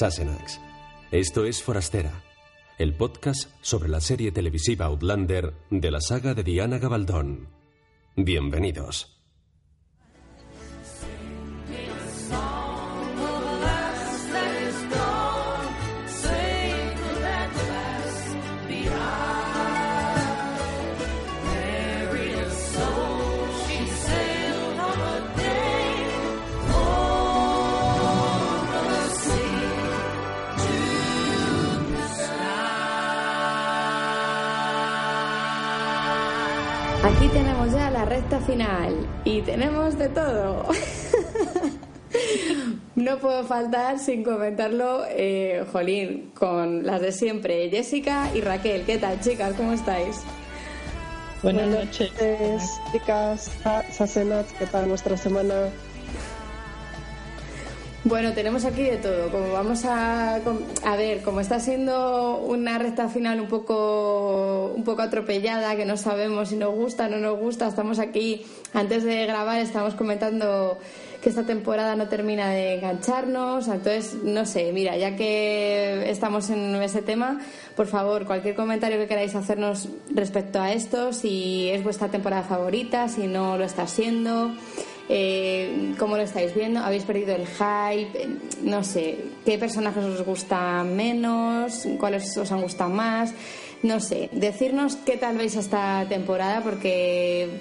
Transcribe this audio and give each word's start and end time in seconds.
Sassenach. 0.00 0.58
Esto 1.10 1.44
es 1.44 1.62
Forastera, 1.62 2.24
el 2.78 2.94
podcast 2.94 3.50
sobre 3.60 3.90
la 3.90 4.00
serie 4.00 4.32
televisiva 4.32 4.86
Outlander 4.86 5.52
de 5.68 5.90
la 5.90 6.00
saga 6.00 6.32
de 6.32 6.42
Diana 6.42 6.78
Gabaldón. 6.78 7.48
Bienvenidos. 8.16 9.19
Final 38.50 39.06
y 39.24 39.42
tenemos 39.42 39.96
de 39.96 40.08
todo. 40.08 40.66
no 42.96 43.18
puedo 43.18 43.44
faltar 43.44 43.98
sin 44.00 44.24
comentarlo, 44.24 45.04
eh, 45.08 45.64
Jolín, 45.70 46.32
con 46.34 46.84
las 46.84 47.00
de 47.00 47.12
siempre, 47.12 47.70
Jessica 47.70 48.28
y 48.34 48.40
Raquel. 48.40 48.84
¿Qué 48.84 48.98
tal, 48.98 49.20
chicas? 49.20 49.54
¿Cómo 49.54 49.72
estáis? 49.72 50.22
Buenas 51.44 51.68
noches, 51.68 52.10
chicas. 52.92 53.52
Sasenat, 53.92 54.46
¿qué 54.58 54.66
tal 54.66 54.88
nuestra 54.88 55.16
semana? 55.16 55.54
Bueno, 58.02 58.32
tenemos 58.32 58.64
aquí 58.64 58.82
de 58.82 58.96
todo. 58.96 59.30
Como 59.30 59.52
vamos 59.52 59.84
a, 59.84 60.36
a 60.36 60.96
ver, 60.96 61.20
como 61.20 61.40
está 61.40 61.60
siendo 61.60 62.38
una 62.38 62.78
recta 62.78 63.10
final 63.10 63.40
un 63.40 63.48
poco, 63.48 64.72
un 64.74 64.84
poco 64.84 65.02
atropellada, 65.02 65.76
que 65.76 65.84
no 65.84 65.98
sabemos 65.98 66.48
si 66.48 66.56
nos 66.56 66.74
gusta 66.74 67.06
o 67.06 67.08
no 67.10 67.18
nos 67.18 67.38
gusta, 67.38 67.68
estamos 67.68 67.98
aquí, 67.98 68.46
antes 68.72 69.04
de 69.04 69.26
grabar, 69.26 69.60
estamos 69.60 69.94
comentando 69.94 70.78
que 71.20 71.28
esta 71.28 71.44
temporada 71.44 71.94
no 71.94 72.08
termina 72.08 72.48
de 72.48 72.76
engancharnos. 72.76 73.68
Entonces, 73.68 74.14
no 74.24 74.46
sé, 74.46 74.72
mira, 74.72 74.96
ya 74.96 75.14
que 75.14 76.10
estamos 76.10 76.48
en 76.48 76.74
ese 76.76 77.02
tema, 77.02 77.38
por 77.76 77.86
favor, 77.86 78.24
cualquier 78.24 78.54
comentario 78.54 78.96
que 78.96 79.08
queráis 79.08 79.34
hacernos 79.34 79.90
respecto 80.14 80.58
a 80.58 80.72
esto, 80.72 81.12
si 81.12 81.68
es 81.68 81.84
vuestra 81.84 82.08
temporada 82.08 82.44
favorita, 82.44 83.08
si 83.10 83.26
no 83.26 83.58
lo 83.58 83.64
está 83.64 83.86
siendo. 83.86 84.52
Eh, 85.12 85.94
¿Cómo 85.98 86.16
lo 86.16 86.22
estáis 86.22 86.54
viendo? 86.54 86.78
¿Habéis 86.78 87.02
perdido 87.02 87.34
el 87.34 87.44
hype? 87.44 88.28
No 88.62 88.84
sé, 88.84 89.18
¿qué 89.44 89.58
personajes 89.58 90.04
os 90.04 90.24
gustan 90.24 90.94
menos? 90.94 91.84
¿Cuáles 91.98 92.36
os 92.36 92.52
han 92.52 92.62
gustado 92.62 92.90
más? 92.90 93.34
No 93.82 93.98
sé, 93.98 94.30
decirnos 94.30 94.94
qué 94.94 95.16
tal 95.16 95.36
veis 95.36 95.56
esta 95.56 96.06
temporada 96.08 96.60
porque 96.62 97.58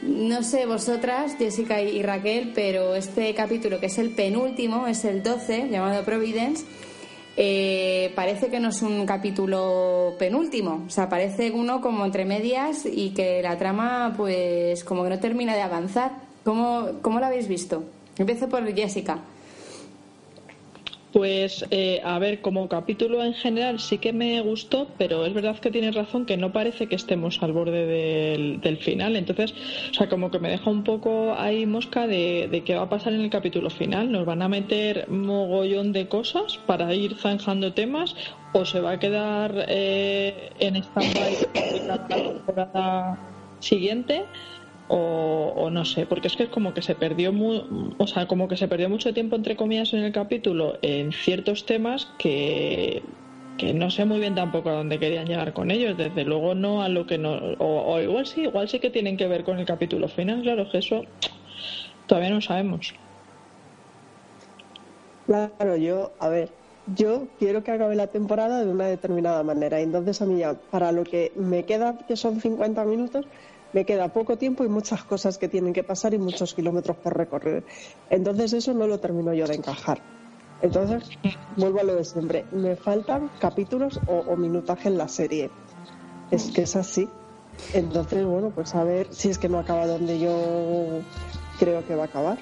no 0.00 0.42
sé 0.42 0.64
vosotras, 0.64 1.36
Jessica 1.36 1.82
y 1.82 2.02
Raquel, 2.02 2.52
pero 2.54 2.94
este 2.94 3.34
capítulo 3.34 3.78
que 3.78 3.86
es 3.86 3.98
el 3.98 4.10
penúltimo, 4.10 4.86
es 4.86 5.04
el 5.04 5.22
12, 5.22 5.68
llamado 5.68 6.02
Providence, 6.04 6.64
eh, 7.36 8.10
parece 8.14 8.48
que 8.48 8.58
no 8.58 8.70
es 8.70 8.80
un 8.80 9.04
capítulo 9.04 10.14
penúltimo, 10.18 10.84
o 10.86 10.90
sea, 10.90 11.10
parece 11.10 11.50
uno 11.50 11.82
como 11.82 12.06
entre 12.06 12.24
medias 12.24 12.86
y 12.90 13.10
que 13.10 13.42
la 13.42 13.58
trama 13.58 14.14
pues 14.16 14.82
como 14.82 15.04
que 15.04 15.10
no 15.10 15.18
termina 15.18 15.54
de 15.54 15.60
avanzar. 15.60 16.29
¿Cómo, 16.44 16.88
cómo 17.02 17.20
lo 17.20 17.26
habéis 17.26 17.48
visto? 17.48 17.84
Empiezo 18.18 18.48
por 18.48 18.66
Jessica. 18.74 19.18
Pues, 21.12 21.64
eh, 21.72 22.00
a 22.04 22.20
ver, 22.20 22.40
como 22.40 22.68
capítulo 22.68 23.24
en 23.24 23.34
general 23.34 23.80
sí 23.80 23.98
que 23.98 24.12
me 24.12 24.40
gustó, 24.42 24.86
pero 24.96 25.26
es 25.26 25.34
verdad 25.34 25.58
que 25.58 25.70
tienes 25.70 25.94
razón 25.96 26.24
que 26.24 26.36
no 26.36 26.52
parece 26.52 26.86
que 26.86 26.94
estemos 26.94 27.42
al 27.42 27.52
borde 27.52 27.86
del, 27.86 28.76
final. 28.78 29.16
Entonces, 29.16 29.52
o 29.90 29.94
sea, 29.94 30.08
como 30.08 30.30
que 30.30 30.38
me 30.38 30.50
deja 30.50 30.70
un 30.70 30.84
poco 30.84 31.34
ahí 31.36 31.66
mosca 31.66 32.06
de, 32.06 32.62
qué 32.64 32.76
va 32.76 32.82
a 32.82 32.88
pasar 32.88 33.12
en 33.12 33.22
el 33.22 33.30
capítulo 33.30 33.70
final. 33.70 34.12
¿Nos 34.12 34.24
van 34.24 34.40
a 34.40 34.48
meter 34.48 35.08
mogollón 35.08 35.92
de 35.92 36.06
cosas 36.06 36.58
para 36.66 36.94
ir 36.94 37.16
zanjando 37.16 37.72
temas 37.72 38.14
o 38.52 38.64
se 38.64 38.80
va 38.80 38.92
a 38.92 38.98
quedar 39.00 39.64
eh, 39.66 40.50
en 40.60 40.76
stand-by 40.76 41.86
la 41.88 42.06
temporada 42.06 43.18
siguiente? 43.58 44.26
O, 44.92 45.70
no 45.70 45.84
sé, 45.84 46.04
porque 46.06 46.26
es 46.26 46.36
que 46.36 46.44
es 46.44 46.48
como 46.48 46.74
que 46.74 46.82
se 46.82 46.96
perdió 46.96 47.32
o 47.96 48.06
sea, 48.08 48.26
como 48.26 48.48
que 48.48 48.56
se 48.56 48.66
perdió 48.66 48.88
mucho 48.88 49.14
tiempo 49.14 49.36
entre 49.36 49.54
comillas 49.56 49.92
en 49.92 50.00
el 50.00 50.12
capítulo 50.12 50.78
en 50.82 51.12
ciertos 51.12 51.64
temas 51.64 52.08
que 52.18 53.02
que 53.56 53.74
no 53.74 53.90
sé 53.90 54.04
muy 54.06 54.20
bien 54.20 54.34
tampoco 54.34 54.70
a 54.70 54.72
dónde 54.72 54.98
querían 54.98 55.26
llegar 55.26 55.52
con 55.52 55.70
ellos, 55.70 55.96
desde 55.96 56.24
luego 56.24 56.54
no 56.54 56.82
a 56.82 56.88
lo 56.88 57.06
que 57.06 57.18
no 57.18 57.32
o, 57.58 58.00
igual 58.00 58.26
sí, 58.26 58.42
igual 58.42 58.68
sí 58.68 58.80
que 58.80 58.90
tienen 58.90 59.16
que 59.16 59.28
ver 59.28 59.44
con 59.44 59.58
el 59.58 59.66
capítulo 59.66 60.08
final, 60.08 60.42
claro 60.42 60.68
que 60.70 60.78
eso 60.78 61.04
todavía 62.06 62.30
no 62.30 62.40
sabemos. 62.40 62.94
Claro, 65.26 65.76
yo, 65.76 66.10
a 66.18 66.28
ver, 66.28 66.50
yo 66.86 67.28
quiero 67.38 67.62
que 67.62 67.70
acabe 67.70 67.94
la 67.94 68.08
temporada 68.08 68.64
de 68.64 68.70
una 68.70 68.86
determinada 68.86 69.44
manera. 69.44 69.80
Entonces, 69.80 70.20
a 70.22 70.26
mí 70.26 70.38
ya, 70.40 70.54
para 70.54 70.90
lo 70.90 71.04
que 71.04 71.32
me 71.36 71.64
queda, 71.64 71.96
que 72.08 72.16
son 72.16 72.40
50 72.40 72.84
minutos, 72.84 73.26
me 73.72 73.84
queda 73.84 74.08
poco 74.08 74.36
tiempo 74.36 74.64
y 74.64 74.68
muchas 74.68 75.04
cosas 75.04 75.38
que 75.38 75.48
tienen 75.48 75.72
que 75.72 75.84
pasar 75.84 76.14
y 76.14 76.18
muchos 76.18 76.54
kilómetros 76.54 76.96
por 76.98 77.16
recorrer. 77.16 77.64
Entonces 78.08 78.52
eso 78.52 78.74
no 78.74 78.86
lo 78.86 78.98
termino 78.98 79.32
yo 79.32 79.46
de 79.46 79.54
encajar. 79.54 80.00
Entonces, 80.62 81.08
vuelvo 81.56 81.80
a 81.80 81.84
lo 81.84 81.94
de 81.94 82.04
siempre. 82.04 82.44
Me 82.52 82.76
faltan 82.76 83.30
capítulos 83.38 84.00
o, 84.06 84.36
minutaje 84.36 84.88
en 84.88 84.98
la 84.98 85.08
serie. 85.08 85.50
Es 86.30 86.50
que 86.50 86.62
es 86.62 86.76
así. 86.76 87.08
Entonces, 87.72 88.24
bueno, 88.24 88.50
pues 88.50 88.74
a 88.74 88.84
ver 88.84 89.12
si 89.12 89.30
es 89.30 89.38
que 89.38 89.48
no 89.48 89.58
acaba 89.58 89.86
donde 89.86 90.18
yo 90.18 91.00
creo 91.58 91.86
que 91.86 91.94
va 91.94 92.02
a 92.02 92.06
acabar. 92.06 92.38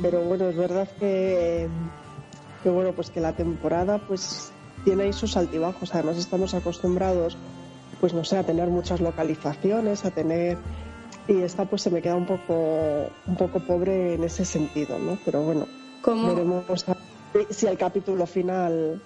Pero 0.00 0.22
bueno, 0.22 0.48
es 0.48 0.56
verdad 0.56 0.88
que, 0.98 1.68
que 2.62 2.70
bueno, 2.70 2.92
pues 2.92 3.10
que 3.10 3.20
la 3.20 3.34
temporada 3.34 3.98
pues 4.06 4.52
tiene 4.84 5.04
ahí 5.04 5.12
sus 5.12 5.36
altibajos. 5.36 5.94
Además 5.94 6.18
estamos 6.18 6.54
acostumbrados 6.54 7.36
pues 8.02 8.12
no 8.14 8.24
sé, 8.24 8.36
a 8.36 8.42
tener 8.42 8.68
muchas 8.68 9.00
localizaciones, 9.00 10.04
a 10.04 10.10
tener 10.10 10.58
y 11.28 11.40
esta 11.40 11.66
pues 11.66 11.82
se 11.82 11.90
me 11.90 12.02
queda 12.02 12.16
un 12.16 12.26
poco 12.26 13.06
un 13.28 13.36
poco 13.36 13.60
pobre 13.60 14.14
en 14.14 14.24
ese 14.24 14.44
sentido, 14.44 14.98
¿no? 14.98 15.16
Pero 15.24 15.40
bueno, 15.44 15.68
veremos 16.04 16.84
si 17.50 17.66
el 17.68 17.78
capítulo 17.78 18.26
final 18.26 19.00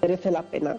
merece 0.00 0.32
la 0.32 0.42
pena. 0.42 0.76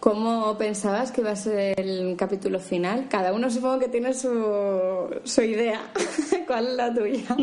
¿Cómo 0.00 0.58
pensabas 0.58 1.12
que 1.12 1.20
iba 1.20 1.30
a 1.30 1.36
ser 1.36 1.78
el 1.78 2.16
capítulo 2.16 2.58
final? 2.58 3.06
Cada 3.08 3.32
uno 3.32 3.50
supongo 3.50 3.78
que 3.78 3.88
tiene 3.88 4.12
su, 4.12 5.08
su 5.22 5.42
idea. 5.42 5.82
¿Cuál 6.48 6.66
es 6.66 6.74
la 6.74 6.92
tuya? 6.92 7.36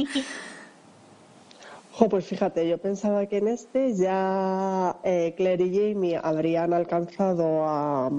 Jo, 1.94 2.10
pues 2.10 2.26
fíjate, 2.26 2.68
yo 2.68 2.78
pensaba 2.80 3.28
que 3.28 3.38
en 3.38 3.48
este 3.48 3.96
ya 3.96 4.98
eh, 5.06 5.34
Claire 5.38 5.64
y 5.64 5.94
Jamie 5.94 6.20
habrían 6.22 6.74
alcanzado 6.74 7.64
a, 7.64 8.12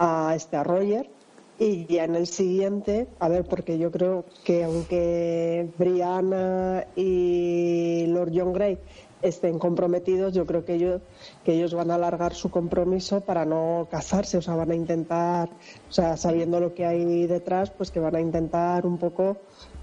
a 0.00 0.32
este 0.34 0.56
a 0.56 0.64
Roger 0.64 1.08
y 1.58 1.84
ya 1.84 2.04
en 2.04 2.14
el 2.14 2.26
siguiente, 2.26 3.06
a 3.18 3.28
ver, 3.28 3.44
porque 3.44 3.78
yo 3.78 3.90
creo 3.90 4.24
que 4.44 4.64
aunque 4.64 5.68
Brianna 5.76 6.86
y 6.96 8.06
Lord 8.08 8.32
John 8.34 8.54
Grey 8.54 8.78
estén 9.20 9.58
comprometidos, 9.58 10.32
yo 10.32 10.46
creo 10.46 10.64
que 10.64 10.76
ellos, 10.76 11.02
que 11.44 11.52
ellos 11.52 11.74
van 11.74 11.90
a 11.90 11.96
alargar 11.96 12.32
su 12.32 12.50
compromiso 12.50 13.20
para 13.20 13.44
no 13.44 13.88
casarse, 13.90 14.38
o 14.38 14.42
sea, 14.42 14.54
van 14.54 14.70
a 14.70 14.74
intentar, 14.74 15.50
o 15.50 15.92
sea, 15.92 16.16
sabiendo 16.16 16.60
lo 16.60 16.72
que 16.72 16.86
hay 16.86 17.26
detrás, 17.26 17.70
pues 17.70 17.90
que 17.90 18.00
van 18.00 18.16
a 18.16 18.22
intentar 18.22 18.86
un 18.86 18.96
poco, 18.96 19.36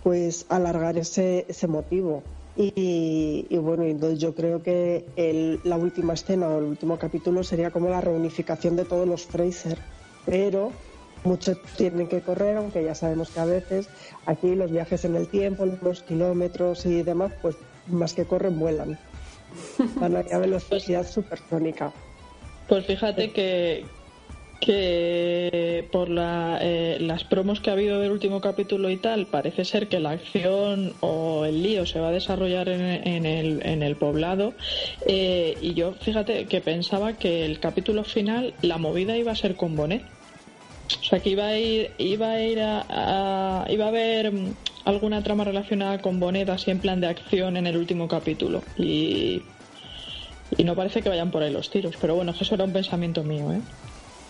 pues, 0.03 0.47
alargar 0.49 0.97
ese, 0.97 1.45
ese 1.47 1.67
motivo. 1.67 2.23
Y, 2.55 3.45
y, 3.47 3.57
bueno, 3.57 3.83
entonces 3.83 4.17
yo 4.17 4.33
creo 4.33 4.63
que 4.63 5.05
el, 5.15 5.59
la 5.63 5.77
última 5.77 6.13
escena 6.15 6.47
o 6.47 6.57
el 6.57 6.63
último 6.63 6.97
capítulo 6.97 7.43
sería 7.43 7.69
como 7.69 7.87
la 7.87 8.01
reunificación 8.01 8.75
de 8.75 8.85
todos 8.85 9.07
los 9.07 9.27
Fraser 9.27 9.77
pero 10.27 10.71
muchos 11.23 11.57
tienen 11.77 12.07
que 12.07 12.21
correr, 12.21 12.57
aunque 12.57 12.83
ya 12.83 12.93
sabemos 12.93 13.31
que 13.31 13.39
a 13.39 13.45
veces 13.45 13.89
aquí 14.25 14.53
los 14.55 14.71
viajes 14.71 15.03
en 15.05 15.15
el 15.15 15.27
tiempo, 15.27 15.65
los 15.81 16.03
kilómetros 16.03 16.85
y 16.85 17.01
demás, 17.01 17.31
pues 17.41 17.55
más 17.87 18.13
que 18.13 18.25
corren, 18.25 18.59
vuelan. 18.59 18.99
Van 19.95 20.15
a 20.15 20.19
una 20.19 20.37
velocidad 20.37 21.07
supersónica. 21.07 21.91
Pues 22.67 22.85
fíjate 22.85 23.31
que, 23.31 23.85
que 24.59 25.87
por 25.91 26.09
la, 26.09 26.59
eh, 26.61 26.97
las 26.99 27.23
promos 27.23 27.61
que 27.61 27.69
ha 27.69 27.73
habido 27.73 27.99
del 27.99 28.11
último 28.11 28.41
capítulo 28.41 28.89
y 28.89 28.97
tal, 28.97 29.27
parece 29.27 29.63
ser 29.63 29.87
que 29.87 29.99
la 29.99 30.11
acción 30.11 30.93
o 30.99 31.45
el 31.45 31.63
lío 31.63 31.85
se 31.85 31.99
va 31.99 32.09
a 32.09 32.11
desarrollar 32.11 32.67
en, 32.67 33.25
el, 33.25 33.65
en 33.65 33.83
el, 33.83 33.95
poblado. 33.95 34.53
Eh, 35.05 35.57
y 35.61 35.73
yo, 35.75 35.93
fíjate 35.93 36.45
que 36.45 36.61
pensaba 36.61 37.13
que 37.13 37.45
el 37.45 37.59
capítulo 37.59 38.03
final, 38.03 38.53
la 38.61 38.77
movida 38.77 39.15
iba 39.17 39.31
a 39.31 39.35
ser 39.35 39.55
con 39.55 39.75
Bonet. 39.75 40.16
O 41.01 41.03
sea, 41.03 41.19
que 41.19 41.29
iba 41.31 41.47
a 41.47 41.57
ir, 41.57 41.91
iba 41.97 42.31
a 42.31 42.41
ir 42.41 42.59
a, 42.61 43.65
iba 43.69 43.85
a 43.85 43.87
haber 43.89 44.31
mm, 44.31 44.53
alguna 44.85 45.23
trama 45.23 45.43
relacionada 45.43 46.01
con 46.01 46.19
Bonet 46.19 46.49
así 46.49 46.71
en 46.71 46.79
plan 46.79 47.01
de 47.01 47.07
acción 47.07 47.57
en 47.57 47.67
el 47.67 47.77
último 47.77 48.07
capítulo. 48.07 48.63
Y, 48.77 49.41
y 50.57 50.63
no 50.63 50.75
parece 50.75 51.01
que 51.01 51.09
vayan 51.09 51.31
por 51.31 51.43
ahí 51.43 51.51
los 51.51 51.69
tiros. 51.69 51.95
Pero 51.99 52.15
bueno, 52.15 52.33
eso 52.39 52.55
era 52.55 52.63
un 52.63 52.73
pensamiento 52.73 53.23
mío, 53.23 53.51
¿eh? 53.51 53.61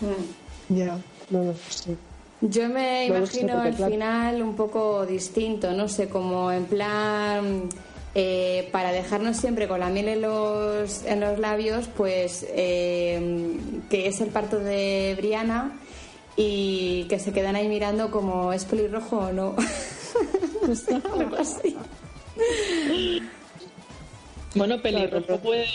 Mm. 0.01 0.75
Ya, 0.77 0.97
no 1.29 1.43
lo 1.43 1.53
sé. 1.69 1.95
Yo 2.41 2.69
me 2.69 3.05
imagino 3.07 3.63
el 3.63 3.73
final 3.73 4.43
un 4.43 4.55
poco 4.55 5.05
distinto, 5.05 5.71
no 5.71 5.87
sé, 5.87 6.07
como 6.07 6.51
en 6.51 6.65
plan 6.65 7.67
eh, 8.13 8.69
para 8.71 8.91
dejarnos 8.91 9.37
siempre 9.37 9.67
con 9.67 9.79
la 9.79 9.89
miel 9.89 10.07
en 10.07 10.21
los, 10.21 11.03
en 11.05 11.19
los 11.19 11.39
labios, 11.39 11.87
pues 11.97 12.45
eh, 12.49 13.57
que 13.89 14.07
es 14.07 14.21
el 14.21 14.29
parto 14.29 14.59
de 14.59 15.15
Briana 15.17 15.79
y 16.37 17.05
que 17.09 17.17
se 17.19 17.33
quedan 17.33 17.55
ahí 17.55 17.67
mirando 17.67 18.11
como 18.11 18.53
es 18.53 18.63
pelirrojo 18.63 19.17
o 19.17 19.31
no. 19.33 19.55
Algo 21.17 21.35
así. 21.35 21.75
Bueno, 24.57 24.81
pelirrojo 24.81 25.37
puede, 25.37 25.65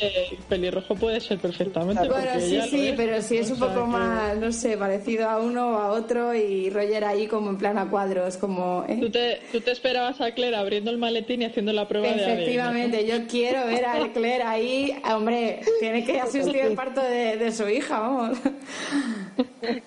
pelirrojo 0.48 0.94
puede 0.94 1.20
ser 1.20 1.38
perfectamente. 1.38 2.08
Bueno, 2.08 2.40
sí, 2.40 2.60
sí, 2.68 2.94
pero 2.96 3.20
sí 3.22 3.38
es 3.38 3.50
un 3.50 3.58
poco 3.58 3.86
más, 3.86 4.36
no 4.36 4.50
sé, 4.52 4.76
parecido 4.76 5.28
a 5.28 5.38
uno 5.38 5.72
o 5.72 5.78
a 5.78 5.92
otro 5.92 6.34
y 6.34 6.70
Roger 6.70 7.04
ahí 7.04 7.26
como 7.26 7.50
en 7.50 7.58
plan 7.58 7.78
a 7.78 7.88
cuadros, 7.88 8.36
como... 8.36 8.84
¿eh? 8.88 8.98
¿Tú, 9.00 9.10
te, 9.10 9.40
¿Tú, 9.52 9.60
te, 9.60 9.70
esperabas 9.70 10.20
a 10.20 10.32
Claire 10.32 10.56
abriendo 10.56 10.90
el 10.90 10.98
maletín 10.98 11.42
y 11.42 11.44
haciendo 11.44 11.72
la 11.72 11.86
prueba 11.86 12.08
de 12.08 12.14
Efectivamente, 12.22 13.06
yo 13.06 13.26
quiero 13.26 13.66
ver 13.66 13.84
a 13.84 14.12
Claire 14.12 14.42
ahí, 14.42 14.96
hombre, 15.12 15.60
tiene 15.80 16.04
que 16.04 16.20
asistir 16.20 16.56
el 16.56 16.74
parto 16.74 17.02
de, 17.02 17.36
de 17.36 17.52
su 17.52 17.68
hija, 17.68 18.00
vamos. 18.00 18.38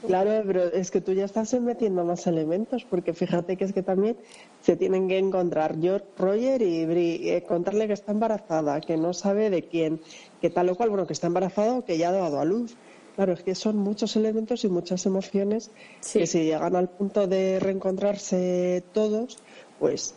Claro, 0.06 0.44
pero 0.46 0.66
es 0.66 0.92
que 0.92 1.02
tú 1.02 1.14
ya 1.14 1.26
estás 1.26 1.54
metiendo 1.60 2.04
más 2.04 2.28
elementos, 2.28 2.86
porque 2.86 3.14
fíjate 3.14 3.58
que 3.58 3.66
es 3.66 3.74
que 3.74 3.84
también 3.84 4.18
se 4.62 4.76
tienen 4.76 5.08
que 5.08 5.18
encontrar 5.18 5.76
Roger 6.18 6.62
y 6.62 6.86
Bri, 6.86 7.30
eh, 7.30 7.44
contarle 7.48 7.88
que 7.88 7.94
está 7.94 8.12
embarazada, 8.12 8.82
que 8.82 8.98
no 8.98 9.14
sabe 9.14 9.50
de 9.50 9.64
quién, 9.64 10.00
que 10.42 10.50
tal 10.50 10.70
o 10.70 10.76
cual, 10.76 10.90
bueno, 10.90 11.08
que 11.08 11.14
está 11.14 11.28
embarazada 11.28 11.74
o 11.74 11.86
que 11.86 11.98
ya 11.98 12.10
ha 12.10 12.14
dado 12.14 12.40
a 12.40 12.46
luz. 12.46 12.76
Claro, 13.16 13.34
es 13.34 13.44
que 13.44 13.56
son 13.56 13.78
muchos 13.78 14.16
elementos 14.18 14.66
y 14.66 14.68
muchas 14.68 15.06
emociones 15.06 15.72
que 16.12 16.28
si 16.28 16.44
llegan 16.44 16.76
al 16.76 16.90
punto 16.90 17.28
de 17.28 17.60
reencontrarse 17.62 18.84
todos, 18.94 19.38
pues 19.80 20.16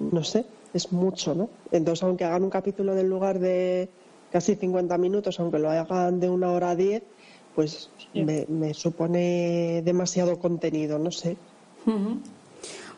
no 0.00 0.24
sé, 0.24 0.44
es 0.72 0.92
mucho, 0.92 1.34
¿no? 1.34 1.48
Entonces, 1.70 2.02
aunque 2.02 2.24
hagan 2.24 2.42
un 2.42 2.50
capítulo 2.50 2.96
del 2.96 3.08
lugar 3.08 3.38
de 3.38 3.88
casi 4.32 4.56
50 4.56 4.98
minutos, 4.98 5.38
aunque 5.38 5.60
lo 5.60 5.70
hagan 5.70 6.18
de 6.18 6.28
una 6.28 6.50
hora 6.50 6.70
a 6.70 6.76
diez, 6.76 7.04
pues 7.54 7.90
me, 8.12 8.74
supone 8.74 9.82
demasiado 9.84 10.38
contenido, 10.38 10.98
no 10.98 11.10
sé. 11.10 11.36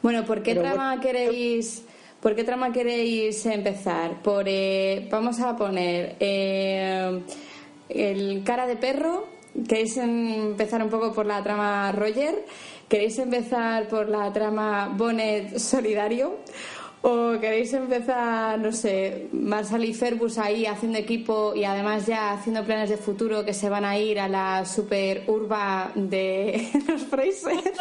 Bueno, 0.03 0.25
¿por 0.25 0.43
qué 0.43 0.55
trama 0.55 1.00
queréis? 1.00 1.82
¿Por 2.20 2.35
qué 2.35 2.44
trama 2.44 2.73
queréis 2.73 3.44
empezar? 3.47 4.23
Por, 4.23 4.44
eh, 4.49 5.08
vamos 5.11 5.41
a 5.41 5.56
poner 5.56 6.17
eh, 6.20 7.20
el 7.88 8.43
cara 8.44 8.67
de 8.67 8.76
perro. 8.76 9.26
¿Queréis 9.69 9.97
empezar 9.97 10.82
un 10.82 10.91
poco 10.91 11.12
por 11.12 11.26
la 11.26 11.43
trama 11.43 11.91
Roger? 11.93 12.44
¿Queréis 12.88 13.19
empezar 13.19 13.88
por 13.88 14.09
la 14.09 14.32
trama 14.32 14.93
Bonnet 14.97 15.59
solidario? 15.59 16.37
¿O 17.02 17.38
queréis 17.40 17.72
empezar, 17.72 18.58
no 18.58 18.72
sé, 18.72 19.28
Marshall 19.32 19.84
y 19.84 19.94
Ferbus 19.94 20.38
ahí 20.38 20.66
haciendo 20.66 20.98
equipo 20.98 21.54
y 21.54 21.64
además 21.64 22.06
ya 22.06 22.32
haciendo 22.32 22.64
planes 22.64 22.90
de 22.90 22.96
futuro 22.96 23.44
que 23.44 23.54
se 23.54 23.69
van 23.69 23.84
a 23.84 23.96
ir 23.98 24.19
a 24.19 24.28
la 24.28 24.64
super 24.64 25.22
urba 25.28 25.93
de 25.94 26.69
los 26.88 27.02
Fraser? 27.02 27.72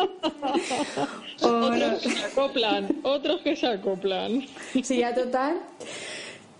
otros 1.41 2.01
que 2.01 2.09
se 2.09 2.25
acoplan, 2.25 2.99
otros 3.03 3.41
que 3.41 3.55
se 3.55 3.67
acoplan. 3.67 4.45
Sí, 4.83 4.97
ya 4.97 5.15
total. 5.15 5.59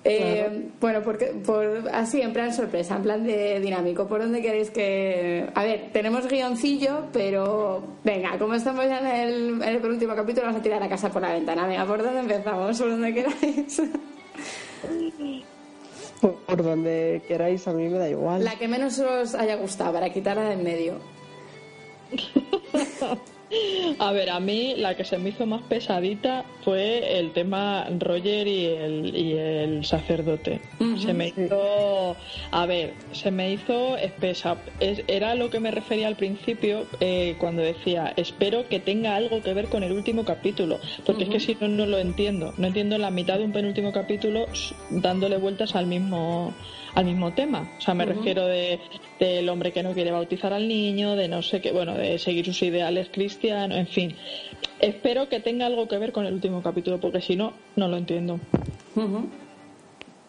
Eh, 0.07 0.69
bueno, 0.80 1.02
porque, 1.02 1.34
por, 1.44 1.90
así, 1.92 2.22
en 2.22 2.31
plan 2.31 2.54
sorpresa, 2.54 2.96
en 2.96 3.02
plan 3.02 3.24
de 3.24 3.60
dinámico. 3.60 4.07
¿Por 4.07 4.22
dónde 4.22 4.40
queréis 4.40 4.69
que.? 4.69 5.50
A 5.56 5.63
ver, 5.63 5.90
tenemos 5.92 6.28
guioncillo, 6.28 7.06
pero. 7.12 7.84
Venga, 8.04 8.38
como 8.38 8.54
estamos 8.54 8.86
ya 8.86 9.00
en 9.00 9.07
el, 9.07 9.63
en 9.63 9.63
el 9.63 9.80
penúltimo 9.80 10.16
capítulo, 10.16 10.46
vamos 10.46 10.60
a 10.60 10.63
tirar 10.63 10.80
la 10.80 10.90
casa 10.90 11.12
por 11.12 11.24
la 11.24 11.34
ventana. 11.34 11.66
Venga, 11.66 11.86
¿por 11.86 12.04
dónde 12.04 12.19
empezamos? 12.19 12.78
¿Por 12.78 12.90
dónde 12.92 13.13
queráis? 13.16 13.81
por 16.22 16.63
donde 16.63 17.24
queráis, 17.28 17.68
a 17.68 17.74
mí 17.74 17.90
me 17.90 17.98
da 17.98 18.08
igual. 18.08 18.44
La 18.44 18.60
que 18.60 18.68
menos 18.68 19.00
os 19.00 19.34
haya 19.34 19.56
gustado, 19.56 19.94
para 19.94 20.12
quitarla 20.12 20.44
de 20.44 20.54
en 20.54 20.63
medio. 20.63 20.94
A 24.00 24.12
ver, 24.12 24.30
a 24.30 24.40
mí 24.40 24.74
la 24.78 24.96
que 24.96 25.04
se 25.04 25.18
me 25.18 25.30
hizo 25.30 25.46
más 25.46 25.62
pesadita 25.64 26.46
fue 26.64 27.20
el 27.20 27.32
tema 27.32 27.88
Roger 28.00 28.48
y 28.48 28.66
el, 28.66 29.16
y 29.16 29.34
el 29.34 29.86
sacerdote. 29.86 30.62
Se 30.98 31.14
me 31.14 31.28
hizo, 31.28 32.16
a 32.52 32.66
ver, 32.66 32.94
se 33.12 33.32
me 33.32 33.52
hizo 33.52 33.98
espesa. 33.98 34.58
era 34.80 35.36
lo 35.36 35.50
que 35.50 35.60
me 35.60 35.72
refería 35.72 36.08
al 36.08 36.16
principio 36.16 36.88
eh, 37.00 37.36
cuando 37.38 37.62
decía, 37.62 38.14
espero 38.16 38.68
que 38.68 38.80
tenga 38.80 39.16
algo 39.16 39.42
que 39.42 39.54
ver 39.54 39.68
con 39.68 39.84
el 39.84 39.92
último 39.92 40.26
capítulo, 40.26 40.80
porque 41.06 41.26
es 41.26 41.30
que 41.30 41.40
si 41.40 41.58
no, 41.60 41.68
no 41.68 41.86
lo 41.86 42.00
entiendo. 42.00 42.54
No 42.58 42.68
entiendo 42.68 42.98
la 42.98 43.12
mitad 43.12 43.38
de 43.38 43.46
un 43.46 43.52
penúltimo 43.52 43.92
capítulo 43.92 44.48
dándole 44.90 45.38
vueltas 45.38 45.76
al 45.76 45.86
mismo 45.86 46.54
al 46.96 47.06
mismo 47.06 47.34
tema. 47.34 47.70
O 47.78 47.82
sea, 47.82 47.94
me 47.94 48.06
refiero 48.06 48.46
de 48.48 48.80
del 49.20 49.48
hombre 49.50 49.72
que 49.72 49.84
no 49.84 49.94
quiere 49.94 50.12
bautizar 50.12 50.54
al 50.54 50.68
niño, 50.68 51.16
de 51.16 51.28
no 51.28 51.42
sé 51.42 51.62
qué, 51.62 51.72
bueno, 51.72 51.94
de 51.94 52.18
seguir 52.20 52.46
sus 52.46 52.62
ideales 52.64 53.10
cristianos, 53.12 53.78
en 53.78 53.88
fin. 53.88 54.16
Espero 54.80 55.30
que 55.30 55.40
tenga 55.40 55.66
algo 55.66 55.88
que 55.88 55.98
ver 55.98 56.12
con 56.12 56.25
el 56.25 56.34
último 56.34 56.62
capítulo, 56.62 57.00
porque 57.00 57.22
si 57.22 57.36
no, 57.36 57.54
no 57.75 57.88
lo 57.88 57.98
entiendo. 57.98 58.40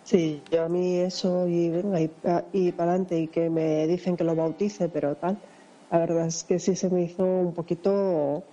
Sí, 0.05 0.41
yo 0.53 0.65
a 0.65 0.69
mí 0.69 0.99
eso 0.99 1.49
y 1.49 1.71
venga 1.71 2.01
y, 2.01 2.11
y 2.53 2.73
para 2.73 2.91
adelante 2.91 3.19
y 3.19 3.27
que 3.27 3.51
me 3.51 3.87
dicen 3.89 4.17
que 4.17 4.23
lo 4.23 4.37
bautice, 4.37 4.89
pero 4.89 5.17
tal, 5.17 5.39
la 5.91 5.99
verdad 5.99 6.27
es 6.27 6.45
que 6.45 6.59
sí 6.59 6.77
se 6.77 6.91
me 6.91 7.03
hizo 7.03 7.25
un 7.25 7.55
poquito 7.55 8.45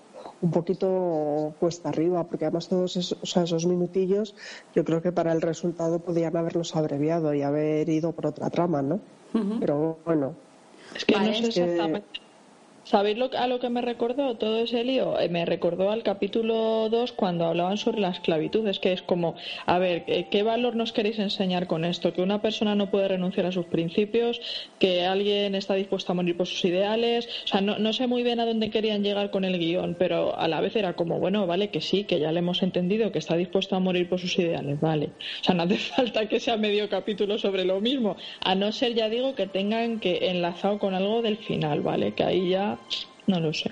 un 0.44 0.52
poquito 0.52 1.54
cuesta 1.60 1.90
arriba, 1.90 2.26
porque 2.26 2.46
además 2.46 2.68
todos 2.68 2.98
esos, 2.98 3.38
esos 3.38 3.66
minutillos 3.66 4.36
yo 4.76 4.84
creo 4.84 5.02
que 5.02 5.14
para 5.14 5.32
el 5.32 5.42
resultado 5.42 6.00
podían 6.00 6.36
haberlos 6.36 6.76
abreviado 6.76 7.34
y 7.34 7.42
haber 7.42 7.88
ido 7.88 8.12
por 8.12 8.28
otra 8.28 8.50
trama, 8.50 8.82
¿no? 8.82 9.00
Pero 9.60 9.98
bueno. 10.06 10.36
Es 10.94 11.06
que 11.06 11.16
no 11.16 11.34
sé 11.34 11.48
exactamente. 11.48 12.20
¿Sabéis 12.94 13.18
lo, 13.18 13.32
a 13.36 13.48
lo 13.48 13.60
que 13.60 13.72
me 13.72 13.82
recordó 13.82 14.36
todo 14.36 14.60
ese 14.60 14.84
lío? 14.84 15.20
Eh, 15.20 15.28
me 15.28 15.46
recordó 15.46 15.90
al 15.90 16.04
capítulo 16.04 16.90
2 16.90 17.14
cuando 17.14 17.46
hablaban 17.46 17.78
sobre 17.78 18.00
la 18.00 18.10
esclavitud. 18.10 18.68
Es 18.68 18.78
que 18.78 18.94
es 18.94 19.02
como, 19.02 19.34
a 19.66 19.80
ver, 19.80 20.06
¿qué 20.06 20.44
valor 20.44 20.76
nos 20.76 20.94
queréis 20.94 21.18
enseñar 21.18 21.66
con 21.66 21.86
esto? 21.86 22.14
Que 22.14 22.22
una 22.22 22.44
persona 22.44 22.76
no 22.76 22.92
puede 22.92 23.08
renunciar 23.08 23.48
a 23.48 23.52
sus 23.52 23.66
principios, 23.66 24.40
que 24.78 25.08
alguien 25.08 25.56
está 25.56 25.74
dispuesto 25.74 26.12
a 26.12 26.16
morir 26.16 26.38
por 26.38 26.46
sus 26.46 26.64
ideales. 26.66 27.28
O 27.46 27.48
sea, 27.48 27.62
no, 27.62 27.80
no 27.80 27.94
sé 27.94 28.06
muy 28.06 28.22
bien 28.22 28.40
a 28.40 28.46
dónde 28.46 28.70
querían 28.70 29.02
llegar 29.02 29.32
con 29.32 29.44
el 29.44 29.58
guion, 29.58 29.96
pero 29.98 30.38
a 30.38 30.48
la 30.48 30.62
vez 30.62 30.76
era 30.76 30.94
como, 30.94 31.18
bueno, 31.18 31.48
vale, 31.48 31.70
que 31.70 31.82
sí, 31.82 32.04
que 32.04 32.20
ya 32.20 32.32
le 32.32 32.42
hemos 32.42 32.62
entendido 32.62 33.12
que 33.12 33.18
está 33.18 33.36
dispuesto 33.36 33.76
a 33.76 33.80
morir 33.80 34.08
por 34.08 34.20
sus 34.20 34.38
ideales, 34.38 34.80
vale. 34.80 35.14
O 35.42 35.44
sea, 35.44 35.56
no 35.56 35.64
hace 35.64 35.78
falta 35.96 36.28
que 36.28 36.40
sea 36.40 36.58
medio 36.58 36.88
capítulo 36.90 37.40
sobre 37.40 37.66
lo 37.66 37.82
mismo, 37.82 38.18
a 38.42 38.54
no 38.54 38.72
ser, 38.72 38.94
ya 38.94 39.10
digo, 39.10 39.34
que 39.34 39.48
tengan 39.48 40.00
que 40.00 40.30
enlazado 40.30 40.78
con 40.78 40.94
algo 40.94 41.24
del 41.24 41.38
final, 41.38 41.82
¿vale? 41.82 42.14
Que 42.14 42.24
ahí 42.24 42.50
ya 42.50 42.78
no 43.28 43.40
lo 43.40 43.54
sé. 43.54 43.72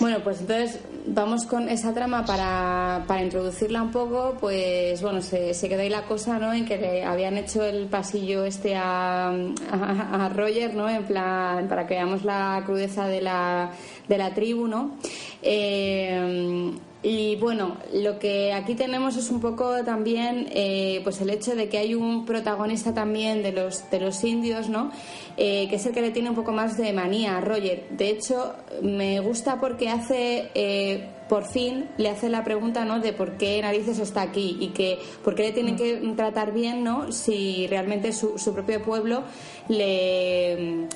Bueno, 0.00 0.18
pues 0.24 0.40
entonces 0.40 0.80
vamos 1.06 1.46
con 1.46 1.68
esa 1.68 1.94
trama 1.94 2.24
para, 2.24 3.04
para 3.06 3.22
introducirla 3.22 3.80
un 3.82 3.92
poco. 3.92 4.36
Pues 4.40 5.00
bueno, 5.02 5.22
se, 5.22 5.54
se, 5.54 5.68
quedó 5.68 5.82
ahí 5.82 5.88
la 5.88 6.02
cosa, 6.02 6.38
¿no? 6.38 6.52
En 6.52 6.64
que 6.64 6.76
le 6.76 7.04
habían 7.04 7.38
hecho 7.38 7.64
el 7.64 7.86
pasillo 7.86 8.44
este 8.44 8.74
a, 8.74 9.30
a, 9.30 10.28
Roger, 10.34 10.74
¿no? 10.74 10.88
En 10.88 11.04
plan, 11.04 11.68
para 11.68 11.86
que 11.86 11.94
veamos 11.94 12.24
la 12.24 12.62
crudeza 12.66 13.06
de 13.06 13.20
la, 13.20 13.70
de 14.08 14.18
la 14.18 14.34
tribu, 14.34 14.66
¿no? 14.66 14.96
Eh, 15.42 16.72
y 17.04 17.36
bueno, 17.36 17.76
lo 17.92 18.18
que 18.18 18.54
aquí 18.54 18.74
tenemos 18.74 19.18
es 19.18 19.30
un 19.30 19.38
poco 19.38 19.84
también 19.84 20.48
eh, 20.52 21.02
pues 21.04 21.20
el 21.20 21.28
hecho 21.28 21.54
de 21.54 21.68
que 21.68 21.76
hay 21.76 21.94
un 21.94 22.24
protagonista 22.24 22.94
también 22.94 23.42
de 23.42 23.52
los, 23.52 23.90
de 23.90 24.00
los 24.00 24.24
indios, 24.24 24.70
¿no? 24.70 24.90
Eh, 25.36 25.66
que 25.68 25.76
es 25.76 25.84
el 25.84 25.92
que 25.92 26.00
le 26.00 26.12
tiene 26.12 26.30
un 26.30 26.34
poco 26.34 26.52
más 26.52 26.78
de 26.78 26.94
manía 26.94 27.36
a 27.36 27.42
Roger. 27.42 27.84
De 27.90 28.08
hecho, 28.08 28.54
me 28.80 29.20
gusta 29.20 29.60
porque 29.60 29.90
hace, 29.90 30.48
eh, 30.54 31.06
por 31.28 31.44
fin, 31.44 31.90
le 31.98 32.08
hace 32.08 32.30
la 32.30 32.42
pregunta, 32.42 32.86
¿no? 32.86 32.98
De 33.00 33.12
por 33.12 33.36
qué 33.36 33.60
narices 33.60 33.98
está 33.98 34.22
aquí 34.22 34.56
y 34.58 34.68
que 34.68 34.98
por 35.22 35.34
qué 35.34 35.42
le 35.42 35.52
tienen 35.52 35.76
que 35.76 35.96
tratar 36.16 36.54
bien, 36.54 36.82
¿no? 36.82 37.12
Si 37.12 37.66
realmente 37.66 38.14
su, 38.14 38.38
su 38.38 38.54
propio 38.54 38.82
pueblo 38.82 39.24
le 39.68 40.88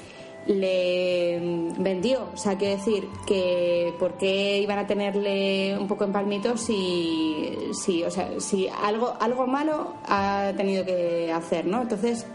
le 0.47 1.73
vendió. 1.79 2.29
O 2.35 2.37
sea, 2.37 2.57
quiero 2.57 2.77
decir 2.77 3.09
que 3.27 3.95
por 3.99 4.17
qué 4.17 4.59
iban 4.59 4.79
a 4.79 4.87
tenerle 4.87 5.77
un 5.79 5.87
poco 5.87 6.05
en 6.05 6.13
palmito 6.13 6.57
si, 6.57 7.57
si, 7.73 8.03
o 8.05 8.11
sea, 8.11 8.41
si 8.41 8.69
algo, 8.69 9.15
algo 9.21 9.47
malo 9.47 9.95
ha 10.07 10.53
tenido 10.57 10.85
que 10.85 11.33
hacer, 11.33 11.67
¿no? 11.67 11.83
Entonces, 11.83 12.27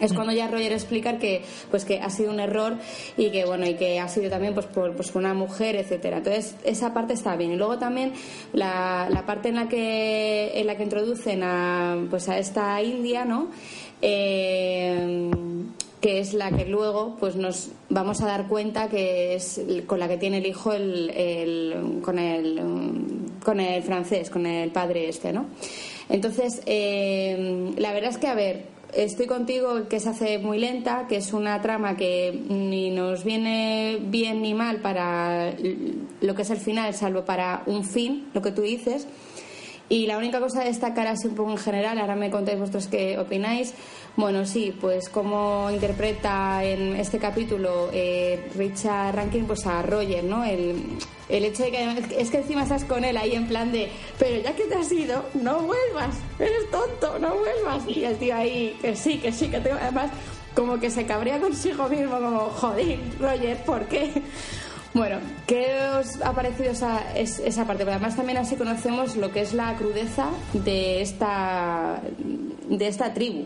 es 0.00 0.12
cuando 0.12 0.32
ya 0.32 0.48
Roger 0.48 0.72
explica 0.72 1.18
que 1.18 1.44
pues 1.70 1.84
que 1.84 2.00
ha 2.00 2.10
sido 2.10 2.32
un 2.32 2.40
error 2.40 2.78
y 3.16 3.30
que 3.30 3.44
bueno 3.44 3.66
y 3.66 3.74
que 3.74 4.00
ha 4.00 4.08
sido 4.08 4.28
también 4.28 4.52
pues 4.54 4.66
por 4.66 4.94
pues, 4.96 5.14
una 5.14 5.34
mujer 5.34 5.76
etcétera 5.76 6.18
entonces 6.18 6.56
esa 6.64 6.92
parte 6.92 7.12
está 7.12 7.36
bien 7.36 7.52
y 7.52 7.56
luego 7.56 7.78
también 7.78 8.12
la, 8.52 9.08
la 9.08 9.24
parte 9.24 9.50
en 9.50 9.54
la 9.54 9.68
que 9.68 10.50
en 10.58 10.66
la 10.66 10.76
que 10.76 10.82
introducen 10.82 11.42
a 11.44 11.96
pues 12.10 12.28
a 12.28 12.38
esta 12.38 12.82
India 12.82 13.24
no 13.24 13.50
eh, 14.02 15.20
que 16.04 16.18
es 16.18 16.34
la 16.34 16.50
que 16.50 16.66
luego 16.66 17.16
pues 17.18 17.34
nos 17.34 17.70
vamos 17.88 18.20
a 18.20 18.26
dar 18.26 18.46
cuenta 18.46 18.90
que 18.90 19.34
es 19.36 19.58
con 19.86 19.98
la 19.98 20.06
que 20.06 20.18
tiene 20.18 20.36
el 20.36 20.46
hijo 20.46 20.74
el, 20.74 22.02
con 22.02 22.18
el 22.18 22.60
con 23.42 23.58
el 23.58 23.82
francés 23.82 24.28
con 24.28 24.44
el 24.44 24.70
padre 24.70 25.08
este 25.08 25.32
no 25.32 25.46
entonces 26.10 26.60
eh, 26.66 27.72
la 27.78 27.94
verdad 27.94 28.10
es 28.10 28.18
que 28.18 28.26
a 28.26 28.34
ver 28.34 28.66
estoy 28.94 29.26
contigo 29.26 29.88
que 29.88 29.98
se 29.98 30.10
hace 30.10 30.38
muy 30.38 30.58
lenta, 30.58 31.06
que 31.08 31.16
es 31.16 31.32
una 31.32 31.62
trama 31.62 31.96
que 31.96 32.38
ni 32.50 32.90
nos 32.90 33.24
viene 33.24 33.98
bien 34.00 34.42
ni 34.42 34.52
mal 34.52 34.82
para 34.82 35.54
lo 36.20 36.34
que 36.34 36.42
es 36.42 36.50
el 36.50 36.58
final, 36.58 36.92
salvo 36.92 37.24
para 37.24 37.62
un 37.64 37.82
fin, 37.82 38.28
lo 38.34 38.42
que 38.42 38.52
tú 38.52 38.60
dices. 38.60 39.08
Y 39.88 40.06
la 40.06 40.16
única 40.16 40.40
cosa 40.40 40.62
a 40.62 40.64
destacar 40.64 41.06
así 41.06 41.26
un 41.26 41.34
poco 41.34 41.50
en 41.50 41.58
general, 41.58 41.98
ahora 41.98 42.16
me 42.16 42.30
contáis 42.30 42.58
vosotros 42.58 42.88
qué 42.88 43.18
opináis. 43.18 43.74
Bueno, 44.16 44.46
sí, 44.46 44.74
pues 44.80 45.08
cómo 45.08 45.68
interpreta 45.70 46.64
en 46.64 46.96
este 46.96 47.18
capítulo 47.18 47.90
eh, 47.92 48.48
Richard 48.56 49.14
Rankin 49.14 49.44
pues 49.44 49.66
a 49.66 49.82
Roger, 49.82 50.24
¿no? 50.24 50.44
El, 50.44 50.84
el 51.28 51.44
hecho 51.44 51.64
de 51.64 51.70
que 51.70 52.18
es 52.18 52.30
que 52.30 52.38
encima 52.38 52.62
estás 52.62 52.84
con 52.84 53.04
él 53.04 53.16
ahí 53.16 53.32
en 53.32 53.46
plan 53.46 53.72
de, 53.72 53.90
pero 54.18 54.40
ya 54.42 54.54
que 54.54 54.64
te 54.64 54.74
has 54.74 54.90
ido, 54.90 55.24
no 55.34 55.60
vuelvas, 55.60 56.16
eres 56.38 56.70
tonto, 56.70 57.18
no 57.18 57.34
vuelvas. 57.34 57.86
Y 57.88 58.04
el 58.04 58.16
tío 58.16 58.36
ahí, 58.36 58.78
que 58.80 58.96
sí, 58.96 59.18
que 59.18 59.32
sí, 59.32 59.48
que 59.48 59.60
tengo, 59.60 59.76
además 59.80 60.10
como 60.54 60.78
que 60.78 60.90
se 60.90 61.04
cabrea 61.04 61.40
consigo 61.40 61.88
mismo, 61.88 62.18
como, 62.18 62.40
joder, 62.40 62.98
Roger, 63.20 63.56
¿por 63.64 63.86
qué? 63.86 64.10
Bueno, 64.94 65.18
¿qué 65.48 65.74
os 65.98 66.22
ha 66.22 66.32
parecido 66.32 66.70
esa, 66.70 67.00
esa 67.16 67.66
parte? 67.66 67.84
Pero 67.84 67.96
además 67.96 68.14
también 68.14 68.38
así 68.38 68.54
conocemos 68.54 69.16
lo 69.16 69.32
que 69.32 69.40
es 69.40 69.52
la 69.52 69.74
crudeza 69.74 70.28
de 70.52 71.02
esta, 71.02 72.00
de 72.68 72.86
esta 72.86 73.12
tribu. 73.12 73.44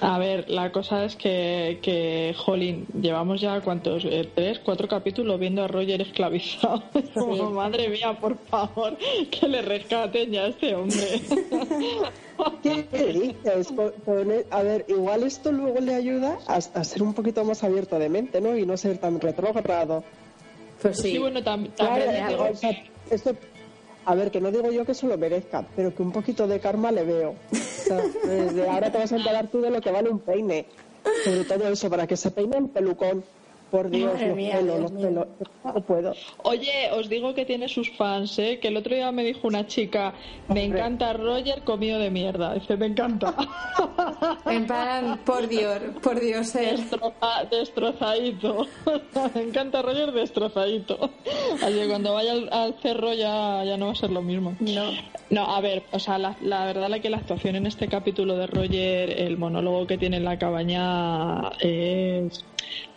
A 0.00 0.18
ver, 0.18 0.48
la 0.48 0.72
cosa 0.72 1.04
es 1.04 1.16
que, 1.16 1.78
que 1.82 2.34
Jolín, 2.36 2.86
llevamos 2.98 3.40
ya 3.40 3.60
cuántos, 3.60 4.04
eh, 4.04 4.28
tres, 4.34 4.58
cuatro 4.58 4.88
capítulos 4.88 5.38
viendo 5.38 5.62
a 5.62 5.68
Roger 5.68 6.00
esclavizado. 6.00 6.82
madre 7.52 7.88
mía, 7.88 8.18
por 8.18 8.38
favor, 8.38 8.96
que 9.30 9.48
le 9.48 9.60
rescaten 9.60 10.30
ya 10.30 10.44
a 10.44 10.46
este 10.48 10.74
hombre. 10.74 10.96
¿Qué 12.62 12.86
dices? 13.44 13.72
A 14.50 14.62
ver, 14.62 14.84
igual 14.88 15.24
esto 15.24 15.52
luego 15.52 15.80
le 15.80 15.94
ayuda 15.94 16.38
a, 16.46 16.60
ser 16.60 17.02
un 17.02 17.12
poquito 17.12 17.44
más 17.44 17.62
abierto 17.62 17.98
de 17.98 18.08
mente, 18.08 18.40
¿no? 18.40 18.56
Y 18.56 18.64
no 18.64 18.76
ser 18.76 18.98
tan 18.98 19.20
retrógrado. 19.20 20.02
Pues 20.80 20.98
sí. 20.98 21.18
bueno, 21.18 21.42
también. 21.42 21.72
esto, 23.10 23.36
a 24.04 24.14
ver, 24.14 24.30
que 24.30 24.40
no 24.40 24.50
digo 24.50 24.70
yo 24.70 24.84
que 24.84 24.94
se 24.94 25.06
lo 25.06 25.16
merezca, 25.16 25.64
pero 25.76 25.94
que 25.94 26.02
un 26.02 26.12
poquito 26.12 26.46
de 26.46 26.60
karma 26.60 26.90
le 26.90 27.04
veo. 27.04 27.34
desde 28.24 28.68
ahora 28.68 28.90
te 28.90 28.98
vas 28.98 29.12
a 29.12 29.16
enterar 29.16 29.48
tú 29.48 29.60
de 29.60 29.70
lo 29.70 29.80
que 29.80 29.90
vale 29.90 30.10
un 30.10 30.18
peine. 30.18 30.66
Sobre 31.24 31.44
todo 31.44 31.68
eso, 31.68 31.90
para 31.90 32.06
que 32.06 32.16
se 32.16 32.30
peine 32.30 32.58
el 32.58 32.68
pelucón. 32.68 33.24
Por 33.72 33.88
Dios, 33.88 34.12
los 34.12 34.34
pelos, 34.34 34.80
los 34.80 34.92
pelos. 34.92 35.26
No 35.64 35.80
puedo. 35.80 36.12
Oye, 36.42 36.90
os 36.92 37.08
digo 37.08 37.32
que 37.32 37.46
tiene 37.46 37.70
sus 37.70 37.90
fans, 37.96 38.38
¿eh? 38.38 38.58
Que 38.60 38.68
el 38.68 38.76
otro 38.76 38.94
día 38.94 39.10
me 39.12 39.24
dijo 39.24 39.48
una 39.48 39.66
chica, 39.66 40.12
me 40.48 40.64
encanta 40.64 41.14
Roger 41.14 41.62
comido 41.62 41.98
de 41.98 42.10
mierda. 42.10 42.52
Dice, 42.52 42.76
me 42.76 42.84
encanta. 42.84 43.34
En 44.44 44.66
plan, 44.66 45.20
por 45.24 45.48
Dios, 45.48 45.78
por 46.02 46.20
Dios, 46.20 46.54
eh. 46.56 46.76
destrozadito. 47.50 48.66
me 49.34 49.40
encanta 49.40 49.80
Roger 49.80 50.12
destrozadito. 50.12 51.10
Así 51.62 51.72
que 51.72 51.88
cuando 51.88 52.12
vaya 52.12 52.34
al, 52.50 52.74
cerro 52.82 53.14
ya, 53.14 53.64
ya 53.64 53.78
no 53.78 53.86
va 53.86 53.92
a 53.92 53.96
ser 53.96 54.10
lo 54.10 54.20
mismo. 54.20 54.54
No. 54.60 54.90
No, 55.30 55.46
a 55.56 55.62
ver, 55.62 55.84
o 55.92 55.98
sea, 55.98 56.18
la, 56.18 56.36
la 56.42 56.66
verdad 56.66 56.90
la 56.90 57.00
que 57.00 57.08
la 57.08 57.16
actuación 57.16 57.56
en 57.56 57.66
este 57.66 57.88
capítulo 57.88 58.36
de 58.36 58.46
Roger, 58.48 59.18
el 59.18 59.38
monólogo 59.38 59.86
que 59.86 59.96
tiene 59.96 60.18
en 60.18 60.24
la 60.24 60.38
cabaña 60.38 61.48
es 61.60 62.44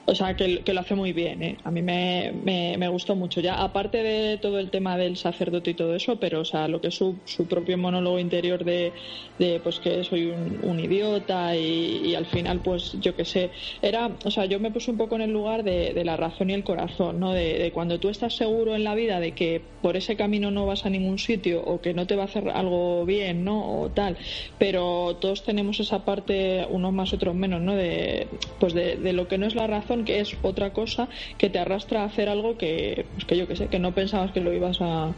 o 0.08 0.14
sea, 0.14 0.36
que, 0.36 0.62
lo 0.72 0.80
hace 0.80 0.94
muy 0.94 1.14
bien, 1.14 1.42
¿eh? 1.42 1.58
A 1.64 1.72
mí 1.72 1.82
me, 1.82 2.32
me, 2.44 2.88
gustó 2.90 3.16
mucho. 3.16 3.42
Ya, 3.42 3.56
aparte 3.56 4.04
de 4.04 4.38
todo 4.38 4.60
el 4.60 4.70
tema 4.70 4.98
del 4.98 5.18
sacerdote 5.18 5.72
y 5.72 5.74
todo 5.74 5.96
eso, 5.96 6.18
pero, 6.18 6.42
o 6.42 6.46
sea, 6.46 6.68
lo 6.68 6.80
que 6.80 6.90
es 6.90 6.96
su, 6.96 7.18
su 7.26 7.48
propio 7.48 7.76
monólogo 7.78 8.20
interior 8.20 8.64
de, 8.64 8.94
de 9.40 9.60
pues, 9.64 9.80
que 9.80 10.04
soy 10.04 10.28
un, 10.62 10.80
idiota 10.80 11.56
y, 11.56 12.14
al 12.14 12.28
final, 12.28 12.60
pues, 12.60 12.96
yo 13.02 13.16
qué 13.16 13.26
sé. 13.26 13.50
Era, 13.82 14.12
o 14.24 14.30
sea, 14.30 14.46
yo 14.46 14.60
me 14.60 14.70
puse 14.70 14.92
un 14.92 14.98
poco 14.98 15.16
en 15.16 15.24
el 15.24 15.32
lugar 15.32 15.64
de, 15.64 16.04
la 16.06 16.18
razón 16.18 16.52
y 16.52 16.54
el 16.54 16.64
corazón, 16.64 17.20
¿no? 17.20 17.34
De, 17.34 17.58
de, 17.58 17.72
cuando 17.72 18.00
tú 18.00 18.10
estás 18.10 18.36
seguro 18.36 18.76
en 18.76 18.84
la 18.84 18.94
vida 18.94 19.20
de 19.20 19.32
que 19.32 19.60
por 19.82 19.98
ese 19.98 20.16
camino 20.16 20.52
no 20.52 20.68
vas 20.68 20.86
a 20.86 20.92
ningún 20.92 21.18
sitio 21.18 21.64
o 21.64 21.82
que 21.82 21.96
no 21.96 22.06
te 22.06 22.16
va 22.16 22.24
a 22.24 22.26
hacer 22.26 22.50
algo 22.50 23.06
bien, 23.06 23.44
¿no? 23.44 23.82
O 23.82 23.90
tal. 23.90 24.18
Pero 24.60 25.18
todos 25.20 25.44
tenemos 25.44 25.80
esa 25.80 26.06
parte, 26.06 26.68
unos 26.70 26.94
más, 26.94 27.12
otros 27.14 27.34
menos, 27.34 27.62
¿no? 27.62 27.74
De, 27.74 28.28
pues, 28.60 28.76
de 28.76 29.14
lo 29.14 29.28
que 29.28 29.40
no 29.40 29.48
es 29.48 29.56
la 29.56 29.66
razón 29.66 29.95
que 30.04 30.20
es 30.20 30.36
otra 30.42 30.74
cosa 30.74 31.08
que 31.38 31.50
te 31.50 31.60
arrastra 31.60 32.02
a 32.02 32.06
hacer 32.06 32.28
algo 32.28 32.58
que, 32.58 33.06
pues 33.14 33.26
que 33.26 33.38
yo 33.38 33.48
que 33.48 33.56
sé, 33.56 33.68
que 33.68 33.80
no 33.80 33.94
pensabas 33.94 34.32
que 34.32 34.42
lo 34.42 34.52
ibas 34.52 34.82
a, 34.82 35.14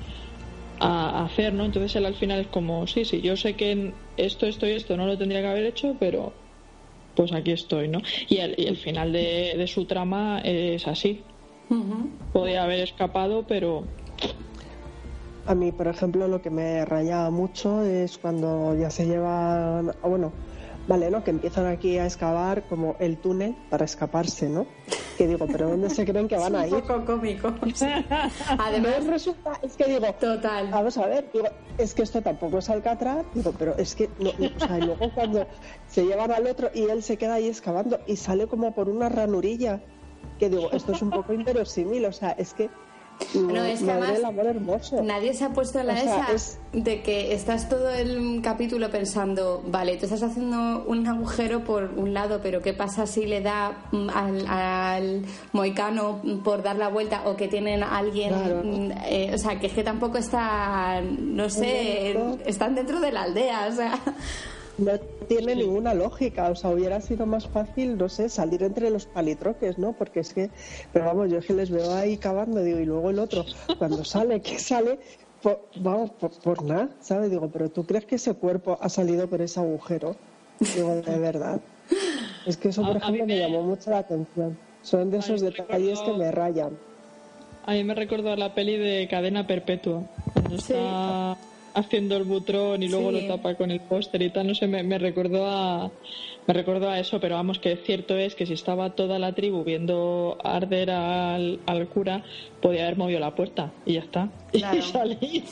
a 0.80 1.26
hacer, 1.26 1.54
¿no? 1.54 1.66
Entonces 1.66 1.96
él 1.96 2.06
al 2.06 2.16
final 2.16 2.42
es 2.42 2.48
como, 2.48 2.86
sí, 2.88 3.06
sí, 3.06 3.22
yo 3.22 3.36
sé 3.36 3.56
que 3.56 3.94
esto, 4.18 4.46
esto 4.46 4.68
y 4.68 4.72
esto 4.72 4.98
no 4.98 5.08
lo 5.08 5.18
tendría 5.18 5.42
que 5.42 5.48
haber 5.48 5.66
hecho, 5.66 5.96
pero 6.00 6.34
pues 7.16 7.34
aquí 7.34 7.52
estoy, 7.52 7.88
¿no? 7.88 8.00
Y 8.30 8.38
el, 8.38 8.54
y 8.58 8.68
el 8.68 8.78
final 8.78 9.12
de, 9.12 9.56
de, 9.58 9.68
su 9.68 9.86
trama 9.86 10.40
es 10.44 10.88
así. 10.88 11.24
Podía 12.32 12.64
haber 12.64 12.82
escapado, 12.82 13.44
pero... 13.48 13.84
A 15.48 15.56
mí, 15.56 15.72
por 15.72 15.88
ejemplo, 15.88 16.28
lo 16.28 16.42
que 16.42 16.50
me 16.50 16.86
rayaba 16.86 17.30
mucho 17.32 17.82
es 17.82 18.18
cuando 18.18 18.78
ya 18.78 18.90
se 18.90 19.08
llevan, 19.08 19.92
bueno, 20.04 20.32
Vale, 20.88 21.12
¿no? 21.12 21.22
Que 21.22 21.32
empiezan 21.32 21.68
aquí 21.68 21.98
a 21.98 22.06
excavar 22.06 22.64
como 22.68 22.96
el 23.00 23.18
túnel 23.18 23.56
para 23.70 23.84
escaparse, 23.84 24.48
¿no? 24.48 24.66
Que 25.18 25.28
digo, 25.28 25.46
¿pero 25.46 25.70
dónde 25.70 25.90
se 25.90 26.06
creen 26.06 26.30
que 26.30 26.38
van 26.38 26.56
a 26.56 26.66
ir? 26.66 26.76
un 26.76 26.82
poco 26.82 27.06
cómico. 27.06 27.54
Además, 28.58 29.06
resulta, 29.06 29.60
es 29.62 29.76
que 29.76 29.86
digo, 29.86 30.14
total. 30.14 30.70
Vamos 30.72 30.98
a 30.98 31.08
ver, 31.08 31.30
digo, 31.34 31.48
es 31.78 31.94
que 31.94 32.04
esto 32.04 32.22
tampoco 32.22 32.60
es 32.60 32.70
Alcatraz, 32.70 33.26
digo, 33.34 33.54
pero 33.58 33.76
es 33.78 33.96
que, 33.96 34.10
no, 34.20 34.30
o 34.30 34.60
sea, 34.60 34.78
luego 34.78 35.12
cuando 35.14 35.46
se 35.88 36.06
llevan 36.06 36.32
al 36.32 36.48
otro 36.48 36.70
y 36.74 36.84
él 36.84 37.04
se 37.04 37.18
queda 37.18 37.36
ahí 37.36 37.48
excavando 37.48 38.00
y 38.08 38.16
sale 38.16 38.48
como 38.48 38.74
por 38.74 38.88
una 38.88 39.10
ranurilla, 39.10 39.82
que 40.40 40.50
digo, 40.50 40.72
esto 40.72 40.94
es 40.94 41.02
un 41.02 41.10
poco 41.10 41.34
inverosímil, 41.34 42.06
o 42.06 42.14
sea, 42.14 42.32
es 42.32 42.54
que 42.54 42.70
no, 43.34 43.64
es 43.64 43.82
que 43.82 43.92
además 43.92 44.20
hermoso. 44.46 45.02
nadie 45.02 45.34
se 45.34 45.46
ha 45.46 45.50
puesto 45.50 45.80
en 45.80 45.88
la 45.88 46.00
esa 46.00 46.28
de 46.74 47.02
que 47.02 47.34
estás 47.34 47.70
todo 47.70 47.90
el 47.90 48.42
capítulo 48.42 48.90
pensando, 48.90 49.64
vale, 49.68 49.98
tú 49.98 50.06
estás 50.06 50.24
haciendo 50.24 50.86
un 50.88 51.08
agujero 51.08 51.64
por 51.64 51.92
un 51.96 52.14
lado, 52.14 52.40
pero 52.42 52.62
¿qué 52.62 52.74
pasa 52.74 53.08
si 53.08 53.26
le 53.26 53.42
da 53.42 53.86
mm, 53.92 54.10
al, 54.10 55.26
moicano 55.52 56.22
por 56.44 56.64
dar 56.64 56.78
la 56.78 56.90
vuelta 56.90 57.24
o 57.26 57.36
que 57.36 57.48
tienen 57.48 57.84
a 57.84 57.98
alguien, 57.98 58.34
mm, 58.34 58.92
eh, 59.06 59.32
o 59.34 59.38
sea, 59.38 59.60
que 59.60 59.68
es 59.68 59.74
que 59.74 59.84
tampoco 59.84 60.18
está, 60.18 61.02
no 61.02 61.50
sé, 61.50 62.18
están 62.46 62.76
dentro 62.76 63.00
de 63.00 63.12
la 63.12 63.24
aldea, 63.24 63.68
o 63.72 63.76
sea 63.76 64.00
no 64.78 65.00
tiene 65.28 65.56
ninguna 65.56 65.94
lógica. 65.94 66.50
O 66.50 66.56
sea, 66.56 66.72
hubiera 66.72 67.02
sido 67.02 67.26
más 67.26 67.48
fácil, 67.48 67.98
no 67.98 68.10
sé, 68.10 68.30
salir 68.30 68.64
entre 68.64 68.90
los 68.90 69.06
palitroques, 69.06 69.78
¿no? 69.78 69.94
Porque 69.94 70.20
es 70.22 70.34
que, 70.34 70.50
pero 70.94 71.06
vamos, 71.06 71.30
yo 71.30 71.40
es 71.40 71.46
que 71.46 71.54
les 71.54 71.70
veo 71.70 71.94
ahí 71.94 72.18
cavando, 72.18 72.62
digo, 72.64 72.80
y 72.80 72.86
luego 72.86 73.10
el 73.10 73.20
otro, 73.20 73.46
cuando 73.78 74.04
sale, 74.06 74.42
que 74.42 74.60
sale, 74.60 75.00
vamos, 75.76 76.12
por, 76.44 76.64
nada, 76.64 76.90
¿sabes? 77.02 77.32
Digo, 77.32 77.50
pero 77.52 77.70
¿tú 77.70 77.86
crees 77.86 78.06
que 78.06 78.16
ese 78.16 78.34
cuerpo 78.34 78.78
ha 78.82 78.90
salido 78.90 79.28
por 79.28 79.42
ese 79.42 79.60
agujero? 79.60 80.16
Digo, 80.60 80.96
de 80.96 81.20
verdad. 81.20 81.60
Es 82.46 82.58
que 82.58 82.70
eso, 82.70 82.82
por 82.82 82.98
ejemplo, 82.98 83.26
me... 83.26 83.38
llamó 83.38 83.64
mucho 83.64 83.90
la 83.90 84.00
atención. 84.00 84.58
Son 84.82 85.10
de 85.12 85.18
esos 85.18 85.42
detalles 85.42 86.00
que 86.00 86.14
me 86.14 86.32
rayan. 86.32 86.78
A 87.66 87.74
mí 87.74 87.84
me 87.84 87.94
recordó 87.94 88.32
a 88.32 88.38
la 88.38 88.54
peli 88.54 88.78
de 88.78 89.08
Cadena 89.10 89.46
Perpetua. 89.46 90.04
Cuando 90.32 90.56
está 90.56 91.38
haciendo 91.78 92.18
el 92.18 92.24
butrón 92.24 92.82
y 92.82 92.90
luego 92.90 93.12
lo 93.12 93.26
tapa 93.28 93.56
con 93.56 93.72
el 93.72 93.82
póster 93.82 94.22
y 94.22 94.32
tal, 94.32 94.48
no 94.48 94.56
sé, 94.56 94.68
me, 94.68 94.84
me 94.84 94.98
recordó 94.98 95.46
a 95.48 95.92
me 96.48 96.54
recordó 96.54 96.90
a 96.90 97.00
eso, 97.00 97.20
pero 97.20 97.36
vamos, 97.36 97.60
que 97.60 97.76
cierto 97.78 98.16
es 98.16 98.34
que 98.34 98.46
si 98.46 98.54
estaba 98.54 98.92
toda 98.92 99.20
la 99.20 99.34
tribu 99.34 99.64
viendo 99.64 100.38
arder 100.44 100.92
al, 100.92 101.60
al 101.66 101.88
cura, 101.90 102.24
podía 102.62 102.86
haber 102.86 102.98
movido 102.98 103.20
la 103.20 103.36
puerta 103.36 103.72
y 103.86 103.94
ya 103.94 104.02
está. 104.02 104.30
Y 104.54 104.82
salí. 104.82 105.44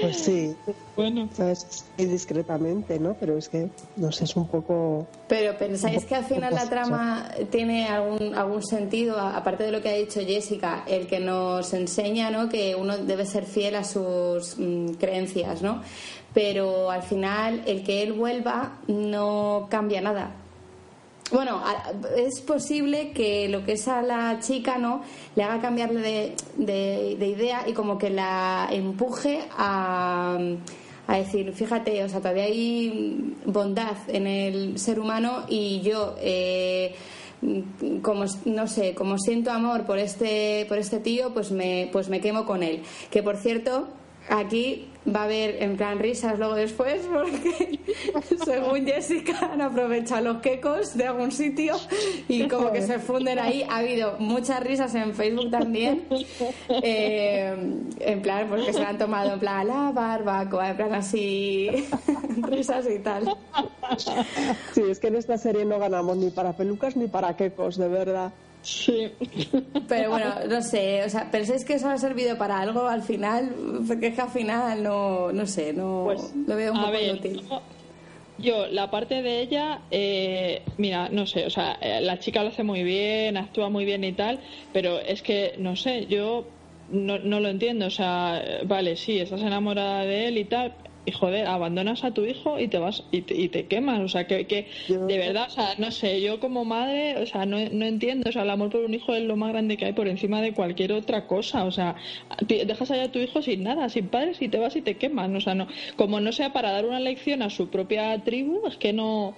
Pues 0.00 0.16
sí. 0.16 0.56
Bueno. 0.96 1.28
¿Sabes? 1.32 1.84
discretamente, 1.96 2.98
¿no? 2.98 3.14
Pero 3.20 3.36
es 3.36 3.48
que, 3.48 3.68
no 3.96 4.10
sé, 4.10 4.24
es 4.24 4.34
un 4.34 4.48
poco... 4.48 5.06
Pero 5.28 5.56
pensáis 5.56 6.04
que 6.04 6.14
al 6.14 6.24
final 6.24 6.54
la 6.54 6.68
trama 6.68 7.30
tiene 7.50 7.86
algún, 7.86 8.34
algún 8.34 8.62
sentido, 8.62 9.18
aparte 9.18 9.64
de 9.64 9.72
lo 9.72 9.82
que 9.82 9.90
ha 9.90 9.94
dicho 9.94 10.20
Jessica, 10.20 10.84
el 10.86 11.06
que 11.06 11.20
nos 11.20 11.72
enseña, 11.74 12.30
¿no? 12.30 12.48
Que 12.48 12.74
uno 12.74 12.96
debe 12.96 13.26
ser 13.26 13.44
fiel 13.44 13.76
a 13.76 13.84
sus 13.84 14.58
mm, 14.58 14.94
creencias 14.94 15.62
¿no? 15.62 15.82
Pero 16.34 16.90
al 16.90 17.02
final 17.02 17.62
el 17.66 17.84
que 17.84 18.02
él 18.02 18.12
vuelva 18.12 18.78
no 18.88 19.68
cambia 19.70 20.00
nada. 20.00 20.32
Bueno, 21.32 21.62
es 22.16 22.40
posible 22.42 23.12
que 23.12 23.48
lo 23.48 23.64
que 23.64 23.72
es 23.72 23.88
a 23.88 24.02
la 24.02 24.38
chica, 24.40 24.76
¿no? 24.76 25.02
Le 25.36 25.42
haga 25.42 25.62
cambiarle 25.62 26.34
de, 26.56 27.16
de 27.18 27.26
idea 27.26 27.66
y 27.66 27.72
como 27.72 27.96
que 27.96 28.10
la 28.10 28.68
empuje 28.70 29.44
a 29.56 30.36
a 31.06 31.16
decir, 31.16 31.52
fíjate, 31.52 32.02
o 32.02 32.08
sea, 32.08 32.20
todavía 32.20 32.44
hay 32.44 33.36
bondad 33.44 33.96
en 34.08 34.26
el 34.26 34.78
ser 34.78 34.98
humano 34.98 35.44
y 35.48 35.80
yo, 35.82 36.16
eh, 36.18 36.94
como 38.00 38.24
no 38.46 38.66
sé, 38.66 38.94
como 38.94 39.18
siento 39.18 39.50
amor 39.50 39.84
por 39.84 39.98
este, 39.98 40.64
por 40.66 40.78
este 40.78 41.00
tío, 41.00 41.34
pues 41.34 41.50
me, 41.50 41.90
pues 41.92 42.08
me 42.08 42.20
quemo 42.20 42.46
con 42.46 42.62
él. 42.62 42.82
Que 43.10 43.22
por 43.22 43.36
cierto, 43.36 43.88
aquí 44.30 44.88
va 45.06 45.20
a 45.20 45.24
haber 45.24 45.62
en 45.62 45.76
plan 45.76 45.98
risas 45.98 46.38
luego 46.38 46.54
después 46.54 47.02
porque 47.12 47.80
según 48.44 48.86
Jessica 48.86 49.50
han 49.52 49.60
aprovechado 49.60 50.32
los 50.32 50.42
quecos 50.42 50.96
de 50.96 51.06
algún 51.06 51.32
sitio 51.32 51.74
y 52.28 52.48
como 52.48 52.72
que 52.72 52.82
se 52.82 52.98
funden 52.98 53.38
ahí. 53.38 53.66
Ha 53.68 53.78
habido 53.78 54.16
muchas 54.18 54.62
risas 54.62 54.94
en 54.94 55.14
Facebook 55.14 55.50
también. 55.50 56.04
Eh, 56.68 57.54
en 58.00 58.22
plan 58.22 58.48
porque 58.48 58.72
se 58.72 58.82
han 58.82 58.98
tomado 58.98 59.34
en 59.34 59.40
plan 59.40 59.66
la 59.66 59.90
barbacoa 59.92 60.70
en 60.70 60.76
plan 60.76 60.94
así 60.94 61.70
risas 62.42 62.86
y 62.88 62.98
tal. 62.98 63.36
Sí 64.72 64.82
es 64.88 64.98
que 64.98 65.08
en 65.08 65.16
esta 65.16 65.38
serie 65.38 65.64
no 65.64 65.78
ganamos 65.78 66.16
ni 66.16 66.30
para 66.30 66.52
pelucas 66.54 66.96
ni 66.96 67.06
para 67.08 67.36
quecos 67.36 67.76
de 67.76 67.88
verdad 67.88 68.32
Sí. 68.64 69.10
Pero 69.88 70.10
bueno, 70.10 70.34
no 70.48 70.62
sé, 70.62 71.04
o 71.04 71.10
sea, 71.10 71.30
¿pensáis 71.30 71.66
que 71.66 71.74
eso 71.74 71.88
ha 71.90 71.98
servido 71.98 72.38
para 72.38 72.58
algo 72.58 72.86
al 72.86 73.02
final? 73.02 73.54
Porque 73.86 74.08
es 74.08 74.14
que 74.14 74.22
al 74.22 74.30
final 74.30 74.82
no, 74.82 75.30
no 75.32 75.46
sé, 75.46 75.74
no 75.74 76.04
pues, 76.06 76.32
lo 76.46 76.56
veo 76.56 76.72
un 76.72 76.80
poco 76.80 76.98
inútil. 76.98 77.42
Yo, 78.38 78.66
la 78.66 78.90
parte 78.90 79.22
de 79.22 79.42
ella, 79.42 79.82
eh, 79.90 80.62
mira, 80.78 81.08
no 81.10 81.26
sé, 81.26 81.46
o 81.46 81.50
sea, 81.50 81.78
eh, 81.80 82.00
la 82.00 82.18
chica 82.18 82.42
lo 82.42 82.48
hace 82.48 82.64
muy 82.64 82.82
bien, 82.82 83.36
actúa 83.36 83.68
muy 83.68 83.84
bien 83.84 84.02
y 84.02 84.12
tal, 84.12 84.40
pero 84.72 84.98
es 84.98 85.22
que, 85.22 85.54
no 85.58 85.76
sé, 85.76 86.06
yo 86.06 86.46
no, 86.90 87.18
no 87.18 87.40
lo 87.40 87.48
entiendo, 87.48 87.86
o 87.86 87.90
sea, 87.90 88.42
vale, 88.64 88.96
sí, 88.96 89.18
estás 89.20 89.42
enamorada 89.42 90.04
de 90.04 90.28
él 90.28 90.38
y 90.38 90.44
tal, 90.46 90.74
y 91.06 91.12
joder, 91.12 91.46
abandonas 91.46 92.04
a 92.04 92.12
tu 92.12 92.24
hijo 92.24 92.58
y 92.58 92.68
te 92.68 92.78
vas 92.78 93.04
y 93.10 93.22
te, 93.22 93.34
y 93.34 93.48
te 93.48 93.66
quemas, 93.66 94.00
o 94.00 94.08
sea, 94.08 94.26
que, 94.26 94.46
que 94.46 94.68
de 94.88 95.18
verdad, 95.18 95.46
o 95.48 95.50
sea, 95.50 95.74
no 95.78 95.90
sé, 95.90 96.20
yo 96.20 96.40
como 96.40 96.64
madre, 96.64 97.22
o 97.22 97.26
sea, 97.26 97.46
no, 97.46 97.58
no 97.70 97.84
entiendo, 97.84 98.28
o 98.28 98.32
sea, 98.32 98.42
el 98.42 98.50
amor 98.50 98.70
por 98.70 98.80
un 98.80 98.94
hijo 98.94 99.14
es 99.14 99.22
lo 99.22 99.36
más 99.36 99.52
grande 99.52 99.76
que 99.76 99.86
hay 99.86 99.92
por 99.92 100.08
encima 100.08 100.40
de 100.40 100.54
cualquier 100.54 100.92
otra 100.92 101.26
cosa, 101.26 101.64
o 101.64 101.70
sea, 101.70 101.96
dejas 102.46 102.90
allá 102.90 103.04
a 103.04 103.12
tu 103.12 103.18
hijo 103.18 103.42
sin 103.42 103.62
nada, 103.62 103.88
sin 103.88 104.08
padres 104.08 104.40
y 104.40 104.48
te 104.48 104.58
vas 104.58 104.76
y 104.76 104.82
te 104.82 104.96
quemas, 104.96 105.30
o 105.30 105.40
sea, 105.40 105.54
no, 105.54 105.66
como 105.96 106.20
no 106.20 106.32
sea 106.32 106.52
para 106.52 106.72
dar 106.72 106.86
una 106.86 107.00
lección 107.00 107.42
a 107.42 107.50
su 107.50 107.68
propia 107.68 108.22
tribu, 108.24 108.66
es 108.66 108.76
que 108.76 108.92
no, 108.92 109.34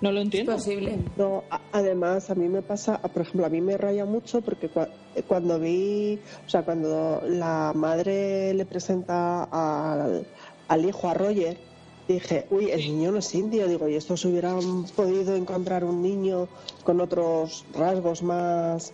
no 0.00 0.12
lo 0.12 0.20
entiendo. 0.20 0.52
Es 0.52 0.64
posible. 0.64 0.98
No, 1.16 1.44
además, 1.72 2.30
a 2.30 2.34
mí 2.34 2.48
me 2.48 2.62
pasa, 2.62 2.98
por 2.98 3.22
ejemplo, 3.22 3.46
a 3.46 3.48
mí 3.48 3.60
me 3.60 3.76
raya 3.76 4.04
mucho 4.04 4.40
porque 4.40 4.70
cuando 5.26 5.58
vi, 5.58 6.18
o 6.46 6.48
sea, 6.48 6.62
cuando 6.62 7.22
la 7.26 7.72
madre 7.74 8.54
le 8.54 8.64
presenta 8.64 9.44
al 9.44 10.26
al 10.68 10.84
hijo, 10.84 11.08
a 11.08 11.14
Roger, 11.14 11.56
dije, 12.06 12.46
uy, 12.50 12.70
el 12.70 12.80
niño 12.80 13.12
no 13.12 13.18
es 13.18 13.34
indio. 13.34 13.66
Digo, 13.68 13.88
y 13.88 13.94
estos 13.94 14.24
hubieran 14.24 14.84
podido 14.96 15.34
encontrar 15.34 15.84
un 15.84 16.02
niño 16.02 16.48
con 16.84 17.00
otros 17.00 17.64
rasgos 17.74 18.22
más, 18.22 18.92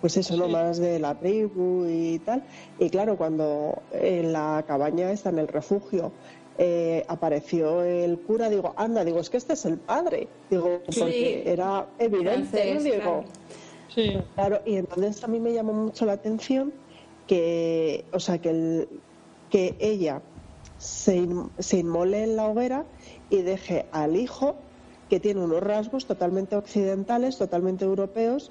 pues 0.00 0.16
eso, 0.16 0.36
¿no? 0.36 0.48
Más 0.48 0.78
de 0.78 0.98
la 0.98 1.18
tribu 1.18 1.86
y 1.88 2.18
tal. 2.20 2.44
Y 2.78 2.90
claro, 2.90 3.16
cuando 3.16 3.82
en 3.92 4.32
la 4.32 4.64
cabaña 4.66 5.10
está 5.10 5.30
en 5.30 5.38
el 5.40 5.48
refugio 5.48 6.12
eh, 6.56 7.04
apareció 7.08 7.82
el 7.82 8.20
cura, 8.20 8.48
digo, 8.48 8.74
anda, 8.76 9.04
digo, 9.04 9.18
es 9.18 9.28
que 9.28 9.38
este 9.38 9.54
es 9.54 9.64
el 9.64 9.78
padre. 9.78 10.28
Digo, 10.50 10.80
porque 10.86 11.42
era 11.46 11.88
evidente, 11.98 12.78
Digo, 12.78 13.24
sí. 13.92 14.18
claro, 14.34 14.60
y 14.64 14.76
entonces 14.76 15.24
a 15.24 15.26
mí 15.26 15.40
me 15.40 15.52
llamó 15.52 15.72
mucho 15.72 16.06
la 16.06 16.12
atención 16.12 16.72
que, 17.26 18.04
o 18.12 18.20
sea, 18.20 18.38
que, 18.38 18.50
el, 18.50 18.88
que 19.50 19.74
ella 19.80 20.22
se, 20.84 21.26
se 21.58 21.78
inmole 21.78 22.24
en 22.24 22.36
la 22.36 22.46
hoguera 22.46 22.84
y 23.30 23.40
deje 23.42 23.86
al 23.90 24.16
hijo 24.16 24.56
que 25.08 25.18
tiene 25.18 25.42
unos 25.42 25.62
rasgos 25.62 26.06
totalmente 26.06 26.56
occidentales, 26.56 27.38
totalmente 27.38 27.84
europeos, 27.84 28.50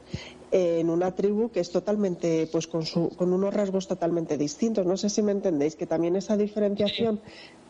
en 0.52 0.89
una 0.89 1.12
tribu 1.13 1.50
que 1.50 1.60
es 1.60 1.72
totalmente, 1.72 2.48
pues 2.52 2.67
con, 2.67 2.86
su, 2.86 3.10
con 3.10 3.34
unos 3.34 3.54
rasgos 3.54 3.88
totalmente 3.88 4.38
distintos. 4.38 4.86
No 4.86 4.98
sé 4.98 5.10
si 5.10 5.22
me 5.22 5.32
entendéis, 5.32 5.76
que 5.76 5.88
también 5.88 6.15
esa 6.15 6.38
diferenciación 6.38 7.19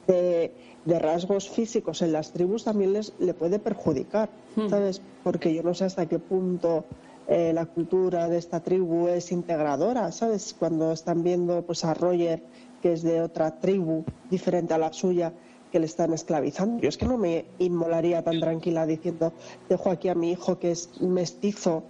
de, 0.08 0.52
rasgos 0.86 1.50
físicos 1.50 2.02
en 2.02 2.12
las 2.12 2.32
tribus 2.32 2.66
también 2.66 2.92
les 2.94 3.14
le 3.20 3.34
puede 3.34 3.60
perjudicar, 3.60 4.30
hmm. 4.56 4.70
¿sabes? 4.70 5.02
Porque 5.24 5.54
yo 5.54 5.64
no 5.64 5.74
sé 5.74 5.86
hasta 5.86 6.06
qué 6.08 6.20
punto 6.20 6.84
eh, 7.28 7.54
la 7.54 7.66
cultura 7.66 8.28
de 8.28 8.38
esta 8.38 8.60
tribu 8.60 9.08
es 9.08 9.32
integradora, 9.32 10.12
¿sabes? 10.12 10.54
Cuando 10.58 10.92
están 10.92 11.24
viendo 11.24 11.62
pues 11.62 11.86
a 11.86 11.94
Roger 11.94 12.44
que 12.84 12.92
es 12.92 13.02
de 13.02 13.22
otra 13.22 13.62
tribu 13.62 14.04
diferente 14.30 14.74
a 14.74 14.78
la 14.78 14.92
suya 14.92 15.32
que 15.72 15.80
le 15.80 15.86
están 15.86 16.12
esclavizando. 16.12 16.82
Yo 16.82 16.90
es 16.90 16.98
que 16.98 17.06
no 17.06 17.18
me 17.18 17.46
inmolaría 17.60 18.22
tan 18.22 18.42
tranquila 18.42 18.86
diciendo, 18.86 19.32
dejo 19.70 19.90
aquí 19.90 20.10
a 20.10 20.16
mi 20.16 20.32
hijo 20.32 20.60
que 20.60 20.72
es 20.72 20.90
mestizo 21.00 21.84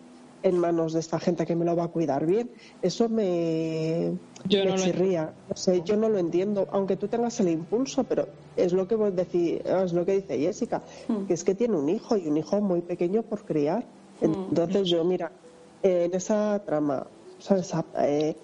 en 0.43 0.59
manos 0.59 0.93
de 0.93 0.99
esta 0.99 1.19
gente 1.19 1.47
que 1.47 1.55
me 1.55 1.65
lo 1.65 1.75
va 1.75 1.85
a 1.85 1.87
cuidar 1.87 2.27
bien. 2.27 2.51
Eso 2.83 3.09
me, 3.09 4.13
yo 4.45 4.65
no 4.65 4.75
chirría. 4.75 5.33
Lo 5.49 5.83
yo 5.83 5.97
no 5.97 6.09
lo 6.09 6.19
entiendo, 6.19 6.67
aunque 6.71 6.95
tú 6.95 7.07
tengas 7.07 7.39
el 7.39 7.49
impulso, 7.49 8.03
pero 8.03 8.27
es 8.55 8.71
lo 8.71 8.87
que 8.87 8.93
vos 8.93 9.15
decís, 9.15 9.61
es 9.65 9.93
lo 9.93 10.05
que 10.05 10.21
dice 10.21 10.37
Jessica, 10.37 10.83
hmm. 11.07 11.25
que 11.25 11.33
es 11.33 11.43
que 11.43 11.55
tiene 11.55 11.75
un 11.75 11.89
hijo 11.89 12.17
y 12.17 12.27
un 12.27 12.37
hijo 12.37 12.61
muy 12.61 12.81
pequeño 12.81 13.23
por 13.23 13.45
criar. 13.45 13.83
Hmm. 14.21 14.49
Entonces 14.49 14.87
yo, 14.87 15.03
mira, 15.03 15.31
en 15.81 16.13
esa 16.13 16.61
trama, 16.63 17.07
¿sabes? 17.39 17.73
Eh, 17.97 18.35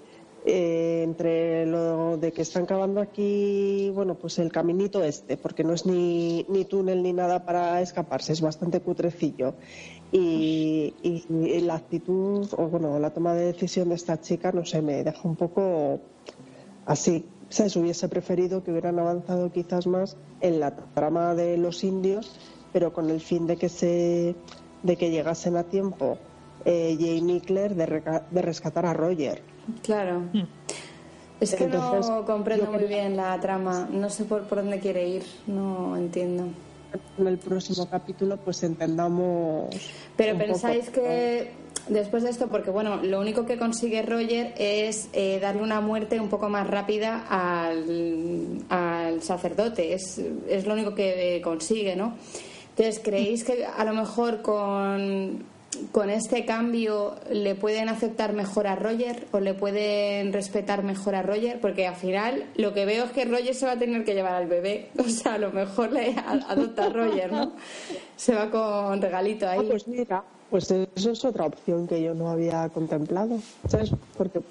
eh, 0.45 1.01
entre 1.03 1.65
lo 1.65 2.17
de 2.17 2.31
que 2.31 2.41
están 2.41 2.65
cavando 2.65 3.01
aquí, 3.01 3.91
bueno, 3.93 4.15
pues 4.15 4.39
el 4.39 4.51
caminito 4.51 5.03
este, 5.03 5.35
porque 5.37 5.63
no 5.63 5.73
es 5.73 5.85
ni, 5.85 6.45
ni 6.47 6.65
túnel 6.65 7.03
ni 7.03 7.11
nada 7.13 7.45
para 7.45 7.81
escaparse, 7.81 8.33
es 8.33 8.41
bastante 8.41 8.79
cutrecillo. 8.79 9.55
Y, 10.11 10.93
la 11.61 11.75
actitud, 11.75 12.47
o 12.57 12.67
bueno, 12.67 12.97
la 12.99 13.11
toma 13.11 13.33
de 13.33 13.45
decisión 13.45 13.89
de 13.89 13.95
esta 13.95 14.19
chica, 14.21 14.51
no 14.51 14.65
sé, 14.65 14.81
me 14.81 15.03
deja 15.03 15.27
un 15.27 15.35
poco 15.35 15.99
así. 16.85 17.25
Se 17.49 17.79
hubiese 17.79 18.07
preferido 18.07 18.63
que 18.63 18.71
hubieran 18.71 18.97
avanzado 18.99 19.51
quizás 19.51 19.87
más 19.87 20.17
en 20.41 20.59
la 20.59 20.75
trama 20.75 21.35
de 21.35 21.57
los 21.57 21.83
indios, 21.83 22.39
pero 22.71 22.93
con 22.93 23.09
el 23.09 23.19
fin 23.19 23.45
de 23.45 23.57
que 23.57 23.69
se 23.69 24.35
de 24.83 24.95
que 24.95 25.11
llegasen 25.11 25.57
a 25.57 25.63
tiempo 25.63 26.17
eh, 26.63 26.95
Jamie 26.97 27.41
Claire 27.41 27.75
de, 27.75 28.21
de 28.31 28.41
rescatar 28.41 28.85
a 28.85 28.93
Roger 28.93 29.41
Claro. 29.83 30.21
Mm. 30.33 30.43
Es 31.39 31.55
que 31.55 31.67
no 31.67 32.25
comprendo 32.25 32.71
muy 32.71 32.83
bien 32.83 33.15
la 33.15 33.39
trama, 33.39 33.87
no 33.91 34.09
sé 34.09 34.25
por, 34.25 34.43
por 34.43 34.57
dónde 34.57 34.79
quiere 34.79 35.07
ir, 35.07 35.23
no 35.47 35.95
entiendo. 35.95 36.47
En 37.17 37.27
el 37.27 37.37
próximo 37.37 37.87
capítulo 37.89 38.37
pues 38.37 38.61
entendamos... 38.63 39.69
Pero 40.17 40.37
pensáis 40.37 40.89
que 40.89 41.51
después 41.87 42.23
de 42.23 42.29
esto, 42.29 42.47
porque 42.47 42.71
bueno, 42.71 42.97
lo 42.97 43.21
único 43.21 43.45
que 43.45 43.57
consigue 43.57 44.01
Roger 44.01 44.53
es 44.57 45.07
eh, 45.13 45.39
darle 45.41 45.61
una 45.61 45.79
muerte 45.79 46.19
un 46.19 46.29
poco 46.29 46.49
más 46.49 46.67
rápida 46.67 47.25
al, 47.29 48.65
al 48.69 49.21
sacerdote, 49.21 49.93
es, 49.93 50.19
es 50.49 50.65
lo 50.65 50.73
único 50.73 50.93
que 50.93 51.39
consigue, 51.43 51.95
¿no? 51.95 52.15
Entonces, 52.71 53.01
¿creéis 53.03 53.43
que 53.43 53.65
a 53.65 53.83
lo 53.83 53.93
mejor 53.93 54.41
con 54.41 55.43
con 55.91 56.09
este 56.09 56.45
cambio 56.45 57.15
le 57.31 57.55
pueden 57.55 57.89
aceptar 57.89 58.33
mejor 58.33 58.67
a 58.67 58.75
Roger 58.75 59.27
o 59.31 59.39
le 59.39 59.53
pueden 59.53 60.33
respetar 60.33 60.83
mejor 60.83 61.15
a 61.15 61.21
Roger 61.21 61.59
porque 61.61 61.87
al 61.87 61.95
final 61.95 62.45
lo 62.55 62.73
que 62.73 62.85
veo 62.85 63.05
es 63.05 63.11
que 63.11 63.25
Roger 63.25 63.55
se 63.55 63.65
va 63.65 63.73
a 63.73 63.79
tener 63.79 64.03
que 64.03 64.13
llevar 64.13 64.33
al 64.33 64.47
bebé. 64.47 64.89
O 64.99 65.03
sea 65.03 65.35
a 65.35 65.37
lo 65.37 65.51
mejor 65.51 65.91
le 65.91 66.15
adopta 66.47 66.85
a 66.85 66.89
Roger 66.89 67.31
no 67.31 67.53
se 68.15 68.35
va 68.35 68.49
con 68.49 69.01
regalito 69.01 69.47
ahí. 69.47 69.65
Pues 69.67 69.87
mira 69.87 70.23
pues 70.49 70.71
eso 70.71 71.11
es 71.11 71.25
otra 71.25 71.45
opción 71.45 71.87
que 71.87 72.01
yo 72.01 72.13
no 72.13 72.29
había 72.29 72.67
contemplado 72.69 73.39
sabes 73.67 73.91
porque 74.17 74.41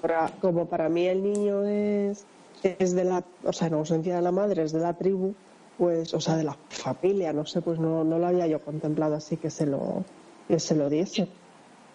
como 0.41 0.65
para 0.65 0.89
mí 0.89 1.05
el 1.05 1.23
niño 1.23 1.65
es 1.65 2.25
es 2.63 2.93
de 2.93 3.03
la 3.03 3.23
o 3.43 3.53
sea 3.53 3.67
en 3.67 3.73
ausencia 3.73 4.15
de 4.15 4.21
la 4.21 4.31
madre 4.31 4.63
es 4.63 4.71
de 4.71 4.79
la 4.79 4.93
tribu 4.93 5.33
pues 5.77 6.13
o 6.13 6.21
sea 6.21 6.37
de 6.37 6.43
la 6.43 6.57
familia 6.69 7.33
no 7.33 7.45
sé 7.45 7.61
pues 7.61 7.79
no 7.79 8.03
no 8.03 8.17
lo 8.17 8.27
había 8.27 8.47
yo 8.47 8.61
contemplado 8.61 9.15
así 9.15 9.37
que 9.37 9.49
se 9.49 9.65
lo 9.65 10.03
que 10.49 10.59
se 10.59 10.75
lo 10.75 10.89
diese, 10.89 11.27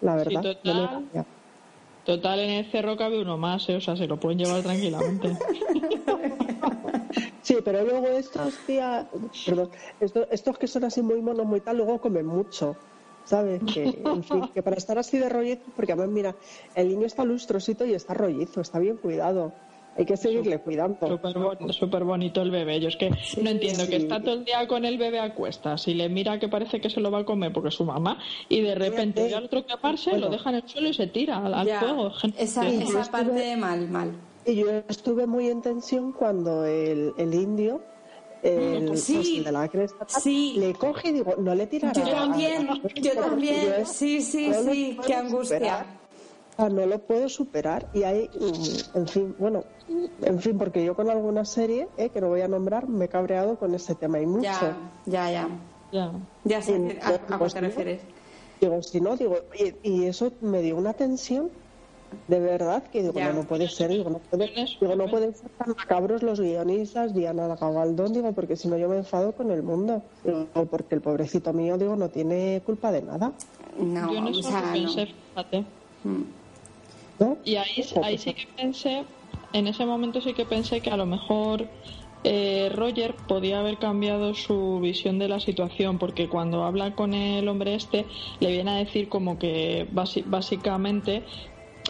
la 0.01 0.15
verdad. 0.15 0.55
total, 2.05 2.39
en 2.39 2.51
el 2.51 2.71
cerro 2.71 2.95
cabe 2.95 3.21
uno 3.21 3.37
más, 3.37 3.67
¿eh? 3.67 3.75
o 3.75 3.81
sea, 3.81 3.97
se 3.97 4.07
lo 4.07 4.17
pueden 4.17 4.39
llevar 4.39 4.63
tranquilamente. 4.63 5.37
sí, 7.41 7.57
pero 7.65 7.83
luego 7.83 8.07
estos, 8.07 8.55
tía, 8.65 9.09
perdón, 9.45 9.69
estos, 9.99 10.27
estos 10.31 10.57
que 10.57 10.67
son 10.67 10.85
así 10.85 11.01
muy 11.01 11.21
monos, 11.21 11.45
muy 11.45 11.59
tal, 11.59 11.77
luego 11.77 11.99
comen 11.99 12.25
mucho. 12.25 12.77
¿sabes? 13.25 13.61
Que, 13.73 14.01
en 14.05 14.23
fin, 14.23 14.47
que 14.53 14.63
para 14.63 14.77
estar 14.77 14.97
así 14.97 15.17
de 15.17 15.27
rollizo, 15.27 15.63
porque 15.75 15.91
además, 15.91 16.13
mira, 16.13 16.35
el 16.75 16.89
niño 16.89 17.07
está 17.07 17.25
lustrosito 17.25 17.83
y 17.83 17.93
está 17.93 18.13
rollizo, 18.13 18.61
está 18.61 18.79
bien 18.79 18.97
cuidado. 18.97 19.51
Hay 19.95 20.05
que 20.05 20.17
seguirle 20.17 20.59
cuidando. 20.59 21.19
Súper 21.71 22.03
bonito 22.03 22.41
el 22.41 22.51
bebé. 22.51 22.79
Yo 22.79 22.89
es 22.89 22.97
que 22.97 23.09
no 23.41 23.49
entiendo 23.49 23.87
que 23.87 23.95
está 23.95 24.21
todo 24.21 24.35
el 24.35 24.45
día 24.45 24.67
con 24.67 24.85
el 24.85 24.97
bebé 24.97 25.19
a 25.19 25.33
cuestas 25.33 25.87
y 25.87 25.93
le 25.93 26.09
mira 26.09 26.39
que 26.39 26.49
parece 26.49 26.81
que 26.81 26.89
se 26.89 26.99
lo 26.99 27.11
va 27.11 27.19
a 27.19 27.25
comer 27.25 27.53
porque 27.53 27.69
es 27.69 27.75
su 27.75 27.85
mamá 27.85 28.19
y 28.49 28.61
de 28.61 28.75
repente 28.75 29.23
ve 29.23 29.35
al 29.35 29.45
otro 29.45 29.65
que 29.65 29.73
aparece, 29.73 30.17
lo 30.17 30.29
deja 30.29 30.49
en 30.49 30.55
el 30.57 30.67
suelo 30.67 30.89
y 30.89 30.93
se 30.93 31.07
tira 31.07 31.37
al, 31.37 31.67
fuego. 31.67 32.11
Esa, 32.37 32.67
esa 32.67 33.11
parte 33.11 33.55
mal, 33.55 33.89
mal. 33.89 34.11
Y 34.45 34.55
yo 34.55 34.69
estuve 34.87 35.25
muy 35.25 35.49
en 35.49 35.61
tensión 35.61 36.11
cuando 36.11 36.65
el, 36.65 37.13
el 37.17 37.33
indio 37.33 37.81
el, 38.45 38.85
pues 38.85 39.03
sí, 39.03 39.41
de 39.43 39.51
la 39.51 39.67
cresta, 39.67 40.05
le 40.25 40.73
coge 40.73 41.09
y 41.09 41.13
digo, 41.13 41.33
no 41.39 41.55
le 41.55 41.65
tirará. 41.65 41.93
Yo 41.93 42.11
también, 42.11 42.67
yo 42.95 43.11
también, 43.13 43.85
sí, 43.85 44.21
sí, 44.21 44.51
sí, 44.53 44.99
qué 45.05 45.15
angustia. 45.15 45.85
No 46.57 46.85
lo 46.85 46.99
puedo 46.99 47.29
superar 47.29 47.87
y 47.93 48.03
hay, 48.03 48.29
mm, 48.33 48.97
en 48.97 49.07
fin, 49.07 49.35
bueno, 49.39 49.63
en 50.21 50.39
fin, 50.39 50.57
porque 50.57 50.83
yo 50.83 50.95
con 50.95 51.09
alguna 51.09 51.45
serie, 51.45 51.87
eh, 51.97 52.09
que 52.09 52.21
no 52.21 52.29
voy 52.29 52.41
a 52.41 52.47
nombrar, 52.47 52.87
me 52.87 53.05
he 53.05 53.09
cabreado 53.09 53.57
con 53.57 53.73
ese 53.73 53.95
tema 53.95 54.19
y 54.19 54.25
mucho. 54.25 54.43
Ya, 54.43 54.77
ya, 55.05 55.31
ya. 55.31 55.49
Ya, 55.91 56.11
ya 56.43 56.61
sé 56.61 56.99
a, 57.01 57.35
a, 57.35 57.39
qué 57.39 57.49
te 57.49 57.61
refieres. 57.61 58.01
Digo, 58.59 58.81
si 58.81 58.99
no, 59.01 59.15
digo, 59.15 59.37
y, 59.57 59.89
y, 59.89 60.05
eso 60.05 60.31
me 60.41 60.61
dio 60.61 60.75
una 60.75 60.93
tensión 60.93 61.51
de 62.27 62.39
verdad 62.39 62.83
que 62.83 63.03
digo, 63.03 63.13
no, 63.33 63.43
puede 63.43 63.67
ser, 63.67 63.89
digo, 63.89 64.09
no 64.09 64.19
puede, 64.19 64.51
digo, 64.79 64.95
no 64.95 65.07
pueden 65.07 65.35
ser 65.35 65.49
tan 65.57 65.69
macabros 65.75 66.23
los 66.23 66.39
guionistas, 66.39 67.13
Diana 67.13 67.55
Gabaldón, 67.55 68.13
digo, 68.13 68.31
porque 68.31 68.55
si 68.55 68.67
no 68.67 68.77
yo 68.77 68.89
me 68.89 68.97
enfado 68.97 69.33
con 69.33 69.51
el 69.51 69.63
mundo, 69.63 70.01
o 70.53 70.65
porque 70.65 70.95
el 70.95 71.01
pobrecito 71.01 71.53
mío, 71.53 71.77
digo, 71.77 71.95
no 71.95 72.09
tiene 72.09 72.61
culpa 72.65 72.91
de 72.91 73.01
nada. 73.01 73.33
No, 73.77 74.13
yo 74.13 74.21
no 74.21 74.29
o 74.29 74.33
sea, 74.33 74.71
pensé, 74.71 75.07
fíjate. 75.33 75.65
Mm. 76.03 76.44
Y 77.43 77.55
ahí, 77.55 77.83
ahí 78.01 78.17
sí 78.17 78.33
que 78.33 78.47
pensé, 78.55 79.05
en 79.53 79.67
ese 79.67 79.85
momento 79.85 80.21
sí 80.21 80.33
que 80.33 80.45
pensé 80.45 80.81
que 80.81 80.89
a 80.89 80.97
lo 80.97 81.05
mejor 81.05 81.71
eh, 82.23 82.69
Roger 82.73 83.15
podía 83.27 83.59
haber 83.59 83.77
cambiado 83.77 84.33
su 84.33 84.79
visión 84.81 85.19
de 85.19 85.27
la 85.27 85.39
situación 85.39 85.99
porque 85.99 86.27
cuando 86.27 86.63
habla 86.63 86.95
con 86.95 87.13
el 87.13 87.47
hombre 87.47 87.75
este 87.75 88.09
le 88.39 88.51
viene 88.51 88.71
a 88.71 88.77
decir 88.77 89.09
como 89.09 89.37
que 89.37 89.87
básicamente 90.25 91.27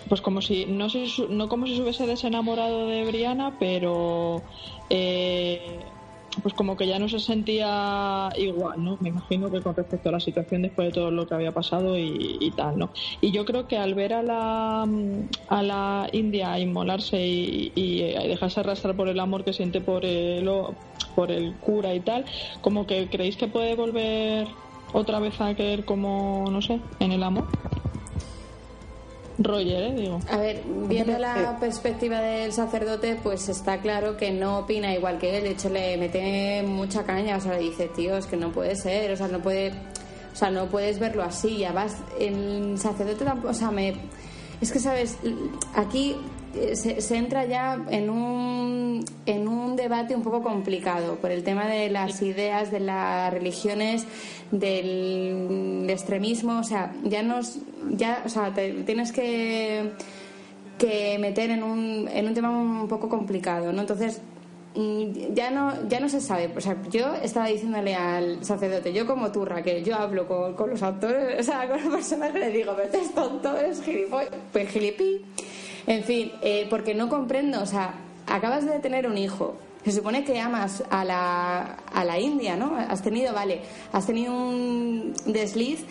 pues 0.10 0.22
como 0.22 0.42
si 0.42 0.66
no 0.66 0.88
no 1.30 1.48
como 1.48 1.66
si 1.68 1.76
se 1.78 1.82
hubiese 1.84 2.06
desenamorado 2.06 2.86
de 2.86 3.06
Briana 3.06 3.58
pero 3.60 4.46
eh, 4.90 5.95
pues 6.42 6.54
como 6.54 6.76
que 6.76 6.88
ya 6.88 7.00
no 7.00 7.08
se 7.08 7.20
sentía 7.20 8.30
igual 8.38 8.84
no 8.84 8.98
me 9.00 9.10
imagino 9.10 9.50
que 9.50 9.62
con 9.62 9.76
respecto 9.76 10.10
a 10.10 10.14
la 10.14 10.20
situación 10.20 10.64
después 10.64 10.88
de 10.88 10.94
todo 10.94 11.12
lo 11.12 11.28
que 11.28 11.36
había 11.36 11.52
pasado 11.52 11.98
y, 11.98 12.52
tal 12.56 12.78
no 12.78 12.92
y 13.22 13.32
yo 13.32 13.46
creo 13.46 13.68
que 13.68 13.78
al 13.78 13.94
ver 13.94 14.14
a 14.14 14.24
la 14.24 14.88
a 15.48 15.64
la 15.64 16.10
India 16.12 16.60
inmolarse 16.60 17.26
y, 17.26 17.72
y, 17.76 18.02
dejarse 18.28 18.60
arrastrar 18.60 18.96
por 18.96 19.08
el 19.08 19.20
amor 19.20 19.44
que 19.44 19.54
siente 19.54 19.82
por 19.82 20.06
el 20.06 20.50
por 21.16 21.32
el 21.32 21.56
cura 21.56 21.94
y 21.94 22.00
tal 22.02 22.26
como 22.62 22.86
que 22.86 23.08
creéis 23.10 23.38
que 23.38 23.48
puede 23.48 23.76
volver 23.76 24.48
otra 24.94 25.20
vez 25.20 25.40
a 25.42 25.54
creer 25.56 25.86
como 25.86 26.46
no 26.52 26.62
sé 26.62 26.80
en 27.00 27.12
el 27.12 27.24
amor 27.24 27.48
Roger, 29.38 29.84
¿eh? 29.84 29.94
digo. 29.94 30.20
A 30.30 30.38
ver, 30.38 30.64
viendo 30.88 31.18
la 31.18 31.58
perspectiva 31.60 32.22
del 32.22 32.54
sacerdote, 32.54 33.18
pues 33.22 33.50
está 33.50 33.80
claro 33.82 34.16
que 34.18 34.32
no 34.32 34.60
opina 34.60 34.94
igual 34.94 35.18
que 35.18 35.38
él. 35.38 35.44
De 35.44 35.52
hecho, 35.52 35.70
le 35.70 35.98
mete 35.98 36.64
mucha 36.64 37.04
caña. 37.04 37.38
O 37.38 37.42
sea, 37.42 37.54
le 37.54 37.60
dice, 37.60 37.90
tío, 37.90 38.18
es 38.18 38.26
que 38.26 38.38
no 38.38 38.52
puede 38.52 38.76
ser. 38.76 39.12
O 39.12 39.18
sea, 39.18 39.28
no 39.28 39.42
puede. 39.42 39.72
O 40.34 40.36
sea, 40.36 40.52
no 40.52 40.68
puedes 40.68 41.00
verlo 41.00 41.24
así. 41.24 41.58
Ya 41.58 41.74
vas. 41.74 41.98
El 42.20 42.78
sacerdote 42.78 43.26
tampoco. 43.26 43.50
O 43.50 43.54
sea, 43.54 43.72
me. 43.72 43.96
Es 44.62 44.72
que, 44.72 44.80
¿sabes? 44.80 45.18
Aquí 45.74 46.16
eh, 46.56 46.76
se, 46.76 47.18
entra 47.18 47.46
ya 47.46 47.86
en 47.90 48.10
un, 48.10 49.04
en 49.26 49.48
un 49.48 49.76
debate 49.76 50.16
un 50.16 50.22
poco 50.24 50.42
complicado 50.42 51.16
por 51.16 51.32
el 51.32 51.44
tema 51.44 51.68
de 51.68 51.90
las 51.90 52.22
ideas, 52.22 52.72
de 52.72 52.80
las 52.80 53.34
religiones, 53.34 54.06
del 54.52 55.86
extremismo. 55.90 56.60
O 56.60 56.64
sea, 56.64 56.94
ya 57.04 57.24
nos. 57.24 57.60
Ya, 57.92 58.24
o 58.26 58.30
sea, 58.30 58.54
te 58.54 58.72
tienes 58.84 59.12
que, 59.12 59.92
que 60.78 61.18
meter 61.20 61.52
en 61.52 61.64
un, 61.64 62.08
en 62.12 62.28
un 62.28 62.34
tema 62.34 62.50
un 62.50 62.88
poco 62.88 63.10
complicado, 63.10 63.74
¿no? 63.74 63.82
Entonces 63.82 64.22
mm, 64.76 65.34
ya 65.34 65.52
no 65.52 65.88
ya 65.88 66.00
no 66.00 66.10
se 66.10 66.20
sabe 66.22 66.52
o 66.56 66.62
sea 66.62 66.76
yo 66.90 67.14
estaba 67.16 67.48
diciéndole 67.48 67.96
al 67.96 68.44
sacerdote 68.44 68.92
yo 68.92 69.06
como 69.06 69.32
tú 69.32 69.46
Raquel 69.46 69.84
yo 69.86 69.96
hablo 69.96 70.28
con, 70.28 70.54
con 70.56 70.70
los 70.72 70.84
actores 70.84 71.40
o 71.40 71.44
sea 71.44 71.68
con 71.68 71.82
los 71.82 71.94
personajes 71.94 72.36
le 72.36 72.50
digo 72.50 72.74
pero 72.76 72.90
es 73.02 73.14
tonto 73.14 73.56
eres 73.58 73.82
gilipollas 73.82 74.32
pues 74.52 74.70
gilipí 74.70 75.22
en 75.88 76.04
fin, 76.04 76.32
eh, 76.42 76.68
porque 76.70 76.94
no 76.94 77.10
comprendo, 77.10 77.62
o 77.62 77.66
sea, 77.66 77.96
acabas 78.28 78.66
de 78.66 78.80
tener 78.80 79.08
un 79.08 79.18
hijo, 79.18 79.56
se 79.84 79.92
supone 79.92 80.24
que 80.24 80.40
amas 80.40 80.84
a 80.90 81.06
la, 81.06 81.78
a 81.94 82.04
la 82.04 82.20
India, 82.20 82.56
¿no? 82.56 82.76
Has 82.76 83.04
tenido, 83.04 83.34
vale, 83.34 83.62
has 83.92 84.08
tenido 84.08 84.34
un 84.34 85.14
desliz, 85.28 85.86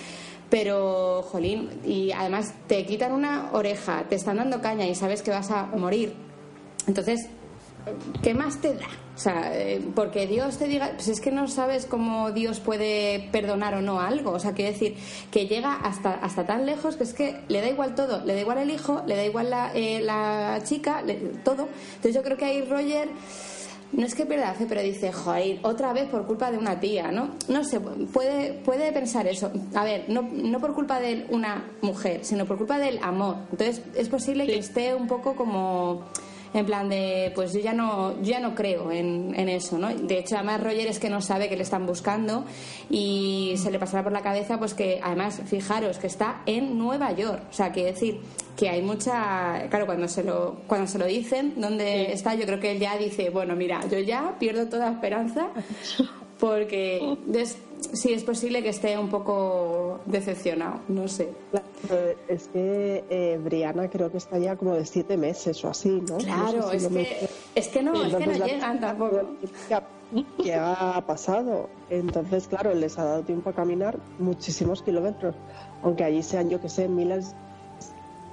pero, 0.51 1.23
jolín, 1.23 1.71
y 1.85 2.11
además 2.13 2.55
te 2.67 2.85
quitan 2.87 3.13
una 3.13 3.51
oreja, 3.53 4.05
te 4.09 4.17
están 4.17 4.39
dando 4.39 4.61
caña 4.61 4.87
y 4.87 4.95
sabes 4.95 5.23
que 5.23 5.31
vas 5.31 5.51
a 5.51 5.67
morir. 5.67 6.15
Entonces, 6.87 7.29
¿qué 8.23 8.35
más 8.35 8.61
te 8.61 8.75
da? 8.75 8.87
O 9.15 9.19
sea, 9.19 9.53
eh, 9.55 9.81
porque 9.95 10.27
Dios 10.27 10.59
te 10.59 10.67
diga, 10.67 10.91
pues 10.95 11.07
es 11.09 11.21
que 11.21 11.31
no 11.31 11.47
sabes 11.47 11.87
cómo 11.87 12.33
Dios 12.33 12.59
puede 12.59 13.29
perdonar 13.31 13.75
o 13.75 13.83
no 13.83 14.01
algo. 14.01 14.33
O 14.33 14.41
sea, 14.41 14.55
quiere 14.55 14.73
decir 14.73 14.97
que 15.31 15.47
llega 15.47 15.75
hasta, 15.75 16.15
hasta 16.15 16.45
tan 16.45 16.67
lejos 16.67 16.97
que 16.97 17.05
es 17.05 17.15
que 17.15 17.41
le 17.49 17.61
da 17.61 17.69
igual 17.69 17.95
todo. 17.95 18.25
Le 18.25 18.35
da 18.35 18.41
igual 18.41 18.59
el 18.59 18.71
hijo, 18.71 19.03
le 19.07 19.15
da 19.15 19.25
igual 19.25 19.51
la, 19.51 19.71
eh, 19.73 20.01
la 20.01 20.61
chica, 20.65 21.03
todo. 21.45 21.69
Entonces 21.97 22.15
yo 22.15 22.23
creo 22.23 22.37
que 22.37 22.45
ahí 22.45 22.63
Roger 22.63 23.09
no 23.93 24.05
es 24.05 24.15
que 24.17 24.27
pierda 24.27 24.55
fe, 24.55 24.67
pero 24.69 24.83
dice, 24.83 25.13
joder, 25.13 25.61
otra 25.63 25.93
vez 25.93 26.09
por 26.09 26.27
culpa 26.27 26.51
de 26.51 26.59
una 26.59 26.81
tía, 26.81 27.13
¿no? 27.13 27.31
No 27.49 27.63
sé, 27.63 27.79
puede, 27.79 28.53
puede 28.53 28.93
pensar 28.93 29.29
eso. 29.29 29.53
A 29.75 29.85
ver, 29.85 30.07
no, 30.09 30.23
no 30.23 30.59
por 30.59 30.75
culpa 30.75 30.99
de 30.99 31.27
una 31.29 31.65
mujer, 31.83 32.25
sino 32.25 32.47
por 32.47 32.59
culpa 32.59 32.79
del 32.79 32.99
amor. 33.03 33.37
Entonces 33.53 33.83
es 33.95 34.09
posible 34.09 34.47
que 34.47 34.59
esté 34.59 34.95
un 34.95 35.07
poco 35.07 35.37
como 35.37 36.05
en 36.55 36.65
plan 36.65 36.89
de, 36.89 37.33
pues 37.35 37.53
yo 37.53 37.61
ya 37.61 37.73
no, 37.73 38.21
ya 38.23 38.39
no 38.39 38.55
creo 38.55 38.91
en, 38.93 39.35
en, 39.37 39.49
eso, 39.49 39.77
¿no? 39.77 39.93
De 39.95 40.19
hecho, 40.19 40.37
además 40.37 40.63
Roger 40.63 40.87
es 40.87 41.01
que 41.01 41.11
no 41.11 41.21
sabe 41.21 41.49
que 41.49 41.57
le 41.57 41.65
están 41.65 41.85
buscando 41.85 42.45
y 42.89 43.55
se 43.57 43.71
le 43.71 43.79
pasará 43.79 44.05
por 44.05 44.13
la 44.13 44.23
cabeza, 44.23 44.59
pues 44.59 44.73
que 44.73 45.01
además, 45.03 45.43
fijaros, 45.47 45.99
que 45.99 46.07
está 46.07 46.43
en 46.47 46.79
Nueva 46.79 47.13
York, 47.13 47.43
o 47.51 47.53
sea, 47.53 47.73
quiere 47.73 47.93
decir 47.93 48.21
que 48.57 48.69
hay 48.69 48.83
mucha, 48.83 49.69
claro, 49.69 49.87
cuando 49.87 50.07
se 50.07 50.23
lo, 50.23 50.61
cuando 50.69 50.87
se 50.87 50.99
lo 50.99 51.07
dicen, 51.07 51.55
¿dónde 51.57 52.13
está? 52.13 52.35
Yo 52.37 52.47
creo 52.47 52.61
que 52.61 52.71
él 52.71 52.79
ya 52.79 52.97
dice, 52.97 53.31
bueno, 53.31 53.57
mira, 53.57 53.81
yo 53.91 53.99
ya 53.99 54.37
pierdo 54.39 54.69
toda 54.69 54.93
esperanza 54.93 55.49
porque 56.45 57.17
sí 57.95 58.13
es 58.13 58.23
posible 58.23 58.63
que 58.63 58.69
esté 58.69 58.99
un 58.99 59.09
poco 59.09 60.01
decepcionado, 60.05 60.81
no 60.89 61.09
sé. 61.09 61.31
es 62.29 62.49
que 62.49 63.03
eh, 63.09 63.41
Briana 63.43 63.89
creo 63.89 64.11
que 64.11 64.19
está 64.19 64.37
ya 64.37 64.55
como 64.55 64.75
de 64.75 64.85
siete 64.85 65.17
meses 65.17 65.65
o 65.65 65.71
así, 65.71 66.03
¿no? 66.07 66.19
Claro, 66.19 66.71
es, 66.71 66.87
que, 66.87 67.31
es, 67.55 67.69
que, 67.69 67.83
no, 67.83 67.95
es 68.05 68.15
que 68.15 68.27
no 68.27 68.47
llegan 68.47 68.79
tampoco. 68.79 69.23
¿Qué 70.43 70.55
ha 70.55 71.03
pasado? 71.07 71.71
Entonces, 71.89 72.47
claro, 72.47 72.75
les 72.75 72.99
ha 72.99 73.05
dado 73.05 73.23
tiempo 73.23 73.49
a 73.49 73.55
caminar 73.55 73.99
muchísimos 74.19 74.83
kilómetros, 74.83 75.35
aunque 75.83 76.05
allí 76.05 76.23
sean, 76.23 76.51
yo 76.51 76.61
que 76.61 76.69
sé, 76.69 76.89
miles 76.89 77.35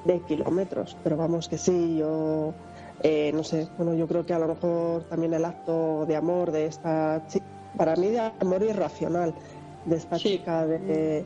de 0.04 0.20
kilómetros, 0.20 0.98
pero 1.02 1.16
vamos 1.16 1.48
que 1.48 1.58
sí, 1.58 1.96
yo 1.98 2.54
eh, 3.04 3.32
no 3.34 3.46
sé, 3.46 3.70
bueno, 3.78 3.94
yo 3.94 4.06
creo 4.06 4.26
que 4.26 4.34
a 4.34 4.40
lo 4.40 4.50
mejor 4.50 5.04
también 5.06 5.34
el 5.34 5.46
acto 5.46 6.06
de 6.06 6.18
amor 6.18 6.52
de 6.52 6.66
esta 6.66 7.26
chica 7.30 7.46
para 7.78 7.96
mí 7.96 8.10
de 8.10 8.20
amor 8.20 8.64
irracional 8.64 9.34
de 9.86 9.96
esta 9.96 10.18
chica 10.18 10.66
de, 10.66 11.26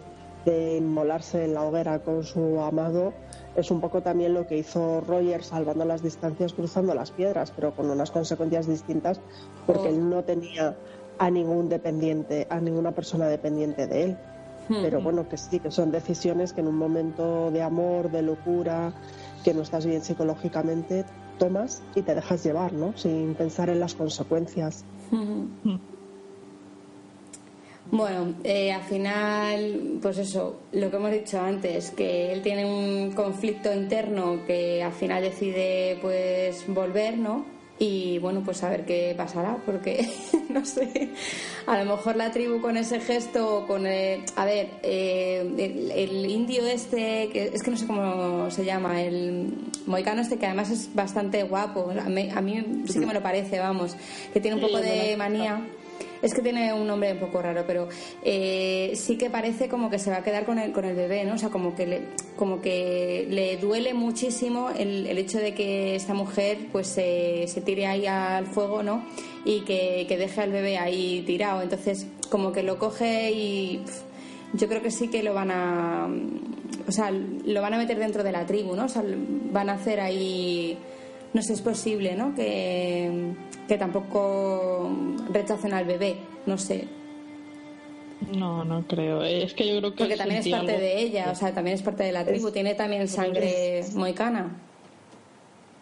inmolarse 0.78 1.44
en 1.46 1.56
la 1.56 1.64
hoguera 1.64 2.00
con 2.00 2.24
su 2.24 2.62
amado 2.62 3.14
es 3.56 3.72
un 3.72 3.82
poco 3.82 4.02
también 4.02 4.36
lo 4.36 4.46
que 4.46 4.58
hizo 4.58 5.02
Roger 5.02 5.44
salvando 5.44 5.86
las 5.86 6.04
distancias 6.04 6.54
cruzando 6.54 6.94
las 6.94 7.10
piedras, 7.10 7.52
pero 7.56 7.74
con 7.74 7.90
unas 7.90 8.12
consecuencias 8.12 8.68
distintas 8.68 9.20
porque 9.66 9.90
él 9.90 10.08
no 10.08 10.24
tenía 10.24 10.76
a 11.18 11.32
ningún 11.32 11.70
dependiente, 11.70 12.46
a 12.50 12.60
ninguna 12.60 12.92
persona 12.92 13.28
dependiente 13.28 13.88
de 13.88 14.04
él. 14.04 14.18
Hmm. 14.68 14.82
Pero 14.82 15.02
bueno, 15.02 15.28
que 15.30 15.38
sí, 15.38 15.60
que 15.60 15.72
son 15.72 15.92
decisiones 15.92 16.54
que 16.54 16.62
en 16.62 16.68
un 16.68 16.78
momento 16.78 17.52
de 17.52 17.62
amor, 17.62 18.12
de 18.12 18.22
locura, 18.22 18.94
que 19.44 19.54
no 19.54 19.62
estás 19.62 19.86
bien 19.86 20.02
psicológicamente, 20.02 21.06
tomas 21.38 21.82
y 21.96 22.02
te 22.02 22.16
dejas 22.16 22.44
llevar, 22.44 22.74
¿no? 22.74 22.96
Sin 22.98 23.36
pensar 23.36 23.70
en 23.70 23.80
las 23.80 23.94
consecuencias. 23.94 24.84
Hmm. 25.12 25.78
Bueno, 27.92 28.34
eh, 28.44 28.72
al 28.72 28.84
final, 28.84 30.00
pues 30.02 30.18
eso, 30.18 30.60
lo 30.72 30.90
que 30.90 30.98
hemos 30.98 31.12
dicho 31.12 31.40
antes, 31.40 31.92
que 31.92 32.34
él 32.34 32.42
tiene 32.42 32.66
un 32.66 33.12
conflicto 33.12 33.74
interno 33.74 34.46
que 34.46 34.82
al 34.84 34.92
final 34.92 35.22
decide 35.22 35.98
pues 36.02 36.66
volver, 36.68 37.18
¿no? 37.18 37.56
y 37.78 38.20
bueno, 38.20 38.42
pues 38.44 38.64
a 38.64 38.70
ver 38.70 38.86
qué 38.86 39.14
pasará, 39.18 39.58
porque 39.66 40.08
no 40.50 40.66
sé, 40.66 41.10
a 41.66 41.78
lo 41.84 41.96
mejor 41.96 42.16
la 42.16 42.32
tribu 42.32 42.62
con 42.62 42.78
ese 42.78 43.02
gesto, 43.02 43.66
con 43.68 43.86
el, 43.86 44.24
a 44.36 44.46
ver, 44.46 44.70
eh, 44.82 45.92
el, 45.96 46.26
indio 46.26 46.66
este, 46.66 47.30
que 47.34 47.52
es 47.54 47.62
que 47.62 47.72
no 47.72 47.78
sé 47.78 47.86
cómo 47.86 48.50
se 48.50 48.64
llama, 48.64 49.02
el 49.02 49.54
moicano 49.86 50.22
este 50.22 50.38
que 50.38 50.46
además 50.46 50.70
es 50.70 50.94
bastante 50.94 51.44
guapo, 51.44 51.92
a 51.92 52.10
mí, 52.10 52.30
a 52.34 52.40
mí 52.40 52.84
sí 52.88 53.00
que 53.00 53.06
me 53.06 53.14
lo 53.14 53.22
parece, 53.22 53.60
vamos, 53.60 53.98
que 54.34 54.40
tiene 54.40 54.56
un 54.56 54.62
poco 54.62 54.78
de 54.78 55.16
manía. 55.18 55.62
Es 56.26 56.34
que 56.34 56.42
tiene 56.42 56.74
un 56.74 56.88
nombre 56.88 57.12
un 57.12 57.20
poco 57.20 57.40
raro, 57.40 57.66
pero 57.68 57.88
eh, 58.24 58.94
sí 58.96 59.16
que 59.16 59.30
parece 59.30 59.70
como 59.70 59.92
que 59.92 60.00
se 60.00 60.10
va 60.10 60.18
a 60.18 60.24
quedar 60.24 60.44
con 60.44 60.58
el, 60.58 60.72
con 60.72 60.84
el 60.84 60.96
bebé, 60.96 61.24
¿no? 61.24 61.36
O 61.36 61.38
sea, 61.38 61.50
como 61.50 61.76
que 61.76 61.86
le, 61.86 62.02
como 62.36 62.62
que 62.62 63.28
le 63.30 63.58
duele 63.58 63.94
muchísimo 63.94 64.72
el, 64.72 65.06
el 65.06 65.20
hecho 65.20 65.38
de 65.38 65.54
que 65.54 65.94
esta 65.94 66.16
mujer 66.16 66.58
pues 66.72 66.88
se, 66.88 67.46
tire 67.64 67.86
ahí 67.86 68.08
al 68.08 68.48
fuego, 68.48 68.82
¿no? 68.82 69.06
Y 69.46 69.66
que, 69.66 70.08
que, 70.08 70.18
deje 70.18 70.42
al 70.42 70.52
bebé 70.52 70.80
ahí 70.80 71.24
tirado. 71.28 71.62
Entonces, 71.62 72.08
como 72.32 72.52
que 72.52 72.64
lo 72.64 72.80
coge 72.80 73.32
y 73.32 73.84
yo 74.54 74.68
creo 74.68 74.82
que 74.82 74.90
sí 74.90 75.10
que 75.10 75.22
lo 75.22 75.36
van 75.36 75.52
a. 75.52 76.10
O 76.88 76.92
sea, 76.92 77.12
lo 77.12 77.62
van 77.62 77.76
a 77.76 77.78
meter 77.78 78.00
dentro 78.00 78.24
de 78.24 78.32
la 78.32 78.48
tribu, 78.48 78.76
¿no? 78.76 78.86
O 78.86 78.90
sea, 78.90 79.04
van 79.06 79.70
a 79.70 79.74
hacer 79.74 80.00
ahí. 80.00 80.76
No 81.36 81.42
sé, 81.44 81.54
es 81.54 81.62
posible, 81.62 82.16
¿no? 82.16 82.34
Que 82.34 83.36
que 83.68 83.78
tampoco 83.78 84.90
rechacen 85.32 85.74
al 85.74 85.86
bebé, 85.86 86.18
no 86.46 86.58
sé. 86.58 86.88
No, 88.36 88.64
no 88.64 88.84
creo. 88.88 89.24
Es 89.24 89.54
que 89.54 89.68
yo 89.68 89.80
creo 89.80 89.92
que. 89.92 89.98
Porque 89.98 90.18
también 90.18 90.40
es 90.40 90.50
parte 90.50 90.78
de 90.78 91.00
ella, 91.00 91.32
o 91.32 91.36
sea, 91.36 91.54
también 91.54 91.76
es 91.76 91.84
parte 91.84 92.04
de 92.04 92.12
la 92.12 92.26
tribu, 92.26 92.52
tiene 92.52 92.76
también 92.76 93.08
sangre 93.08 93.84
moicana. 93.94 94.56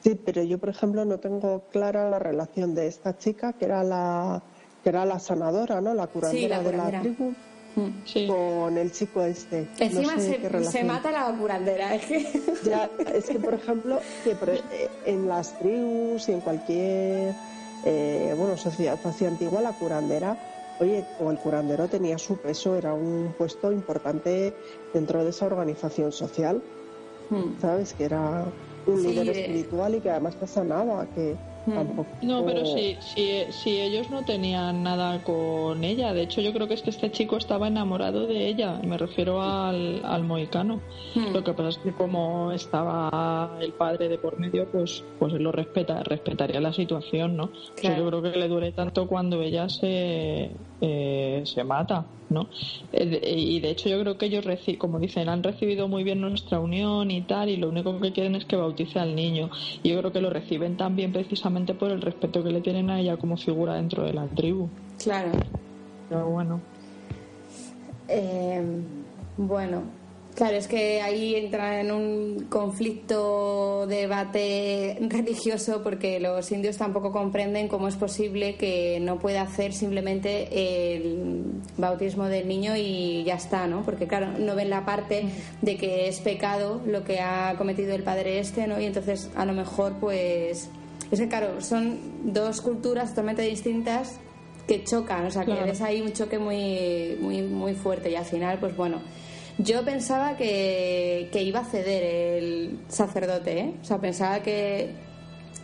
Sí, 0.01 0.19
pero 0.23 0.43
yo, 0.43 0.57
por 0.57 0.69
ejemplo, 0.69 1.05
no 1.05 1.19
tengo 1.19 1.63
clara 1.71 2.09
la 2.09 2.19
relación 2.19 2.75
de 2.75 2.87
esta 2.87 3.17
chica, 3.17 3.53
que 3.53 3.65
era 3.65 3.83
la, 3.83 4.41
que 4.83 4.89
era 4.89 5.05
la 5.05 5.19
sanadora, 5.19 5.79
¿no? 5.79 5.93
La 5.93 6.07
curandera, 6.07 6.61
de 6.61 6.73
la 6.75 7.01
tribu. 7.01 7.33
Mm. 7.75 8.27
con 8.27 8.77
el 8.77 8.91
chico 8.91 9.23
este. 9.23 9.67
Encima 9.79 10.17
se, 10.19 10.83
mata 10.83 11.11
la 11.11 11.35
curandera. 11.37 11.95
Es 11.95 12.05
que... 12.05 12.41
Ya, 12.63 12.89
es 13.13 13.25
que, 13.25 13.39
por 13.39 13.53
ejemplo, 13.53 13.99
que 14.23 14.31
eh, 14.31 14.89
en 15.05 15.27
las 15.27 15.57
tribus 15.59 16.29
y 16.29 16.33
en 16.33 16.41
cualquier 16.41 17.33
eh, 17.85 18.33
bueno, 18.37 18.55
sociedad 18.57 18.97
hacia 19.03 19.27
antigua, 19.27 19.61
la 19.61 19.73
curandera, 19.73 20.37
oye, 20.79 21.03
o 21.19 21.31
el 21.31 21.37
curandero 21.37 21.87
tenía 21.87 22.17
su 22.17 22.37
peso, 22.37 22.75
era 22.75 22.93
un 22.93 23.33
puesto 23.37 23.71
importante 23.71 24.53
dentro 24.93 25.23
de 25.23 25.31
esa 25.31 25.47
organización 25.47 26.11
social, 26.11 26.61
hmm. 27.29 27.59
¿sabes? 27.59 27.93
Que 27.93 28.05
era 28.05 28.45
un 28.85 29.03
líder 29.03 29.29
espiritual 29.29 29.95
y 29.95 29.99
que 29.99 30.09
además 30.09 30.35
te 30.35 30.47
sanaba, 30.47 31.05
que 31.13 31.35
No, 31.65 32.45
pero 32.45 32.65
si, 32.65 32.97
si, 32.99 33.79
ellos 33.79 34.09
no 34.09 34.23
tenían 34.23 34.83
nada 34.83 35.23
con 35.23 35.83
ella. 35.83 36.13
De 36.13 36.23
hecho, 36.23 36.41
yo 36.41 36.53
creo 36.53 36.67
que 36.67 36.73
es 36.73 36.81
que 36.81 36.89
este 36.89 37.11
chico 37.11 37.37
estaba 37.37 37.67
enamorado 37.67 38.27
de 38.27 38.47
ella. 38.47 38.79
Me 38.83 38.97
refiero 38.97 39.41
al, 39.41 40.01
al 40.03 40.23
mohicano. 40.23 40.81
Hmm. 41.15 41.33
Lo 41.33 41.43
que 41.43 41.53
pasa 41.53 41.69
es 41.69 41.77
que 41.77 41.93
como 41.93 42.51
estaba 42.51 43.57
el 43.61 43.73
padre 43.73 44.09
de 44.09 44.17
por 44.17 44.39
medio, 44.39 44.67
pues, 44.71 45.03
pues 45.19 45.33
él 45.33 45.43
lo 45.43 45.51
respeta, 45.51 46.03
respetaría 46.03 46.59
la 46.59 46.73
situación, 46.73 47.37
¿no? 47.37 47.51
yo 47.81 48.07
creo 48.07 48.21
que 48.21 48.31
le 48.31 48.47
duele 48.47 48.71
tanto 48.71 49.07
cuando 49.07 49.41
ella 49.41 49.69
se, 49.69 50.51
eh, 50.85 51.43
se 51.45 51.63
mata, 51.63 52.05
¿no? 52.29 52.49
Eh, 52.91 53.35
y 53.37 53.61
de 53.61 53.69
hecho 53.69 53.87
yo 53.87 54.01
creo 54.01 54.17
que 54.17 54.25
ellos, 54.25 54.45
como 54.77 54.99
dicen, 54.99 55.29
han 55.29 55.41
recibido 55.41 55.87
muy 55.87 56.03
bien 56.03 56.19
nuestra 56.19 56.59
unión 56.59 57.09
y 57.09 57.21
tal, 57.21 57.47
y 57.47 57.55
lo 57.55 57.69
único 57.69 57.97
que 58.01 58.11
quieren 58.11 58.35
es 58.35 58.43
que 58.43 58.57
bautice 58.57 58.99
al 58.99 59.15
niño. 59.15 59.49
Y 59.81 59.91
yo 59.91 59.99
creo 59.99 60.11
que 60.11 60.19
lo 60.19 60.29
reciben 60.29 60.75
también 60.75 61.13
precisamente 61.13 61.73
por 61.73 61.89
el 61.89 62.01
respeto 62.01 62.43
que 62.43 62.51
le 62.51 62.59
tienen 62.59 62.89
a 62.89 62.99
ella 62.99 63.15
como 63.15 63.37
figura 63.37 63.75
dentro 63.75 64.03
de 64.03 64.11
la 64.11 64.27
tribu. 64.27 64.67
Claro. 65.01 65.31
Pero 66.09 66.29
bueno. 66.29 66.59
Eh, 68.09 68.61
bueno, 69.37 69.83
Claro, 70.35 70.57
es 70.57 70.67
que 70.67 70.99
ahí 70.99 71.35
entra 71.35 71.79
en 71.79 71.91
un 71.91 72.47
conflicto, 72.49 73.85
debate 73.85 74.97
religioso, 75.09 75.83
porque 75.83 76.19
los 76.19 76.51
indios 76.51 76.77
tampoco 76.77 77.11
comprenden 77.11 77.67
cómo 77.67 77.87
es 77.87 77.95
posible 77.95 78.55
que 78.55 78.99
no 78.99 79.19
pueda 79.19 79.43
hacer 79.43 79.73
simplemente 79.73 80.95
el 80.95 81.43
bautismo 81.77 82.25
del 82.25 82.47
niño 82.47 82.75
y 82.75 83.23
ya 83.25 83.35
está, 83.35 83.67
¿no? 83.67 83.83
Porque, 83.83 84.07
claro, 84.07 84.31
no 84.39 84.55
ven 84.55 84.71
la 84.71 84.85
parte 84.85 85.25
de 85.61 85.77
que 85.77 86.07
es 86.07 86.19
pecado 86.19 86.81
lo 86.87 87.03
que 87.03 87.19
ha 87.19 87.53
cometido 87.55 87.93
el 87.93 88.01
padre 88.01 88.39
este, 88.39 88.65
¿no? 88.65 88.81
Y 88.81 88.85
entonces, 88.85 89.29
a 89.35 89.45
lo 89.45 89.53
mejor, 89.53 89.93
pues. 89.99 90.67
Es 91.11 91.19
que, 91.19 91.27
claro, 91.27 91.61
son 91.61 91.99
dos 92.33 92.59
culturas 92.61 93.09
totalmente 93.09 93.43
distintas 93.43 94.17
que 94.67 94.83
chocan, 94.83 95.27
o 95.27 95.31
sea, 95.31 95.45
que 95.45 95.53
ves 95.53 95.81
ahí 95.81 96.01
un 96.01 96.13
choque 96.13 96.39
muy, 96.39 97.17
muy, 97.21 97.43
muy 97.43 97.75
fuerte 97.75 98.09
y 98.09 98.15
al 98.15 98.25
final, 98.25 98.57
pues 98.57 98.75
bueno 98.75 98.99
yo 99.57 99.83
pensaba 99.85 100.35
que, 100.35 101.29
iba 101.33 101.59
a 101.59 101.65
ceder 101.65 102.03
el 102.03 102.79
sacerdote, 102.87 103.59
¿eh? 103.59 103.73
O 103.81 103.85
sea, 103.85 103.99
pensaba 103.99 104.41
que. 104.41 104.91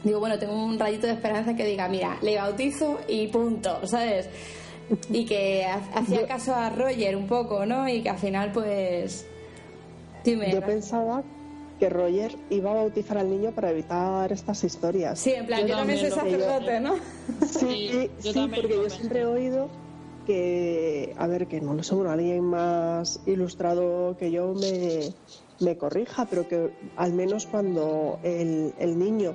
Digo, 0.03 0.19
bueno, 0.19 0.39
tengo 0.39 0.53
un 0.53 0.79
rayito 0.79 1.07
de 1.07 1.13
esperanza 1.13 1.55
que 1.55 1.65
diga, 1.65 1.89
mira, 1.89 2.17
le 2.21 2.37
bautizo 2.37 2.99
y 3.07 3.27
punto, 3.27 3.85
¿sabes? 3.85 4.29
Y 5.09 5.25
que 5.25 5.65
hacía 5.65 6.25
caso 6.25 6.55
a 6.55 6.69
Roger 6.69 7.15
un 7.15 7.27
poco, 7.27 7.65
¿no? 7.65 7.87
Y 7.87 8.01
que 8.01 8.09
al 8.09 8.17
final, 8.17 8.51
pues. 8.51 9.25
Dime. 10.23 10.51
Yo 10.51 10.61
pensaba 10.61 11.23
que 11.79 11.89
Roger 11.89 12.35
iba 12.49 12.71
a 12.71 12.75
bautizar 12.75 13.17
al 13.17 13.29
niño 13.29 13.51
para 13.51 13.71
evitar 13.71 14.31
estas 14.31 14.63
historias. 14.63 15.19
Sí, 15.19 15.31
en 15.31 15.45
plan, 15.45 15.65
yo, 15.65 15.77
también 15.77 15.99
soy 15.99 16.11
sacerdote, 16.11 16.79
¿no? 16.79 16.95
Sí, 17.47 18.09
sí, 18.19 18.49
porque 18.53 18.75
yo 18.75 18.89
siempre 18.89 19.21
he 19.21 19.25
oído 19.25 19.69
que, 20.29 21.15
a 21.17 21.25
ver, 21.25 21.47
que 21.47 21.59
no 21.59 21.73
lo 21.73 21.81
seguro, 21.81 22.11
alguien 22.11 22.43
más 22.43 23.19
ilustrado 23.25 24.15
que 24.15 24.29
yo 24.29 24.53
me, 24.53 25.11
me 25.59 25.75
corrija, 25.75 26.27
pero 26.29 26.47
que 26.47 26.69
al 26.97 27.13
menos 27.13 27.47
cuando 27.47 28.19
el, 28.21 28.75
el 28.77 28.99
niño 28.99 29.33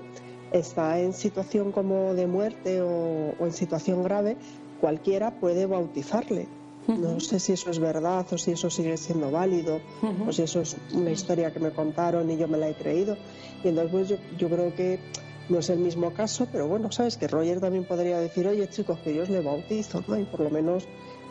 está 0.52 1.00
en 1.00 1.12
situación 1.12 1.72
como 1.72 2.14
de 2.14 2.28
muerte 2.28 2.80
o, 2.80 3.35
en 3.40 3.52
situación 3.52 4.04
grave, 4.04 4.37
cualquiera 4.80 5.40
puede 5.40 5.66
bautizarle. 5.66 6.46
No 6.87 7.18
sé 7.18 7.40
si 7.40 7.54
eso 7.54 7.70
es 7.70 7.80
verdad 7.80 8.24
o 8.30 8.38
si 8.38 8.52
eso 8.52 8.70
sigue 8.70 8.96
siendo 8.96 9.33
válido 9.33 9.80
o 10.28 10.33
si 10.33 10.42
eso 10.42 10.61
es 10.61 10.76
una 10.92 11.11
historia 11.11 11.52
que 11.52 11.59
me 11.59 11.72
contaron 11.72 12.30
y 12.30 12.37
yo 12.37 12.46
me 12.46 12.57
la 12.57 12.68
he 12.68 12.74
creído. 12.74 13.16
Y 13.64 13.68
entonces 13.68 13.90
pues 13.90 14.09
yo, 14.11 14.16
yo 14.38 14.48
creo 14.48 14.72
que 14.76 15.00
no 15.48 15.59
es 15.59 15.70
el 15.70 15.78
mismo 15.78 16.12
caso, 16.12 16.48
pero 16.50 16.66
bueno, 16.66 16.90
sabes 16.90 17.16
que 17.16 17.28
Roger 17.28 17.61
también 17.61 17.85
podría 17.85 18.18
decir, 18.18 18.46
oye 18.46 18.68
chicos, 18.68 18.98
que 19.00 19.11
Dios 19.11 19.28
le 19.28 19.40
bautizo, 19.40 20.02
¿no? 20.07 20.18
Y 20.18 20.24
por 20.24 20.40
lo 20.40 20.50
menos 20.50 20.87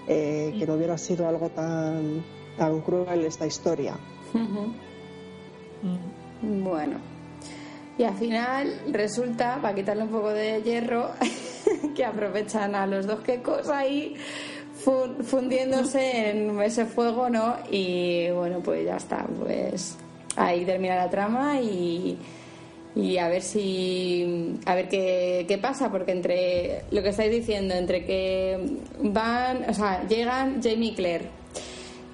eh, 0.07 0.53
que 0.57 0.67
no 0.67 0.75
hubiera 0.75 0.97
sido 0.97 1.27
algo 1.27 1.49
tan, 1.49 2.23
tan 2.57 2.81
cruel 2.81 3.25
esta 3.25 3.45
historia. 3.45 3.97
Bueno, 6.41 6.97
y 7.97 8.03
al 8.03 8.15
final 8.15 8.81
resulta, 8.91 9.59
para 9.61 9.75
quitarle 9.75 10.03
un 10.03 10.09
poco 10.09 10.29
de 10.29 10.61
hierro, 10.63 11.11
que 11.95 12.05
aprovechan 12.05 12.75
a 12.75 12.85
los 12.87 13.05
dos 13.05 13.21
quecos 13.21 13.69
ahí 13.69 14.15
fundiéndose 15.23 16.31
en 16.31 16.59
ese 16.61 16.85
fuego, 16.85 17.29
¿no? 17.29 17.55
Y 17.69 18.29
bueno, 18.31 18.59
pues 18.59 18.85
ya 18.85 18.97
está, 18.97 19.25
pues 19.39 19.97
ahí 20.35 20.65
termina 20.65 20.95
la 20.95 21.09
trama 21.09 21.61
y 21.61 22.17
y 22.95 23.17
a 23.17 23.27
ver 23.27 23.41
si 23.41 24.59
a 24.65 24.75
ver 24.75 24.87
qué, 24.87 25.45
qué, 25.47 25.57
pasa 25.57 25.91
porque 25.91 26.11
entre 26.11 26.83
lo 26.91 27.01
que 27.01 27.09
estáis 27.09 27.31
diciendo 27.31 27.73
entre 27.73 28.05
que 28.05 28.77
van 29.01 29.67
o 29.67 29.73
sea 29.73 30.07
llegan 30.07 30.61
Jamie 30.61 30.89
y 30.89 30.95
Claire 30.95 31.25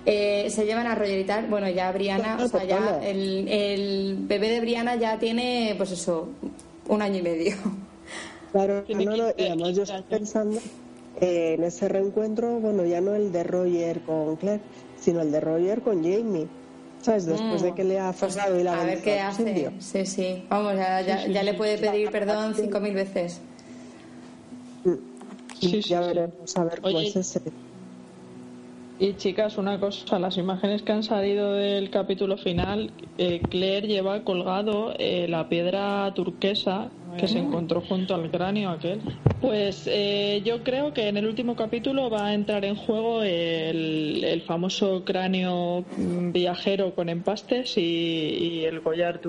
eh, 0.06 0.50
se 0.50 0.66
llevan 0.66 0.88
a 0.88 0.96
Roger 0.96 1.20
y 1.20 1.26
tal 1.26 1.48
bueno 1.48 1.70
ya 1.70 1.92
Brianna 1.92 2.38
o 2.42 2.48
sea 2.48 2.64
ya 2.64 3.00
el, 3.04 3.48
el, 3.50 4.18
bebé 4.22 4.50
de 4.50 4.62
Brianna 4.62 4.96
ya 4.96 5.20
tiene 5.20 5.76
pues 5.78 5.92
eso 5.92 6.30
un 6.88 7.04
año 7.04 7.20
y 7.20 7.22
medio. 7.22 7.56
Claro 8.52 8.84
no, 8.90 9.16
no, 9.16 9.28
y 9.38 9.46
además 9.46 9.76
yo 9.76 9.84
estoy 9.84 10.02
pensando 10.10 10.60
en 11.22 11.64
ese 11.64 11.90
reencuentro 11.90 12.60
bueno 12.60 12.86
ya 12.86 13.02
no 13.02 13.14
el 13.14 13.32
de 13.32 13.44
Roger 13.44 14.00
con 14.02 14.38
Claire 14.38 14.62
sino 15.00 15.22
el 15.22 15.32
de 15.32 15.42
Roger 15.42 15.82
con 15.82 16.04
Jamie 16.04 16.48
¿Sabes? 17.02 17.26
Después 17.26 17.62
de 17.62 17.72
mm. 17.72 17.76
que 17.76 17.84
le 17.84 18.00
ha 18.00 18.14
fallado 18.14 18.60
y 18.60 18.64
la 18.64 18.82
A 18.82 18.84
ver 18.84 19.02
qué 19.02 19.20
hace. 19.20 19.72
Sí, 19.80 20.06
sí. 20.06 20.44
Vamos, 20.50 20.76
ya, 20.76 21.02
ya, 21.02 21.44
le 21.44 21.54
puede 21.54 21.78
pedir 21.78 22.12
perdón 22.12 22.54
cinco 22.56 22.80
mil 22.80 22.94
veces. 22.94 23.40
Mm. 24.84 24.94
Sí, 25.60 25.82
ya 25.82 26.02
veremos 26.02 26.56
a 26.58 26.64
ver 26.64 26.82
cuál 26.82 26.98
es 26.98 27.16
ese. 27.16 27.42
Y 29.02 29.14
chicas, 29.14 29.58
una 29.58 29.80
cosa, 29.80 30.20
las 30.20 30.36
imágenes 30.36 30.82
que 30.82 30.92
han 30.92 31.04
salido 31.04 31.54
del 31.54 31.90
capítulo 31.90 32.36
final, 32.36 32.92
eh, 33.18 33.40
Claire 33.50 33.88
lleva 33.88 34.26
colgado 34.26 34.94
eh, 35.00 35.26
la 35.30 35.48
piedra 35.48 36.14
turquesa 36.14 36.90
que 37.18 37.30
se 37.30 37.40
encontró 37.40 37.80
junto 37.80 38.14
al 38.14 38.30
cráneo 38.30 38.70
aquel. 38.70 39.02
Pues 39.40 39.88
eh, 39.88 40.42
yo 40.44 40.64
creo 40.66 40.94
que 40.94 41.08
en 41.08 41.16
el 41.16 41.28
último 41.28 41.56
capítulo 41.56 42.10
va 42.10 42.28
a 42.28 42.34
entrar 42.34 42.66
en 42.66 42.76
juego 42.76 43.24
el, 43.24 44.44
famoso 44.46 45.04
cráneo 45.06 45.86
viajero 45.98 46.94
con 46.94 47.08
empastes 47.08 47.78
y, 47.78 48.66
el 48.66 48.82
collar 48.82 49.22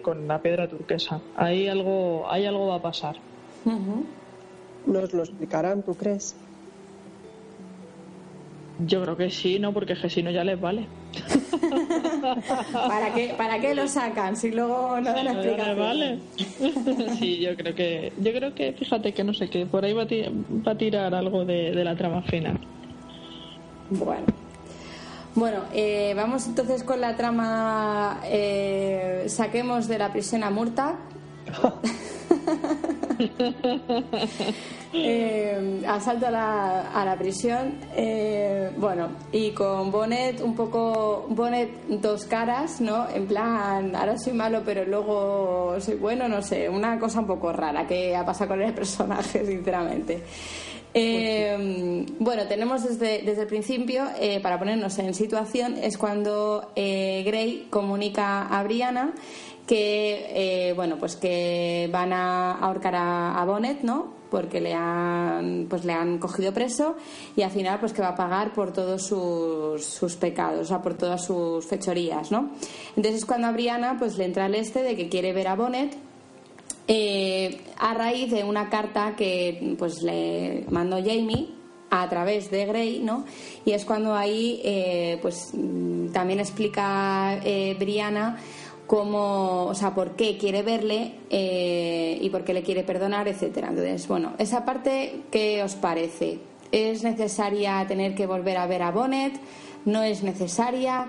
con 0.00 0.28
la 0.28 0.40
piedra 0.40 0.68
turquesa. 0.68 1.20
Ahí 1.36 1.66
algo, 1.66 2.24
ahí 2.30 2.46
algo 2.46 2.68
va 2.68 2.76
a 2.76 2.82
pasar. 2.82 3.16
¿Nos 4.86 5.12
lo 5.12 5.22
explicarán, 5.24 5.82
tú 5.82 5.94
crees? 5.96 6.36
Yo 8.80 9.02
creo 9.02 9.16
que 9.16 9.30
sí, 9.30 9.58
¿no? 9.58 9.72
Porque 9.72 9.94
que 9.94 10.08
si 10.08 10.22
no 10.22 10.30
ya 10.30 10.44
les 10.44 10.60
vale. 10.60 10.86
¿Para 12.72 13.12
qué, 13.14 13.34
¿Para 13.36 13.60
qué 13.60 13.74
lo 13.74 13.88
sacan 13.88 14.36
si 14.36 14.50
luego 14.52 15.00
no 15.00 15.12
dan 15.12 15.24
No, 15.24 15.32
explicación? 15.32 15.78
vale. 15.78 16.18
sí, 17.18 17.38
yo 17.40 17.56
creo 17.56 17.74
que, 17.74 18.12
yo 18.18 18.32
creo 18.32 18.54
que, 18.54 18.72
fíjate 18.72 19.12
que 19.12 19.24
no 19.24 19.34
sé 19.34 19.48
qué, 19.50 19.66
por 19.66 19.84
ahí 19.84 19.92
va 19.92 20.04
a, 20.04 20.06
ti- 20.06 20.24
va 20.66 20.72
a 20.72 20.78
tirar 20.78 21.14
algo 21.14 21.44
de, 21.44 21.72
de 21.72 21.84
la 21.84 21.96
trama 21.96 22.22
final. 22.22 22.58
Bueno. 23.90 24.26
Bueno, 25.34 25.60
eh, 25.72 26.14
vamos 26.16 26.46
entonces 26.46 26.82
con 26.82 27.00
la 27.00 27.16
trama. 27.16 28.20
eh, 28.24 29.24
saquemos 29.28 29.86
de 29.88 29.98
la 29.98 30.12
prisión 30.12 30.42
a 30.44 30.50
Murta. 30.50 30.96
Eh, 34.90 35.82
asalto 35.86 36.28
a 36.28 36.30
la, 36.30 36.80
a 36.92 37.04
la 37.04 37.18
prisión. 37.18 37.74
eh, 37.94 38.70
bueno, 38.78 39.10
y 39.32 39.50
con 39.50 39.90
Bonnet 39.90 40.40
un 40.40 40.54
poco. 40.54 41.26
Bonnet 41.28 41.70
dos 41.88 42.24
caras, 42.24 42.80
¿no? 42.80 43.06
En 43.10 43.26
plan, 43.26 43.94
ahora 43.94 44.16
soy 44.18 44.32
malo, 44.32 44.62
pero 44.64 44.84
luego 44.86 45.76
soy 45.78 45.96
bueno, 45.96 46.26
no 46.26 46.40
sé. 46.40 46.68
Una 46.70 46.98
cosa 46.98 47.20
un 47.20 47.26
poco 47.26 47.52
rara 47.52 47.86
que 47.86 48.16
ha 48.16 48.24
pasado 48.24 48.48
con 48.48 48.62
el 48.62 48.72
personaje, 48.72 49.44
sinceramente. 49.46 50.22
Eh, 50.94 52.06
bueno, 52.18 52.46
tenemos 52.48 52.82
desde, 52.82 53.22
desde 53.22 53.42
el 53.42 53.46
principio, 53.46 54.06
eh, 54.18 54.40
para 54.40 54.58
ponernos 54.58 54.98
en 54.98 55.12
situación, 55.12 55.76
es 55.80 55.98
cuando 55.98 56.72
eh, 56.74 57.22
Gray 57.26 57.66
comunica 57.68 58.48
a 58.48 58.62
Brianna 58.64 59.12
que, 59.68 60.70
eh, 60.70 60.72
bueno, 60.72 60.96
pues 60.98 61.14
que 61.14 61.88
van 61.92 62.12
a 62.12 62.52
ahorcar 62.52 62.94
a, 62.96 63.44
Bonnet, 63.44 63.82
¿no? 63.82 64.16
Porque 64.30 64.60
le 64.60 64.74
han, 64.74 65.66
pues 65.68 65.84
le 65.84 65.92
han 65.92 66.18
cogido 66.18 66.52
preso 66.52 66.96
y 67.36 67.42
al 67.42 67.50
final, 67.50 67.78
pues 67.78 67.92
que 67.92 68.02
va 68.02 68.08
a 68.08 68.16
pagar 68.16 68.52
por 68.52 68.72
todos 68.72 69.06
sus, 69.06 69.84
sus 69.84 70.16
pecados, 70.16 70.62
o 70.62 70.64
sea, 70.64 70.82
por 70.82 70.94
todas 70.94 71.24
sus 71.24 71.66
fechorías, 71.66 72.32
¿no? 72.32 72.50
Entonces 72.96 73.16
es 73.16 73.26
cuando 73.26 73.46
a 73.46 73.52
Brianna, 73.52 73.96
pues 73.98 74.16
le 74.16 74.24
entra 74.24 74.46
el 74.46 74.54
este 74.54 74.82
de 74.82 74.96
que 74.96 75.08
quiere 75.08 75.32
ver 75.32 75.48
a 75.48 75.54
Bonnet 75.54 75.96
eh, 76.90 77.60
a 77.76 77.92
raíz 77.92 78.30
de 78.30 78.44
una 78.44 78.70
carta 78.70 79.14
que 79.14 79.76
pues 79.78 80.02
le 80.02 80.64
mandó 80.70 80.96
Jamie 80.96 81.50
a 81.90 82.08
través 82.08 82.50
de 82.50 82.64
Grey, 82.64 83.00
¿no? 83.00 83.26
Y 83.66 83.72
es 83.72 83.84
cuando 83.84 84.14
ahí 84.14 84.62
eh, 84.64 85.18
pues 85.20 85.50
mm, 85.52 86.08
también 86.08 86.40
explica 86.40 87.38
eh, 87.44 87.76
Brianna 87.78 88.38
cómo, 88.88 89.66
o 89.66 89.74
sea, 89.74 89.94
por 89.94 90.16
qué 90.16 90.38
quiere 90.38 90.62
verle 90.62 91.12
eh, 91.30 92.18
y 92.20 92.30
por 92.30 92.42
qué 92.42 92.54
le 92.54 92.62
quiere 92.62 92.82
perdonar, 92.82 93.28
etcétera. 93.28 93.68
Entonces, 93.68 94.08
bueno, 94.08 94.32
esa 94.38 94.64
parte, 94.64 95.20
¿qué 95.30 95.62
os 95.62 95.74
parece? 95.74 96.38
¿Es 96.72 97.04
necesaria 97.04 97.84
tener 97.86 98.14
que 98.14 98.26
volver 98.26 98.56
a 98.56 98.66
ver 98.66 98.82
a 98.82 98.90
Bonnet? 98.90 99.38
¿No 99.84 100.02
es 100.02 100.22
necesaria? 100.22 101.06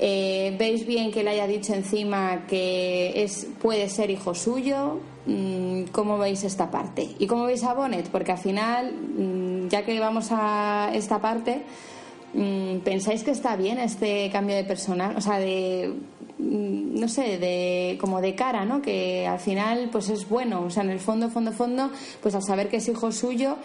Eh, 0.00 0.56
¿Veis 0.58 0.84
bien 0.84 1.12
que 1.12 1.22
le 1.22 1.30
haya 1.30 1.46
dicho 1.46 1.72
encima 1.72 2.46
que 2.48 3.22
es, 3.22 3.46
puede 3.62 3.88
ser 3.88 4.10
hijo 4.10 4.34
suyo? 4.34 4.98
Mm, 5.26 5.84
¿Cómo 5.92 6.18
veis 6.18 6.42
esta 6.42 6.68
parte? 6.68 7.10
¿Y 7.20 7.28
cómo 7.28 7.44
veis 7.44 7.62
a 7.62 7.74
Bonnet? 7.74 8.08
Porque 8.08 8.32
al 8.32 8.38
final, 8.38 8.92
mm, 8.92 9.68
ya 9.68 9.84
que 9.84 10.00
vamos 10.00 10.28
a 10.32 10.90
esta 10.94 11.20
parte, 11.20 11.62
mm, 12.34 12.78
¿pensáis 12.78 13.22
que 13.22 13.30
está 13.30 13.54
bien 13.54 13.78
este 13.78 14.30
cambio 14.32 14.56
de 14.56 14.64
personal? 14.64 15.16
O 15.16 15.20
sea, 15.20 15.38
de 15.38 15.94
no 16.42 17.08
sé, 17.08 17.38
de 17.38 17.98
como 18.00 18.20
de 18.20 18.34
cara, 18.34 18.64
¿no? 18.64 18.80
Que 18.82 19.26
al 19.26 19.38
final 19.38 19.88
pues 19.92 20.08
es 20.08 20.28
bueno, 20.28 20.62
o 20.62 20.70
sea, 20.70 20.82
en 20.82 20.90
el 20.90 21.00
fondo, 21.00 21.28
fondo, 21.30 21.52
fondo, 21.52 21.90
pues 22.22 22.34
al 22.34 22.42
saber 22.42 22.68
que 22.68 22.76
es 22.78 22.88
hijo 22.88 23.12
suyo, 23.12 23.56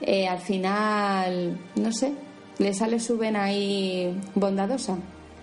eh, 0.00 0.26
al 0.28 0.38
final, 0.38 1.58
no 1.76 1.92
sé, 1.92 2.12
le 2.58 2.72
sale 2.74 2.98
su 3.00 3.18
vena 3.18 3.44
ahí 3.44 4.18
bondadosa. 4.34 4.96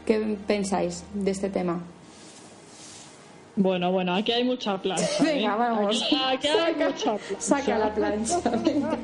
¿Qué 0.05 0.37
pensáis 0.47 1.03
de 1.13 1.31
este 1.31 1.49
tema? 1.49 1.81
Bueno, 3.55 3.91
bueno, 3.91 4.15
aquí 4.15 4.31
hay 4.31 4.43
mucha 4.43 4.77
plancha. 4.81 5.03
¿eh? 5.19 5.23
Venga, 5.23 5.55
vamos. 5.55 6.01
Aquí, 6.03 6.15
aquí 6.15 6.47
hay 6.47 6.73
Saca- 6.73 6.85
mucha 6.89 7.15
plancha. 7.17 7.41
Saca 7.41 7.77
la 7.77 7.93
plancha. 7.93 8.39
venga. 8.63 8.97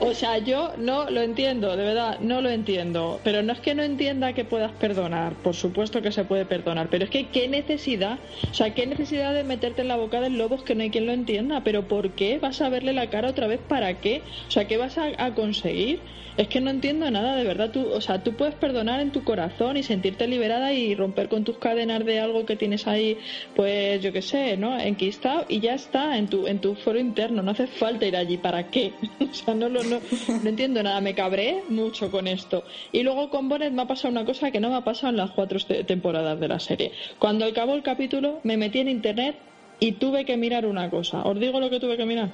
O 0.00 0.14
sea, 0.14 0.38
yo 0.38 0.74
no 0.78 1.10
lo 1.10 1.22
entiendo, 1.22 1.76
de 1.76 1.82
verdad, 1.82 2.20
no 2.20 2.40
lo 2.40 2.50
entiendo. 2.50 3.20
Pero 3.24 3.42
no 3.42 3.52
es 3.52 3.60
que 3.60 3.74
no 3.74 3.82
entienda 3.82 4.32
que 4.32 4.44
puedas 4.44 4.72
perdonar, 4.72 5.42
por 5.42 5.56
supuesto 5.56 6.00
que 6.02 6.12
se 6.12 6.24
puede 6.24 6.46
perdonar, 6.46 6.88
pero 6.88 7.04
es 7.04 7.10
que 7.10 7.30
qué 7.30 7.48
necesidad, 7.48 8.20
o 8.48 8.54
sea, 8.54 8.74
qué 8.74 8.86
necesidad 8.86 9.34
de 9.34 9.42
meterte 9.42 9.82
en 9.82 9.88
la 9.88 9.96
boca 9.96 10.20
del 10.20 10.38
lobo 10.38 10.62
que 10.62 10.76
no 10.76 10.82
hay 10.84 10.90
quien 10.92 11.06
lo 11.06 11.12
entienda. 11.12 11.64
Pero 11.64 11.88
¿por 11.88 12.14
qué 12.14 12.38
vas 12.38 12.60
a 12.60 12.68
verle 12.68 12.92
la 12.92 13.10
cara 13.10 13.28
otra 13.30 13.48
vez? 13.48 13.60
¿Para 13.66 14.00
qué? 14.00 14.22
O 14.46 14.50
sea, 14.50 14.68
¿qué 14.68 14.76
vas 14.76 14.98
a, 14.98 15.08
a 15.18 15.34
conseguir? 15.34 16.04
Es 16.36 16.46
que 16.46 16.60
no 16.60 16.70
entiendo 16.70 17.10
nada, 17.10 17.34
de 17.34 17.42
verdad. 17.42 17.72
Tú, 17.72 17.88
o 17.90 18.00
sea, 18.00 18.22
tú 18.22 18.36
puedes 18.36 18.54
perdonar 18.54 19.00
en 19.00 19.10
tu 19.10 19.24
corazón 19.24 19.76
y 19.76 19.82
sentirte 19.82 20.28
liberada 20.28 20.72
y 20.72 20.94
romper 20.94 21.28
con 21.28 21.42
tus 21.42 21.58
cadenas 21.58 22.04
de 22.04 22.20
algo 22.20 22.46
que 22.46 22.54
tienes 22.54 22.86
ahí, 22.86 23.18
pues 23.56 24.00
yo 24.02 24.12
qué 24.12 24.22
sé, 24.22 24.56
¿no? 24.56 24.78
Enquistado 24.78 25.44
y 25.48 25.58
ya 25.58 25.74
está 25.74 26.16
en 26.16 26.28
tu 26.28 26.46
en 26.46 26.60
tu 26.60 26.76
foro 26.76 27.00
interno. 27.00 27.42
No 27.42 27.50
hace 27.50 27.66
falta 27.66 28.06
ir 28.06 28.14
allí. 28.16 28.38
¿Para 28.38 28.70
qué? 28.70 29.00
o 29.20 29.34
sea, 29.34 29.54
no, 29.54 29.68
lo- 29.68 29.87
no, 29.88 30.00
no 30.42 30.48
entiendo 30.48 30.82
nada. 30.82 31.00
Me 31.00 31.14
cabré 31.14 31.62
mucho 31.68 32.10
con 32.10 32.26
esto. 32.26 32.64
Y 32.92 33.02
luego 33.02 33.30
con 33.30 33.48
Bonnet 33.48 33.72
me 33.72 33.82
ha 33.82 33.86
pasado 33.86 34.10
una 34.12 34.24
cosa 34.24 34.50
que 34.50 34.60
no 34.60 34.68
me 34.70 34.76
ha 34.76 34.84
pasado 34.84 35.10
en 35.10 35.16
las 35.16 35.30
cuatro 35.30 35.58
te- 35.60 35.84
temporadas 35.84 36.38
de 36.38 36.48
la 36.48 36.60
serie. 36.60 36.92
Cuando 37.18 37.44
acabó 37.44 37.74
el 37.74 37.82
capítulo, 37.82 38.40
me 38.44 38.56
metí 38.56 38.78
en 38.80 38.88
internet 38.88 39.36
y 39.80 39.92
tuve 39.92 40.24
que 40.24 40.36
mirar 40.36 40.66
una 40.66 40.90
cosa. 40.90 41.22
¿Os 41.22 41.38
digo 41.38 41.60
lo 41.60 41.70
que 41.70 41.80
tuve 41.80 41.96
que 41.96 42.04
mirar? 42.06 42.30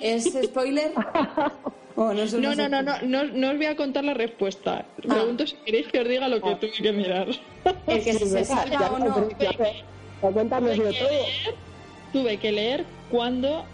¿Es 0.00 0.24
spoiler? 0.44 0.92
¿O 1.96 2.14
no, 2.14 2.24
No, 2.24 2.54
no, 2.54 2.68
no, 2.68 2.82
no, 3.02 3.24
no, 3.24 3.50
os 3.50 3.56
voy 3.56 3.66
a 3.66 3.76
contar 3.76 4.04
la 4.04 4.14
respuesta. 4.14 4.86
Ah. 4.86 5.14
Pregunto 5.14 5.46
si 5.46 5.56
queréis 5.56 5.88
que 5.88 6.00
os 6.00 6.08
diga 6.08 6.28
lo 6.28 6.40
que 6.40 6.54
tuve 6.54 6.70
que 6.72 6.92
mirar. 6.92 7.26
El 7.86 8.02
que 8.04 8.12
se 8.14 8.24
venga, 8.24 8.44
salga 8.44 8.78
ya, 8.80 8.90
o 8.92 8.98
no. 8.98 9.14
Tuve 9.14 9.34
que 9.36 10.92
leer, 11.02 11.54
tuve 12.12 12.36
que 12.38 12.52
leer 12.52 12.84
cuando 13.10 13.64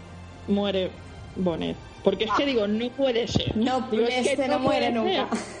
muere 0.47 0.89
Bonnet. 1.35 1.75
Porque 2.07 2.23
es 2.23 2.31
que 2.37 2.45
digo, 2.45 2.67
no 2.67 2.89
puede 2.91 3.27
ser. 3.27 3.55
No, 3.57 3.81
Digo, 3.91 4.05
es 4.05 4.25
que 4.25 4.33
este 4.33 4.47
no 4.47 4.59
muere 4.59 4.91
nunca. 4.91 5.27
ser. 5.29 5.57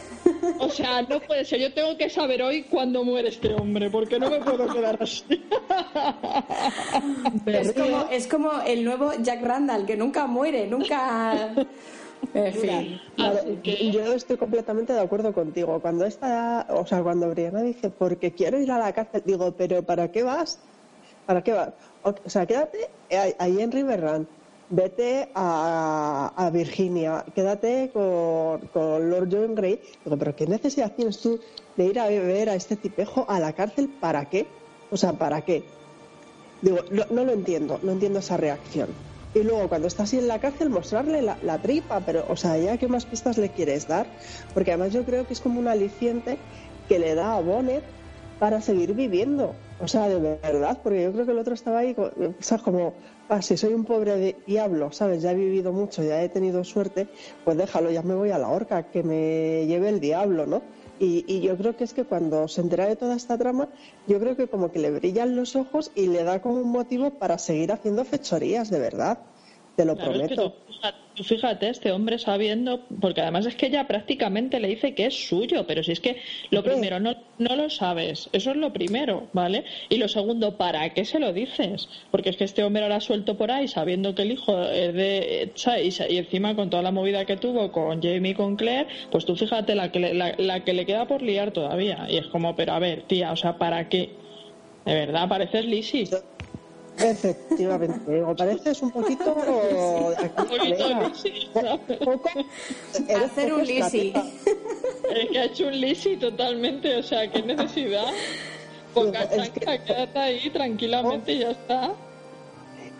O 0.59 0.69
sea, 0.69 1.01
no 1.01 1.19
puede 1.19 1.43
ser. 1.43 1.59
Yo 1.59 1.73
tengo 1.73 1.97
que 1.97 2.09
saber 2.09 2.41
hoy 2.41 2.63
cuándo 2.63 3.03
muere 3.03 3.27
este 3.29 3.53
hombre, 3.53 3.89
porque 3.89 4.17
no 4.19 4.29
me 4.29 4.39
puedo 4.39 4.67
quedar 4.73 4.97
así. 5.01 5.23
Es 7.45 7.73
como, 7.73 8.05
es 8.11 8.27
como 8.27 8.51
el 8.65 8.83
nuevo 8.83 9.11
Jack 9.21 9.41
Randall, 9.43 9.85
que 9.85 9.95
nunca 9.97 10.27
muere, 10.27 10.67
nunca. 10.67 11.53
En 12.33 12.53
fin. 12.53 13.01
Claro, 13.15 13.39
que- 13.63 13.91
Yo 13.91 14.13
estoy 14.13 14.37
completamente 14.37 14.93
de 14.93 14.99
acuerdo 14.99 15.33
contigo. 15.33 15.79
Cuando 15.81 16.05
esta, 16.05 16.65
o 16.69 16.85
sea, 16.85 17.01
cuando 17.03 17.29
Brianna 17.29 17.61
dice, 17.61 17.89
porque 17.89 18.31
quiero 18.31 18.59
ir 18.59 18.71
a 18.71 18.77
la 18.79 18.93
cárcel, 18.93 19.23
digo, 19.25 19.53
pero 19.57 19.83
¿para 19.83 20.11
qué 20.11 20.23
vas? 20.23 20.59
¿Para 21.25 21.43
qué 21.43 21.53
vas? 21.53 21.69
O 22.03 22.13
sea, 22.29 22.45
quédate 22.45 22.89
ahí- 23.11 23.35
ahí 23.39 23.61
en 23.61 23.71
Riverrun, 23.71 24.27
vete 24.69 25.29
a, 25.33 26.33
a 26.35 26.49
Virginia, 26.49 27.23
quédate 27.33 27.89
con, 27.93 29.09
Lord 29.09 29.29
John 29.31 29.55
Grey. 29.55 29.79
Digo, 30.03 30.17
pero 30.17 30.35
¿qué 30.35 30.47
necesidad 30.47 30.93
tienes 30.95 31.19
tú 31.19 31.39
de 31.75 31.85
ir 31.85 31.99
a 31.99 32.07
ver 32.07 32.49
a 32.49 32.55
este 32.55 32.75
tipejo 32.75 33.25
a 33.27 33.39
la 33.39 33.53
cárcel? 33.53 33.89
¿Para 33.89 34.25
qué? 34.25 34.47
O 34.91 34.97
sea, 34.97 35.13
¿para 35.13 35.41
qué? 35.41 35.63
Digo, 36.61 36.79
no, 36.91 37.05
no 37.09 37.23
lo 37.23 37.31
entiendo, 37.33 37.79
no 37.83 37.91
entiendo 37.91 38.19
esa 38.19 38.37
reacción. 38.37 38.89
Y 39.33 39.43
luego, 39.43 39.69
cuando 39.69 39.87
está 39.87 40.03
así 40.03 40.17
en 40.17 40.27
la 40.27 40.39
cárcel, 40.39 40.69
mostrarle 40.69 41.21
la, 41.21 41.37
la 41.43 41.61
tripa, 41.61 41.99
pero, 41.99 42.25
o 42.29 42.35
sea, 42.35 42.57
ya 42.57 42.77
qué 42.77 42.87
más 42.87 43.05
pistas 43.05 43.37
le 43.37 43.49
quieres 43.49 43.87
dar. 43.87 44.07
Porque 44.53 44.71
además 44.71 44.93
yo 44.93 45.03
creo 45.03 45.27
que 45.27 45.33
es 45.33 45.41
como 45.41 45.59
un 45.59 45.67
aliciente 45.67 46.37
que 46.87 46.97
le 46.97 47.13
da 47.13 47.35
a 47.35 47.41
Bonnet 47.41 47.83
para 48.39 48.61
seguir 48.61 48.93
viviendo. 48.93 49.53
O 49.79 49.87
sea, 49.87 50.09
de 50.09 50.19
verdad, 50.19 50.79
porque 50.81 51.03
yo 51.03 51.11
creo 51.11 51.25
que 51.25 51.31
el 51.31 51.37
otro 51.37 51.53
estaba 51.53 51.79
ahí, 51.79 51.95
o 51.97 52.33
sea, 52.39 52.57
como, 52.57 52.93
ah, 53.29 53.43
si 53.43 53.57
soy 53.57 53.75
un 53.75 53.85
pobre 53.85 54.35
diablo, 54.47 54.91
¿sabes? 54.91 55.21
Ya 55.21 55.31
he 55.31 55.35
vivido 55.35 55.71
mucho, 55.71 56.03
ya 56.03 56.23
he 56.23 56.29
tenido 56.29 56.63
suerte, 56.63 57.07
pues 57.45 57.57
déjalo, 57.57 57.91
ya 57.91 58.01
me 58.01 58.15
voy 58.15 58.31
a 58.31 58.39
la 58.39 58.49
horca, 58.49 58.89
que 58.89 59.03
me 59.03 59.67
lleve 59.67 59.89
el 59.89 59.99
diablo, 59.99 60.47
¿no? 60.47 60.63
Y, 60.99 61.25
y 61.27 61.41
yo 61.41 61.55
creo 61.57 61.77
que 61.77 61.83
es 61.83 61.93
que 61.93 62.05
cuando 62.05 62.47
se 62.47 62.61
entera 62.61 62.87
de 62.87 62.95
toda 62.95 63.15
esta 63.15 63.37
trama, 63.37 63.69
yo 64.07 64.19
creo 64.19 64.35
que 64.35 64.47
como 64.47 64.71
que 64.71 64.79
le 64.79 64.89
brillan 64.89 65.35
los 65.35 65.55
ojos 65.55 65.91
y 65.93 66.07
le 66.07 66.23
da 66.23 66.41
como 66.41 66.55
un 66.55 66.71
motivo 66.71 67.11
para 67.11 67.37
seguir 67.37 67.71
haciendo 67.71 68.03
fechorías, 68.03 68.71
de 68.71 68.79
verdad. 68.79 69.19
Te 69.77 69.85
lo 69.85 69.95
Claro, 69.95 70.13
es 70.13 70.27
que 70.27 70.35
prometo. 70.35 70.55
tú 70.65 70.73
fíjate, 70.73 70.97
tú 71.13 71.23
fíjate, 71.23 71.69
este 71.69 71.91
hombre 71.91 72.17
sabiendo, 72.17 72.81
porque 72.99 73.21
además 73.21 73.45
es 73.45 73.55
que 73.55 73.67
ella 73.67 73.87
prácticamente 73.87 74.59
le 74.59 74.69
dice 74.69 74.95
que 74.95 75.05
es 75.05 75.27
suyo, 75.27 75.67
pero 75.67 75.83
si 75.83 75.91
es 75.91 75.99
que 75.99 76.17
lo 76.49 76.63
primero 76.63 76.99
no, 76.99 77.15
no 77.37 77.55
lo 77.55 77.69
sabes, 77.69 78.27
eso 78.33 78.49
es 78.49 78.57
lo 78.57 78.73
primero, 78.73 79.27
¿vale? 79.33 79.65
Y 79.89 79.97
lo 79.97 80.07
segundo, 80.07 80.57
¿para 80.57 80.89
qué 80.95 81.05
se 81.05 81.19
lo 81.19 81.31
dices? 81.31 81.89
Porque 82.09 82.31
es 82.31 82.37
que 82.37 82.45
este 82.45 82.63
hombre 82.63 82.81
ahora 82.81 82.99
suelto 83.01 83.37
por 83.37 83.51
ahí 83.51 83.67
sabiendo 83.67 84.15
que 84.15 84.23
el 84.23 84.31
hijo 84.31 84.59
es 84.63 84.95
de 84.95 85.51
y, 86.09 86.17
encima 86.17 86.55
con 86.55 86.71
toda 86.71 86.81
la 86.81 86.91
movida 86.91 87.25
que 87.25 87.37
tuvo 87.37 87.71
con 87.71 88.01
Jamie 88.01 88.31
y 88.31 88.33
con 88.33 88.55
Claire, 88.55 88.87
pues 89.11 89.25
tú 89.25 89.35
fíjate 89.35 89.75
la 89.75 89.91
que 89.91 89.99
le, 89.99 90.15
la, 90.15 90.33
la 90.39 90.63
que 90.63 90.73
le 90.73 90.87
queda 90.87 91.05
por 91.05 91.21
liar 91.21 91.51
todavía. 91.51 92.07
Y 92.09 92.17
es 92.17 92.25
como, 92.25 92.55
pero 92.55 92.73
a 92.73 92.79
ver, 92.79 93.03
tía, 93.03 93.31
o 93.31 93.35
sea, 93.35 93.59
¿para 93.59 93.89
qué? 93.89 94.09
De 94.85 94.95
verdad, 94.95 95.29
pareces 95.29 95.65
Lizzie. 95.65 96.09
Efectivamente, 96.99 98.11
digo, 98.11 98.35
pareces 98.35 98.81
un 98.81 98.91
poquito. 98.91 99.35
poco, 102.05 102.29
Hacer 103.23 103.53
un 103.53 103.65
lisi. 103.65 104.13
Es 105.11 105.29
que 105.29 105.39
ha 105.39 105.45
hecho 105.45 105.67
un 105.67 105.79
lisi 105.79 106.17
totalmente, 106.17 106.97
o 106.97 107.03
sea, 107.03 107.31
qué 107.31 107.41
necesidad. 107.43 108.07
Poca 108.93 109.29
chanca, 109.29 109.83
quédate 109.83 110.19
ahí 110.19 110.49
tranquilamente 110.49 111.33
y 111.33 111.39
ya 111.39 111.51
está. 111.51 111.93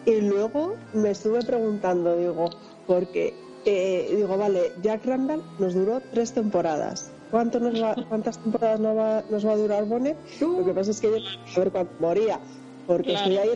Y 0.05 0.21
luego 0.21 0.75
me 0.93 1.11
estuve 1.11 1.41
preguntando, 1.41 2.15
digo, 2.15 2.49
porque, 2.85 3.33
eh, 3.65 4.13
digo, 4.15 4.37
vale, 4.37 4.71
Jack 4.81 5.05
Randall 5.05 5.43
nos 5.59 5.73
duró 5.73 6.01
tres 6.13 6.33
temporadas. 6.33 7.11
¿Cuánto 7.31 7.59
nos 7.59 7.81
va, 7.81 7.95
¿Cuántas 8.07 8.37
temporadas 8.37 8.79
nos 8.79 8.97
va, 8.97 9.23
nos 9.29 9.45
va 9.45 9.51
a 9.51 9.57
durar 9.57 9.83
Bonnet? 9.85 10.15
Lo 10.39 10.63
que 10.63 10.71
pasa 10.71 10.91
es 10.91 11.01
que 11.01 11.09
yo 11.09 11.17
a 11.17 11.59
ver 11.59 11.71
cuánto 11.71 11.93
moría, 11.99 12.39
porque 12.85 13.13
estoy 13.13 13.37
ahí 13.37 13.49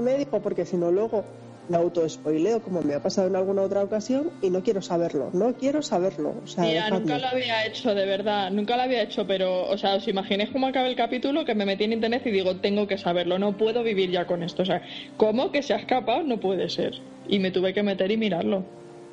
médico, 0.00 0.40
porque 0.40 0.64
si 0.64 0.76
no 0.76 0.90
luego 0.90 1.24
me 1.68 1.76
auto-spoileo 1.76 2.60
como 2.60 2.82
me 2.82 2.94
ha 2.94 3.00
pasado 3.00 3.28
en 3.28 3.36
alguna 3.36 3.62
otra 3.62 3.82
ocasión 3.82 4.30
y 4.42 4.50
no 4.50 4.62
quiero 4.62 4.82
saberlo, 4.82 5.30
no 5.32 5.54
quiero 5.54 5.82
saberlo. 5.82 6.34
O 6.44 6.46
sea, 6.46 6.64
Mira, 6.64 6.90
nunca 6.90 7.18
lo 7.18 7.28
había 7.28 7.64
hecho, 7.66 7.94
de 7.94 8.04
verdad, 8.04 8.50
nunca 8.50 8.76
lo 8.76 8.82
había 8.82 9.02
hecho, 9.02 9.26
pero, 9.26 9.68
o 9.68 9.78
sea, 9.78 9.94
os 9.96 10.08
imaginéis 10.08 10.50
cómo 10.50 10.66
acaba 10.66 10.88
el 10.88 10.96
capítulo 10.96 11.44
que 11.44 11.54
me 11.54 11.64
metí 11.64 11.84
en 11.84 11.92
internet 11.92 12.22
y 12.26 12.30
digo, 12.30 12.56
tengo 12.56 12.86
que 12.86 12.98
saberlo, 12.98 13.38
no 13.38 13.56
puedo 13.56 13.82
vivir 13.82 14.10
ya 14.10 14.26
con 14.26 14.42
esto. 14.42 14.62
O 14.62 14.66
sea, 14.66 14.82
¿cómo 15.16 15.52
que 15.52 15.62
se 15.62 15.74
ha 15.74 15.76
escapado? 15.76 16.22
No 16.22 16.38
puede 16.38 16.68
ser. 16.68 17.00
Y 17.28 17.38
me 17.38 17.50
tuve 17.50 17.72
que 17.72 17.82
meter 17.82 18.10
y 18.10 18.16
mirarlo. 18.16 18.64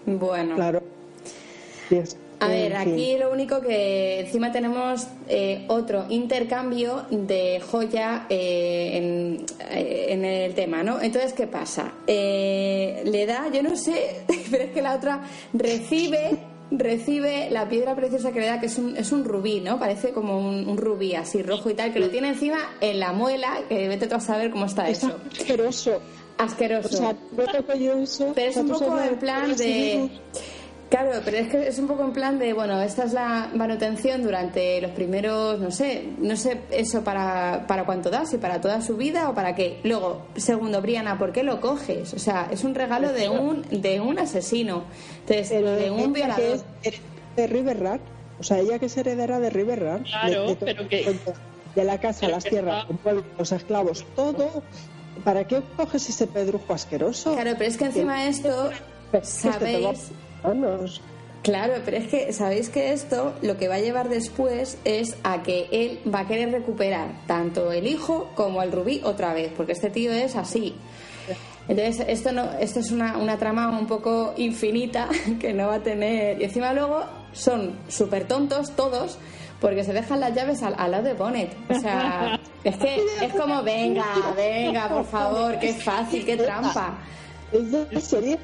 Bueno. 0.05 0.55
Claro. 0.55 0.81
A 2.41 2.47
ver, 2.47 2.75
aquí 2.75 3.17
lo 3.17 3.31
único 3.31 3.59
que 3.59 4.21
encima 4.21 4.51
tenemos 4.51 5.07
eh, 5.27 5.65
otro 5.67 6.05
intercambio 6.09 7.05
de 7.09 7.59
joya 7.59 8.27
eh, 8.29 9.37
eh, 9.71 10.05
en, 10.09 10.23
el 10.23 10.53
tema, 10.53 10.81
¿no? 10.81 11.01
Entonces, 11.01 11.33
¿qué 11.33 11.47
pasa? 11.47 11.93
le 12.07 13.25
da, 13.25 13.49
yo 13.51 13.61
no 13.61 13.75
sé, 13.75 14.21
pero 14.51 14.63
es 14.63 14.71
que 14.71 14.81
la 14.81 14.95
otra 14.95 15.21
recibe 15.53 16.37
recibe 16.71 17.49
la 17.49 17.67
piedra 17.67 17.95
preciosa 17.95 18.31
que 18.31 18.41
le 18.41 18.45
da, 18.45 18.59
que 18.59 18.67
es 18.67 18.77
un, 18.77 18.95
es 18.95 19.11
un 19.11 19.25
rubí, 19.25 19.59
¿no? 19.59 19.79
Parece 19.79 20.11
como 20.11 20.37
un, 20.37 20.77
rubí 20.77 21.15
así 21.15 21.41
rojo 21.41 21.69
y 21.69 21.73
tal, 21.73 21.91
que 21.91 21.99
lo 21.99 22.09
tiene 22.09 22.29
encima 22.29 22.59
en 22.79 22.99
la 22.99 23.11
muela, 23.11 23.61
que 23.67 23.87
vete 23.87 24.07
tú 24.07 24.15
a 24.15 24.19
saber 24.19 24.51
cómo 24.51 24.65
está 24.65 24.87
eso. 24.87 25.19
Asqueroso. 25.31 25.99
Asqueroso. 26.37 26.89
O 26.89 26.91
sea, 26.91 27.15
eso. 28.01 28.31
Pero 28.35 28.49
es 28.51 28.57
un 28.57 28.69
poco 28.69 28.99
en 28.99 29.17
plan 29.17 29.55
de... 29.55 30.09
Claro, 30.89 31.21
pero 31.23 31.37
es 31.37 31.49
que 31.49 31.67
es 31.67 31.77
un 31.77 31.87
poco 31.87 32.03
en 32.03 32.13
plan 32.13 32.39
de, 32.39 32.51
bueno, 32.53 32.81
esta 32.81 33.03
es 33.03 33.13
la 33.13 33.51
manutención 33.53 34.23
durante 34.23 34.81
los 34.81 34.89
primeros, 34.91 35.59
no 35.59 35.69
sé, 35.69 36.09
no 36.17 36.35
sé 36.35 36.61
eso 36.71 37.03
para, 37.03 37.65
para 37.67 37.85
cuánto 37.85 38.09
da, 38.09 38.25
si 38.25 38.37
para 38.37 38.59
toda 38.59 38.81
su 38.81 38.97
vida 38.97 39.29
o 39.29 39.35
para 39.35 39.53
qué. 39.53 39.79
Luego, 39.83 40.25
segundo, 40.35 40.81
Briana, 40.81 41.19
¿por 41.19 41.31
qué 41.31 41.43
lo 41.43 41.61
coges? 41.61 42.13
O 42.15 42.19
sea, 42.19 42.47
es 42.49 42.63
un 42.63 42.73
regalo 42.73 43.13
de 43.13 43.29
un, 43.29 43.61
de 43.69 43.99
un 43.99 44.17
asesino, 44.17 44.85
Entonces, 45.27 45.49
de 45.49 45.91
un 45.91 46.11
violador. 46.11 46.59
de 47.35 47.47
River 47.47 47.79
Rat, 47.79 48.01
o 48.39 48.43
sea, 48.43 48.57
ella 48.57 48.79
que 48.79 48.87
es 48.87 48.97
heredera 48.97 49.39
de 49.39 49.51
River 49.51 49.83
Rat. 49.83 50.03
Claro, 50.03 50.57
pero 50.59 50.87
que... 50.87 51.15
De 51.75 51.83
la 51.83 51.99
casa, 51.99 52.27
las 52.27 52.43
tierras, 52.45 52.87
los 53.37 53.51
esclavos, 53.51 54.03
todo. 54.15 54.63
¿Para 55.23 55.45
qué 55.45 55.61
coges 55.77 56.09
ese 56.09 56.25
pedrujo 56.25 56.73
asqueroso? 56.73 57.33
Claro, 57.33 57.51
pero 57.57 57.69
es 57.69 57.77
que 57.77 57.85
encima 57.85 58.23
de 58.23 58.29
esto, 58.29 58.71
¿sabéis? 59.21 60.11
Claro, 61.43 61.73
pero 61.85 61.97
es 61.97 62.07
que 62.07 62.33
sabéis 62.33 62.69
que 62.69 62.91
esto 62.91 63.33
lo 63.41 63.57
que 63.57 63.67
va 63.69 63.75
a 63.75 63.79
llevar 63.79 64.09
después 64.09 64.77
es 64.83 65.15
a 65.23 65.41
que 65.41 65.67
él 65.71 65.99
va 66.13 66.21
a 66.21 66.27
querer 66.27 66.51
recuperar 66.51 67.11
tanto 67.27 67.71
el 67.71 67.87
hijo 67.87 68.29
como 68.35 68.61
el 68.61 68.71
rubí 68.71 69.01
otra 69.03 69.33
vez, 69.33 69.51
porque 69.55 69.71
este 69.71 69.89
tío 69.89 70.11
es 70.11 70.35
así. 70.35 70.75
Entonces, 71.69 72.03
esto, 72.09 72.31
no, 72.31 72.51
esto 72.59 72.79
es 72.79 72.91
una, 72.91 73.17
una 73.17 73.37
trama 73.37 73.69
un 73.69 73.85
poco 73.85 74.33
infinita 74.37 75.07
que 75.39 75.53
no 75.53 75.67
va 75.67 75.75
a 75.75 75.83
tener. 75.83 76.41
Y 76.41 76.45
encima, 76.45 76.73
luego 76.73 77.03
son 77.31 77.77
súper 77.87 78.27
tontos 78.27 78.75
todos 78.75 79.17
porque 79.61 79.83
se 79.83 79.93
dejan 79.93 80.19
las 80.19 80.33
llaves 80.33 80.63
al, 80.63 80.91
lado 80.91 81.03
de 81.03 81.13
Bonnet. 81.13 81.55
O 81.69 81.79
sea, 81.79 82.39
es 82.63 82.77
que 82.77 83.03
es 83.21 83.33
como, 83.33 83.61
venga, 83.61 84.05
venga, 84.35 84.89
por 84.89 85.05
favor, 85.05 85.59
qué 85.59 85.73
fácil, 85.73 86.25
qué 86.25 86.37
trampa. 86.37 86.97
Es 87.51 87.71
de 87.71 88.01
serie, 88.01 88.39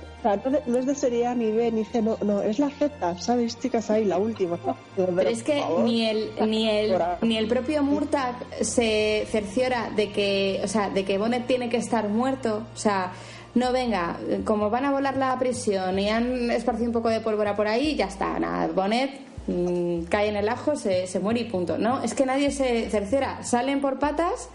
no 0.65 0.78
es 0.78 0.86
de 0.86 0.95
serie 0.95 1.28
A 1.28 1.36
ni 1.36 1.51
B 1.51 1.71
ni 1.71 1.86
C, 1.86 2.01
no, 2.01 2.17
no, 2.23 2.41
es 2.41 2.59
la 2.59 2.69
Z, 2.69 3.21
¿sabes, 3.21 3.59
chicas? 3.59 3.89
Ahí, 3.89 4.05
la 4.05 4.17
última. 4.17 4.57
Pero, 4.95 5.21
es 5.21 5.43
que 5.43 5.63
ni 5.84 6.05
el, 6.05 6.32
ni 6.47 6.69
el, 6.69 6.95
ni 7.21 7.38
el 7.38 7.47
propio 7.47 7.84
Murtag 7.84 8.36
se 8.61 9.28
cerciora 9.30 9.91
de 9.95 10.11
que, 10.11 10.61
o 10.63 10.67
sea, 10.67 10.89
de 10.89 11.05
que 11.05 11.17
Bonnet 11.17 11.45
tiene 11.45 11.69
que 11.69 11.78
estar 11.78 12.09
muerto, 12.09 12.63
o 12.73 12.78
sea, 12.78 13.13
no 13.53 13.71
venga, 13.71 14.17
como 14.43 14.69
van 14.69 14.86
a 14.86 14.91
volar 14.91 15.15
la 15.17 15.38
prisión 15.38 15.97
y 15.99 16.09
han 16.09 16.51
esparcido 16.51 16.88
un 16.88 16.93
poco 16.93 17.09
de 17.09 17.21
pólvora 17.21 17.55
por 17.55 17.67
ahí, 17.67 17.95
ya 17.95 18.05
está, 18.05 18.39
nada, 18.39 18.67
Bonnet 18.73 19.11
mm, 19.47 20.03
cae 20.09 20.30
en 20.30 20.36
el 20.36 20.49
ajo, 20.49 20.76
se, 20.76 21.07
se 21.07 21.19
muere 21.19 21.41
y 21.41 21.43
punto. 21.45 21.78
No, 21.78 22.01
es 22.01 22.13
que 22.13 22.26
nadie 22.26 22.51
se 22.51 22.89
cerciora, 22.89 23.43
salen 23.43 23.80
por 23.80 23.99
patas 23.99 24.49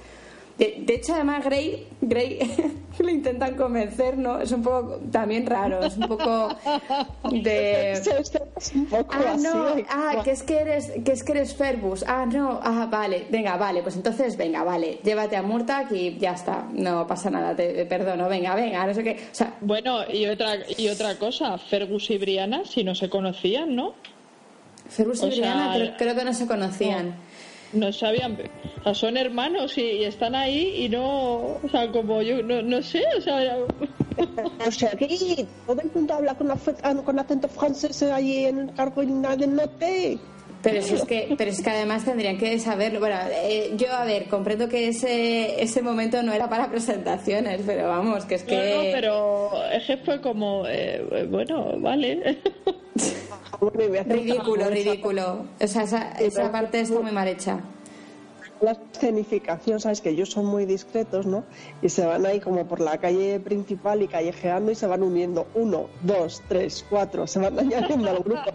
de, 0.60 0.94
hecho, 0.94 1.14
además, 1.14 1.42
Grey, 1.42 1.86
Grey 2.02 2.38
le 2.98 3.12
intentan 3.12 3.54
convencer, 3.54 4.18
¿no? 4.18 4.40
Es 4.40 4.52
un 4.52 4.62
poco 4.62 5.00
también 5.10 5.46
raro, 5.46 5.82
es 5.82 5.96
un 5.96 6.06
poco 6.06 6.48
de. 7.30 7.98
ah, 9.08 9.36
no, 9.40 9.66
ah, 9.88 10.20
que 10.22 10.32
es 10.32 10.42
que 10.42 10.58
eres, 10.58 10.92
que 11.02 11.12
es 11.12 11.24
que 11.24 11.32
eres 11.32 11.54
Ferbus. 11.54 12.04
Ah, 12.06 12.26
no, 12.26 12.60
ah, 12.62 12.86
vale, 12.90 13.26
venga, 13.30 13.56
vale, 13.56 13.82
pues 13.82 13.96
entonces, 13.96 14.36
venga, 14.36 14.62
vale, 14.62 15.00
llévate 15.02 15.34
a 15.36 15.42
Murtag 15.42 15.92
y 15.92 16.18
ya 16.18 16.32
está, 16.32 16.68
no 16.74 17.06
pasa 17.06 17.30
nada, 17.30 17.56
te, 17.56 17.86
perdono, 17.86 18.28
venga, 18.28 18.54
venga, 18.54 18.86
no 18.86 18.92
sé 18.92 19.02
qué. 19.02 19.12
O 19.12 19.34
sea, 19.34 19.54
bueno, 19.62 20.00
y 20.12 20.26
otra, 20.26 20.58
y 20.76 20.88
otra 20.88 21.16
cosa, 21.16 21.56
Fergus 21.56 22.10
y 22.10 22.18
Brianna, 22.18 22.66
si 22.66 22.84
no 22.84 22.94
se 22.94 23.08
conocían, 23.08 23.74
¿no? 23.74 23.94
Fergus 24.90 25.22
y 25.22 25.26
Brianna 25.28 25.96
creo, 25.96 26.14
que 26.14 26.24
no 26.24 26.34
se 26.34 26.46
conocían 26.46 27.06
no 27.08 27.29
sabían, 27.92 28.38
o 28.80 28.82
sea, 28.84 28.94
son 28.94 29.16
hermanos 29.16 29.76
y, 29.78 30.04
están 30.04 30.34
ahí 30.34 30.84
y 30.84 30.88
no, 30.88 31.58
o 31.62 31.68
sea, 31.70 31.90
como 31.90 32.22
yo, 32.22 32.42
no, 32.42 32.62
no 32.62 32.82
sé, 32.82 33.02
o 33.16 33.20
sea... 33.20 33.56
o 34.66 34.70
sea, 34.70 34.90
que 34.90 35.46
todo 35.66 35.80
el 35.80 35.90
mundo 35.94 36.14
habla 36.14 36.34
con, 36.34 36.50
ah, 36.50 36.94
con 37.04 37.18
acento 37.18 37.48
francés 37.48 38.02
ahí 38.02 38.44
en 38.46 38.58
el 38.58 38.74
cargo 38.74 39.02
y 39.02 39.06
nadie 39.06 39.46
note. 39.46 40.18
Pero 40.62 40.78
es 40.78 41.04
que, 41.04 41.34
pero 41.38 41.50
es 41.50 41.62
que 41.62 41.70
además 41.70 42.04
tendrían 42.04 42.36
que 42.36 42.58
saberlo. 42.58 43.00
Bueno, 43.00 43.16
eh, 43.30 43.72
yo 43.76 43.92
a 43.92 44.04
ver, 44.04 44.26
comprendo 44.26 44.68
que 44.68 44.88
ese 44.88 45.62
ese 45.62 45.80
momento 45.80 46.22
no 46.22 46.32
era 46.32 46.50
para 46.50 46.70
presentaciones, 46.70 47.62
pero 47.64 47.88
vamos, 47.88 48.26
que 48.26 48.34
es 48.34 48.42
que. 48.42 48.74
No, 48.74 48.82
pero 48.92 49.64
es 49.72 49.84
que 49.86 49.96
fue 49.98 50.20
como, 50.20 50.66
eh, 50.68 51.26
bueno, 51.30 51.78
vale. 51.78 52.38
ridículo, 53.60 54.68
ridículo. 54.68 55.44
O 55.60 55.66
sea, 55.66 55.82
esa, 55.82 56.12
esa 56.12 56.50
parte 56.50 56.80
está 56.80 57.00
muy 57.00 57.12
mal 57.12 57.28
hecha 57.28 57.60
la 58.60 58.72
escenificación, 58.72 59.80
sabes 59.80 60.00
que 60.00 60.10
ellos 60.10 60.30
son 60.30 60.44
muy 60.44 60.66
discretos, 60.66 61.26
¿no? 61.26 61.44
Y 61.80 61.88
se 61.88 62.04
van 62.04 62.26
ahí 62.26 62.40
como 62.40 62.66
por 62.66 62.80
la 62.80 62.98
calle 62.98 63.40
principal 63.40 64.02
y 64.02 64.08
callejeando 64.08 64.70
y 64.70 64.74
se 64.74 64.86
van 64.86 65.02
uniendo 65.02 65.46
uno, 65.54 65.86
dos, 66.02 66.42
tres, 66.48 66.84
cuatro, 66.88 67.26
se 67.26 67.38
van 67.38 67.58
añadiendo 67.58 68.10
al 68.10 68.18
grupo. 68.18 68.50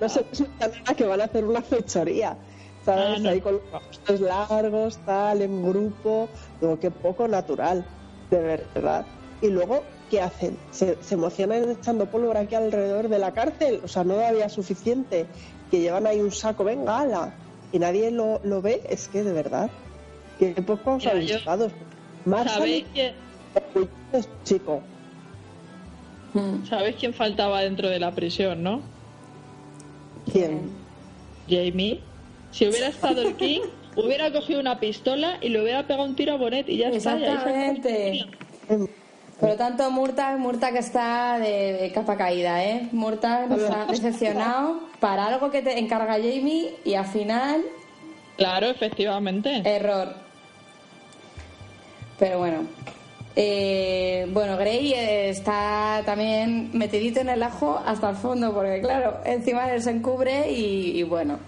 No 0.00 0.08
se 0.08 0.24
nada 0.60 0.94
que 0.94 1.06
van 1.06 1.20
a 1.20 1.24
hacer 1.24 1.44
una 1.44 1.62
fechoría, 1.62 2.36
¿sabes? 2.84 3.24
Ah, 3.24 3.30
ahí 3.30 3.40
con 3.40 3.60
los 4.06 4.20
largos, 4.20 4.98
tal, 5.06 5.42
en 5.42 5.62
grupo, 5.66 6.28
digo, 6.60 6.78
que 6.78 6.90
poco 6.90 7.26
natural, 7.26 7.84
de 8.30 8.40
verdad. 8.40 9.06
Y 9.40 9.48
luego, 9.48 9.82
¿qué 10.10 10.20
hacen? 10.20 10.56
Se, 10.70 10.96
se 11.02 11.14
emocionan 11.14 11.70
echando 11.70 12.06
pólvora 12.06 12.40
aquí 12.40 12.54
alrededor 12.54 13.08
de 13.08 13.18
la 13.18 13.32
cárcel, 13.32 13.80
o 13.84 13.88
sea, 13.88 14.04
no 14.04 14.18
había 14.18 14.48
suficiente, 14.48 15.26
que 15.70 15.80
llevan 15.80 16.06
ahí 16.06 16.20
un 16.20 16.32
saco, 16.32 16.64
venga, 16.64 17.00
ala 17.00 17.34
y 17.72 17.78
nadie 17.78 18.10
lo, 18.10 18.40
lo 18.44 18.62
ve, 18.62 18.82
es 18.88 19.08
que 19.08 19.22
de 19.22 19.32
verdad, 19.32 19.70
que 20.38 20.52
pocos 20.62 21.06
avisados. 21.06 21.72
Más 22.24 22.50
¿Sabéis 22.50 22.84
quién? 22.92 23.14
Chico. 24.44 24.82
Hmm. 26.34 26.64
¿Sabéis 26.64 26.96
quién 26.96 27.14
faltaba 27.14 27.62
dentro 27.62 27.88
de 27.88 27.98
la 27.98 28.12
prisión, 28.12 28.62
no? 28.62 28.80
¿Quién? 30.30 30.70
Jamie. 31.48 32.00
Si 32.50 32.66
hubiera 32.66 32.88
estado 32.88 33.22
el 33.22 33.34
King, 33.36 33.60
hubiera 33.96 34.32
cogido 34.32 34.60
una 34.60 34.80
pistola 34.80 35.38
y 35.40 35.48
le 35.48 35.62
hubiera 35.62 35.86
pegado 35.86 36.04
un 36.04 36.16
tiro 36.16 36.34
a 36.34 36.36
Bonet 36.36 36.68
y 36.68 36.78
ya 36.78 36.88
está. 36.88 37.16
Exactamente. 37.16 38.26
Por 39.40 39.50
lo 39.50 39.56
tanto, 39.56 39.88
Murta, 39.90 40.36
Murta 40.36 40.72
que 40.72 40.78
está 40.78 41.38
de, 41.38 41.92
capa 41.94 42.16
caída, 42.16 42.64
¿eh? 42.64 42.88
Murta 42.90 43.46
nos 43.46 43.62
ha 43.70 43.86
decepcionado 43.86 44.80
para 44.98 45.26
algo 45.26 45.50
que 45.50 45.62
te 45.62 45.78
encarga 45.78 46.14
Jamie 46.14 46.74
y 46.84 46.94
al 46.94 47.06
final... 47.06 47.62
Claro, 48.36 48.66
efectivamente. 48.68 49.62
Error. 49.64 50.14
Pero 52.18 52.38
bueno. 52.38 52.66
Eh, 53.36 54.26
bueno, 54.30 54.56
Grey 54.56 54.92
está 54.94 56.02
también 56.04 56.70
metidito 56.72 57.20
en 57.20 57.28
el 57.28 57.40
ajo 57.44 57.80
hasta 57.86 58.10
el 58.10 58.16
fondo, 58.16 58.52
porque 58.52 58.80
claro, 58.80 59.18
encima 59.24 59.70
él 59.70 59.80
se 59.80 59.90
encubre 59.90 60.50
y, 60.50 61.04
bueno. 61.04 61.38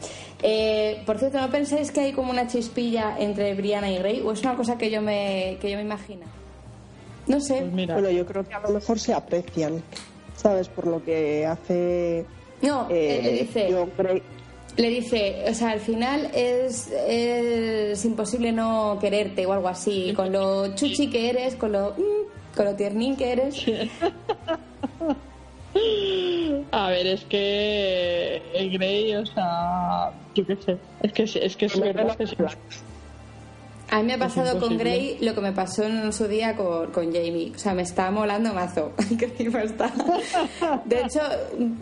Eh, 0.43 1.03
por 1.07 1.19
cierto, 1.19 1.41
¿no 1.41 1.51
pensáis 1.51 1.91
que 1.91 2.01
hay 2.01 2.13
como 2.13 2.31
una 2.31 2.47
chispilla 2.47 3.17
entre 3.19 3.55
Brianna 3.55 3.91
y 3.91 3.99
Grey? 3.99 4.23
¿O 4.25 4.31
es 4.31 4.43
una 4.43 4.55
cosa 4.55 4.79
que 4.79 4.89
yo 4.91 5.03
me, 5.03 5.59
que 5.61 5.69
yo 5.69 5.77
me 5.77 5.83
imagino? 5.83 6.40
No 7.27 7.41
sé. 7.41 7.61
Pues 7.61 7.73
mira, 7.73 7.95
Bueno, 7.95 8.11
yo 8.11 8.27
creo 8.27 8.45
que 8.47 8.55
a 8.55 8.61
lo 8.61 8.71
mejor 8.71 8.99
se 8.99 9.13
aprecian, 9.15 9.83
¿sabes? 10.37 10.69
Por 10.69 10.87
lo 10.87 11.05
que 11.05 11.47
hace 11.47 12.25
No, 12.63 12.87
eh, 12.91 13.19
él 13.19 13.25
le 13.25 13.33
dice, 13.43 13.87
Grey. 13.97 14.23
le 14.77 14.89
dice, 14.89 15.45
o 15.49 15.55
sea, 15.55 15.71
al 15.71 15.81
final 15.81 16.31
es, 16.35 16.91
es 17.07 18.05
imposible 18.05 18.53
no 18.53 18.99
quererte 19.01 19.47
o 19.47 19.53
algo 19.53 19.69
así, 19.69 20.13
con 20.15 20.33
lo 20.33 20.75
chuchi 20.75 21.09
que 21.09 21.31
eres, 21.31 21.57
con 21.57 21.73
lo, 21.73 21.91
mm, 21.91 22.57
con 22.57 22.65
lo 22.67 22.75
tiernín 22.75 23.17
que 23.17 23.33
eres. 23.33 23.65
a 26.73 26.89
ver, 26.91 27.07
es 27.07 27.25
que 27.25 28.43
el 28.55 28.71
Grey, 28.73 29.15
o 29.15 29.27
sea, 29.27 30.11
yo 30.35 30.47
qué 30.47 30.57
sé, 30.57 30.77
es 31.03 31.13
que 31.13 31.23
es 31.47 31.57
que 31.57 31.67
es 31.67 31.81
verdad 31.81 32.17
que. 32.17 32.27
A 33.91 33.99
mí 33.99 34.05
me 34.05 34.15
ha 34.15 34.19
pasado 34.19 34.59
con. 34.61 34.79
Grey 34.79 35.19
lo 35.21 35.35
que 35.35 35.41
me 35.41 35.53
pasó 35.53 35.85
en 35.85 36.13
su 36.13 36.29
día 36.29 36.57
con, 36.57 36.91
con 36.93 37.13
Jamie. 37.13 37.53
O 37.55 37.59
sea, 37.59 37.75
me 37.75 37.83
está 37.83 38.11
molando 38.11 38.55
mazo. 38.55 38.93
Está. 39.63 39.93
De 40.85 41.01
hecho, 41.01 41.21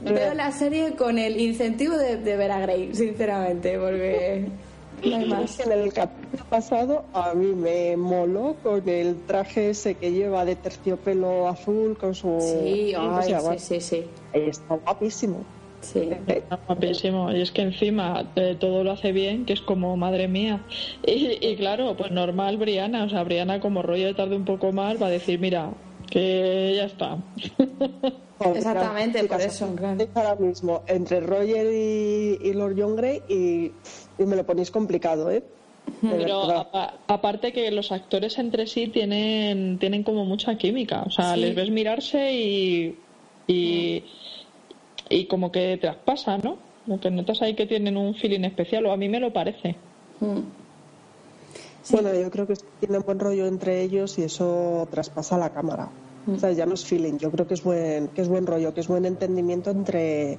veo 0.05 0.35
la 0.35 0.51
serie 0.53 0.95
con 0.95 1.19
el 1.19 1.39
incentivo 1.39 1.97
de, 1.97 2.17
de 2.17 2.37
ver 2.37 2.51
a 2.51 2.61
Grey, 2.61 2.95
sinceramente, 2.95 3.79
porque 3.79 4.47
no 5.05 5.17
hay 5.17 5.29
más. 5.29 5.61
En 5.61 5.73
el 5.73 5.93
capítulo 5.93 6.45
pasado 6.49 7.05
a 7.13 7.35
mí 7.35 7.55
me 7.55 7.97
moló 7.97 8.57
con 8.63 8.89
el 8.89 9.17
traje 9.27 9.71
ese 9.71 9.95
que 9.95 10.13
lleva 10.13 10.45
de 10.45 10.57
terciopelo 10.57 11.49
azul 11.49 11.97
con 11.97 12.15
su... 12.15 12.39
Sí, 12.41 12.95
sí, 13.23 13.59
sí, 13.59 13.81
sí. 13.81 14.05
Ahí 14.33 14.49
está 14.49 14.75
guapísimo. 14.75 15.45
Sí. 15.81 16.11
Está 16.27 16.59
guapísimo. 16.67 17.33
Y 17.33 17.41
es 17.41 17.51
que 17.53 17.63
encima 17.63 18.31
eh, 18.37 18.57
todo 18.59 18.85
lo 18.85 18.93
hace 18.93 19.13
bien, 19.13 19.45
que 19.45 19.53
es 19.53 19.61
como 19.61 19.97
madre 19.97 20.29
mía. 20.29 20.65
Y, 21.07 21.39
y 21.47 21.57
claro, 21.57 21.97
pues 21.97 22.11
normal 22.11 22.57
Briana, 22.59 23.05
o 23.05 23.09
sea, 23.09 23.23
Briana 23.25 23.61
como 23.61 23.83
rollo 23.83 24.07
de 24.07 24.15
tarde 24.15 24.37
un 24.37 24.45
poco 24.45 24.73
más 24.73 25.01
va 25.01 25.07
a 25.07 25.11
decir, 25.11 25.39
mira, 25.39 25.71
que 26.11 26.75
ya 26.77 26.85
está. 26.85 27.19
Exactamente, 28.55 29.25
por 29.25 29.41
eso, 29.41 29.75
claro. 29.75 30.01
Es 30.01 30.09
ahora 30.15 30.37
mismo 30.37 30.83
entre 30.87 31.21
Roger 31.21 31.67
y, 31.73 32.39
y 32.41 32.53
Lord 32.53 32.77
John 32.79 32.95
Grey 32.95 33.21
y, 33.29 33.73
y 34.23 34.27
me 34.27 34.37
lo 34.37 34.47
ponéis 34.47 34.71
complicado, 34.71 35.31
¿eh? 35.31 35.43
Pero 36.03 36.69
aparte 37.09 37.53
que 37.53 37.71
los 37.73 37.91
actores 37.91 38.39
entre 38.39 38.67
sí 38.67 38.89
tienen, 38.89 39.79
tienen 39.79 40.05
como 40.05 40.25
mucha 40.25 40.57
química. 40.57 41.03
O 41.07 41.11
sea, 41.11 41.35
Sí. 41.35 41.41
les 41.41 41.55
ves 41.57 41.71
mirarse 41.71 42.33
y, 42.33 42.99
y, 43.49 44.05
y 45.09 45.27
como 45.27 45.53
que 45.53 45.77
traspasa, 45.79 46.39
¿no? 46.39 46.59
Lo 46.87 47.01
que 47.01 47.11
notas 47.11 47.43
ahí 47.43 47.55
que 47.55 47.67
tienen 47.67 47.97
un 47.97 48.15
feeling 48.15 48.45
especial, 48.45 48.87
o 48.87 48.93
a 48.93 48.97
mí 48.97 49.09
me 49.09 49.21
lo 49.21 49.33
parece. 49.33 49.77
Mm. 50.21 50.41
Bueno, 51.91 52.15
yo 52.15 52.31
creo 52.31 52.47
que 52.47 52.55
tienen 52.81 53.03
buen 53.03 53.19
rollo 53.19 53.47
entre 53.47 53.83
ellos 53.83 54.19
y 54.19 54.23
eso 54.23 54.87
traspasa 54.91 55.39
la 55.39 55.51
cámara. 55.51 55.89
O 56.31 56.39
sea, 56.39 56.53
ya 56.53 56.67
no 56.67 56.75
es 56.75 56.85
feeling, 56.85 57.17
yo 57.17 57.31
creo 57.31 57.47
que 57.47 57.55
es 57.55 57.63
buen, 57.63 58.09
que 58.09 58.21
es 58.21 58.29
buen 58.29 58.47
rollo, 58.47 58.75
que 58.75 58.81
es 58.81 58.89
buen 58.89 59.07
entendimiento 59.07 59.71
entre, 59.71 60.39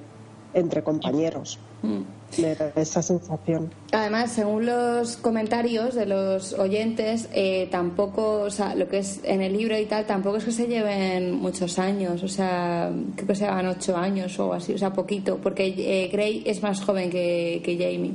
entre 0.54 0.82
compañeros. 0.82 1.58
Mm. 1.82 2.00
Me 2.40 2.54
da 2.54 2.72
esa 2.76 3.02
sensación. 3.02 3.72
Además, 3.92 4.32
según 4.32 4.66
los 4.66 5.16
comentarios 5.16 5.94
de 5.94 6.06
los 6.06 6.52
oyentes, 6.52 7.28
eh, 7.32 7.68
tampoco, 7.70 8.42
o 8.42 8.50
sea, 8.50 8.74
lo 8.74 8.88
que 8.88 8.98
es 8.98 9.20
en 9.24 9.40
el 9.42 9.56
libro 9.56 9.76
y 9.76 9.86
tal, 9.86 10.06
tampoco 10.06 10.36
es 10.36 10.44
que 10.44 10.52
se 10.52 10.66
lleven 10.68 11.32
muchos 11.34 11.78
años, 11.78 12.22
o 12.22 12.28
sea, 12.28 12.92
creo 13.16 13.26
que 13.26 13.34
se 13.34 13.44
llevan 13.44 13.66
ocho 13.66 13.96
años 13.96 14.38
o 14.38 14.52
así, 14.52 14.74
o 14.74 14.78
sea, 14.78 14.92
poquito, 14.92 15.38
porque 15.38 15.74
eh, 15.76 16.08
Grey 16.12 16.44
es 16.46 16.62
más 16.62 16.80
joven 16.82 17.10
que, 17.10 17.60
que 17.64 17.76
Jamie. 17.76 18.14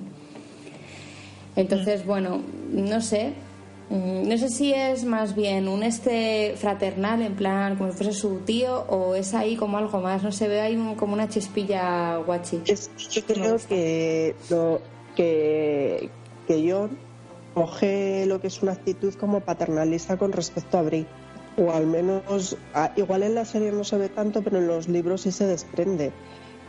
Entonces, 1.55 2.05
bueno, 2.05 2.41
no 2.71 3.01
sé. 3.01 3.33
Mm, 3.89 4.27
No 4.27 4.37
sé 4.37 4.49
si 4.49 4.73
es 4.73 5.05
más 5.05 5.35
bien 5.35 5.67
un 5.67 5.83
este 5.83 6.55
fraternal, 6.57 7.21
en 7.21 7.35
plan, 7.35 7.75
como 7.77 7.91
si 7.91 7.97
fuese 7.97 8.13
su 8.13 8.39
tío, 8.39 8.81
o 8.89 9.13
es 9.15 9.33
ahí 9.33 9.55
como 9.55 9.77
algo 9.77 9.99
más. 10.01 10.23
No 10.23 10.31
se 10.31 10.47
ve 10.47 10.61
ahí 10.61 10.75
un- 10.75 10.95
como 10.95 11.13
una 11.13 11.29
chispilla 11.29 12.17
guachi. 12.17 12.61
Es- 12.65 12.89
yo 13.11 13.23
creo 13.25 13.57
que, 13.69 14.35
lo, 14.49 14.81
que, 15.15 16.09
que 16.47 16.71
John 16.71 16.97
coge 17.53 18.25
lo 18.25 18.41
que 18.41 18.47
es 18.47 18.61
una 18.61 18.73
actitud 18.73 19.13
como 19.15 19.39
paternalista 19.41 20.17
con 20.17 20.31
respecto 20.31 20.77
a 20.77 20.81
Brie. 20.81 21.05
O 21.57 21.71
al 21.71 21.85
menos, 21.87 22.57
a- 22.73 22.91
igual 22.97 23.23
en 23.23 23.35
la 23.35 23.45
serie 23.45 23.71
no 23.71 23.83
se 23.83 23.97
ve 23.97 24.09
tanto, 24.09 24.41
pero 24.41 24.57
en 24.57 24.67
los 24.67 24.89
libros 24.89 25.21
sí 25.21 25.31
se 25.31 25.45
desprende. 25.45 26.11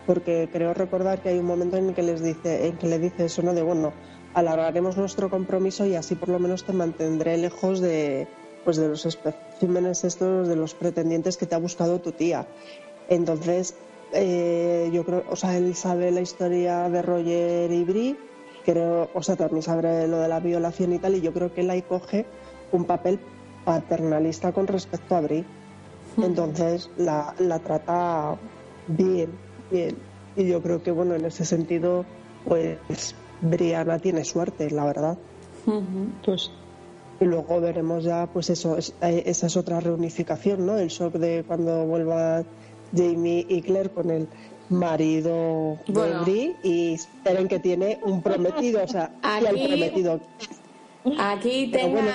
Porque 0.07 0.49
creo 0.53 0.73
recordar 0.75 1.21
que 1.21 1.31
hay 1.31 1.39
un 1.39 1.47
momento 1.47 1.77
en 1.77 1.93
que 1.93 2.03
les 2.03 2.23
dice, 2.23 2.69
en 2.69 2.77
que 2.77 2.87
le 2.87 3.01
dice 3.01 3.25
eso, 3.25 3.43
¿no? 3.43 3.53
De 3.55 3.63
bueno, 3.63 3.93
alargaremos 4.37 4.99
nuestro 4.99 5.31
compromiso 5.31 5.87
y 5.87 5.95
así 5.95 6.15
por 6.15 6.29
lo 6.29 6.39
menos 6.39 6.65
te 6.65 6.75
mantendré 6.75 7.39
lejos 7.39 7.81
de, 7.81 8.29
pues 8.65 8.77
de 8.77 8.87
los 8.87 9.07
especímenes 9.07 10.05
estos, 10.05 10.47
de 10.47 10.57
los 10.57 10.75
pretendientes 10.75 11.39
que 11.39 11.47
te 11.47 11.55
ha 11.55 11.59
buscado 11.59 12.01
tu 12.01 12.13
tía. 12.13 12.47
Entonces, 13.09 13.75
eh, 14.13 14.91
yo 14.93 15.07
creo, 15.07 15.25
o 15.31 15.37
sea, 15.37 15.57
él 15.57 15.75
sabe 15.75 16.11
la 16.11 16.21
historia 16.21 16.91
de 16.91 17.01
Roger 17.01 17.73
y 17.73 17.85
Brie, 17.85 18.17
creo, 18.67 19.09
o 19.15 19.23
sea, 19.23 19.37
también 19.37 19.63
sabe 19.63 20.07
lo 20.07 20.19
de 20.19 20.29
la 20.29 20.39
violación 20.39 20.93
y 20.93 20.99
tal, 20.99 21.15
y 21.15 21.23
yo 21.23 21.33
creo 21.33 21.55
que 21.55 21.63
él 21.63 21.71
ahí 21.71 21.81
coge 21.81 22.27
un 22.73 22.85
papel 22.85 23.19
paternalista 23.65 24.53
con 24.53 24.67
respecto 24.67 25.17
a 25.17 25.23
Brie. 25.23 25.47
Entonces, 26.19 26.91
la, 26.99 27.35
la 27.39 27.59
trata 27.59 28.37
bien, 28.87 29.31
bien. 29.71 29.97
Y 30.37 30.47
yo 30.47 30.63
creo 30.63 30.83
que, 30.83 30.91
bueno, 30.91 31.15
en 31.15 31.25
ese 31.25 31.47
sentido, 31.47 32.05
pues 32.47 33.15
Brianna 33.41 33.99
tiene 33.99 34.25
suerte, 34.25 34.71
la 34.71 34.85
verdad. 34.85 35.19
Pues 36.25 36.51
Y 37.21 37.25
luego 37.25 37.61
veremos 37.61 38.05
ya, 38.05 38.27
pues 38.33 38.51
eso, 38.51 38.77
es- 38.77 38.93
eh, 39.01 39.23
esa 39.27 39.47
es 39.47 39.57
otra 39.57 39.81
reunificación, 39.81 40.67
¿no? 40.67 40.77
El 40.77 40.89
shock 40.89 41.15
de 41.15 41.45
cuando 41.47 41.87
vuelva 41.87 42.45
Jamie 42.95 43.47
y 43.49 43.63
Claire 43.63 43.89
con 43.91 44.11
el 44.11 44.29
marido 44.69 45.79
de. 45.87 46.19
Brie 46.25 46.57
y 46.63 46.93
esperen 46.95 47.49
que 47.49 47.59
tiene 47.59 47.99
un 48.05 48.21
prometido, 48.21 48.85
o 48.85 48.89
sea, 48.89 49.13
y 49.23 49.39
el 49.39 49.47
Aquí- 49.47 49.67
prometido. 49.69 50.21
Aquí 51.19 51.71
Pero 51.73 51.89
bueno. 51.89 52.11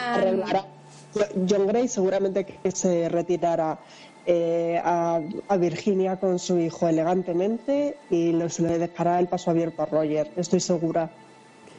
John 1.49 1.67
Gray 1.67 1.87
seguramente 1.87 2.45
que 2.45 2.71
se 2.71 3.09
retirará 3.09 3.79
eh, 4.25 4.79
a, 4.83 5.19
a 5.47 5.57
Virginia 5.57 6.17
con 6.17 6.37
su 6.39 6.59
hijo 6.59 6.87
elegantemente 6.87 7.95
y 8.09 8.31
le- 8.33 8.49
se 8.49 8.61
le 8.63 8.77
dejará 8.77 9.19
el 9.19 9.27
paso 9.27 9.51
abierto 9.51 9.81
a 9.81 9.85
Roger, 9.85 10.29
estoy 10.35 10.59
segura. 10.59 11.09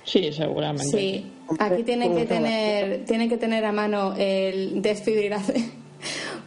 sí, 0.04 0.32
seguramente. 0.32 0.84
Sí, 0.98 1.32
aquí 1.58 1.82
tienen 1.84 2.14
que 2.16 2.24
tener, 2.26 3.04
tienen 3.04 3.28
que 3.28 3.36
tener 3.38 3.64
a 3.64 3.72
mano 3.72 4.14
el 4.16 4.82
desfibrilador 4.82 5.54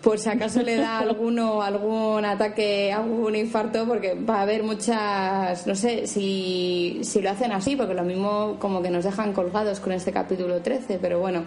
por 0.06 0.20
si 0.20 0.30
acaso 0.30 0.62
le 0.62 0.76
da 0.76 1.00
alguno 1.00 1.64
algún 1.64 2.24
ataque, 2.26 2.94
algún 2.94 3.36
infarto, 3.36 3.88
porque 3.88 4.14
va 4.14 4.38
a 4.38 4.42
haber 4.44 4.62
muchas, 4.62 5.66
no 5.66 5.74
sé 5.74 6.06
si, 6.06 7.00
si 7.02 7.24
lo 7.24 7.32
hacen 7.32 7.52
así, 7.52 7.76
porque 7.76 7.96
lo 7.96 8.04
mismo 8.04 8.58
como 8.60 8.84
que 8.84 8.92
nos 8.92 9.04
dejan 9.04 9.34
colgados 9.34 9.80
con 9.80 9.94
este 9.94 10.12
capítulo 10.12 10.62
13, 10.62 11.00
pero 11.02 11.18
bueno, 11.18 11.46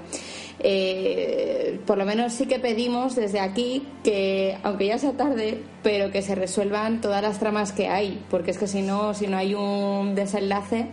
eh, 0.58 1.78
por 1.86 1.98
lo 1.98 2.04
menos 2.04 2.32
sí 2.32 2.46
que 2.46 2.58
pedimos 2.58 3.14
desde 3.14 3.38
aquí 3.38 3.86
que, 4.02 4.58
aunque 4.64 4.86
ya 4.86 4.98
sea 4.98 5.12
tarde, 5.12 5.62
pero 5.84 6.10
que 6.10 6.20
se 6.20 6.34
resuelvan 6.34 7.00
todas 7.00 7.22
las 7.22 7.38
tramas 7.38 7.70
que 7.70 7.86
hay, 7.86 8.24
porque 8.28 8.50
es 8.50 8.58
que 8.58 8.66
si 8.66 8.82
no, 8.82 9.14
si 9.14 9.28
no 9.28 9.36
hay 9.36 9.54
un 9.54 10.16
desenlace, 10.16 10.88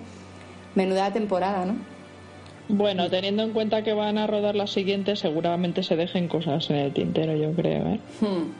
menuda 0.75 1.11
temporada, 1.11 1.65
¿no? 1.65 1.94
Bueno, 2.67 3.09
teniendo 3.09 3.43
en 3.43 3.51
cuenta 3.51 3.83
que 3.83 3.93
van 3.93 4.17
a 4.17 4.27
rodar 4.27 4.55
la 4.55 4.67
siguiente, 4.67 5.15
seguramente 5.15 5.83
se 5.83 5.95
dejen 5.95 6.27
cosas 6.27 6.69
en 6.69 6.77
el 6.77 6.93
tintero, 6.93 7.35
yo 7.35 7.51
creo. 7.53 7.87
¿eh? 7.87 7.99
Hmm. 8.21 8.51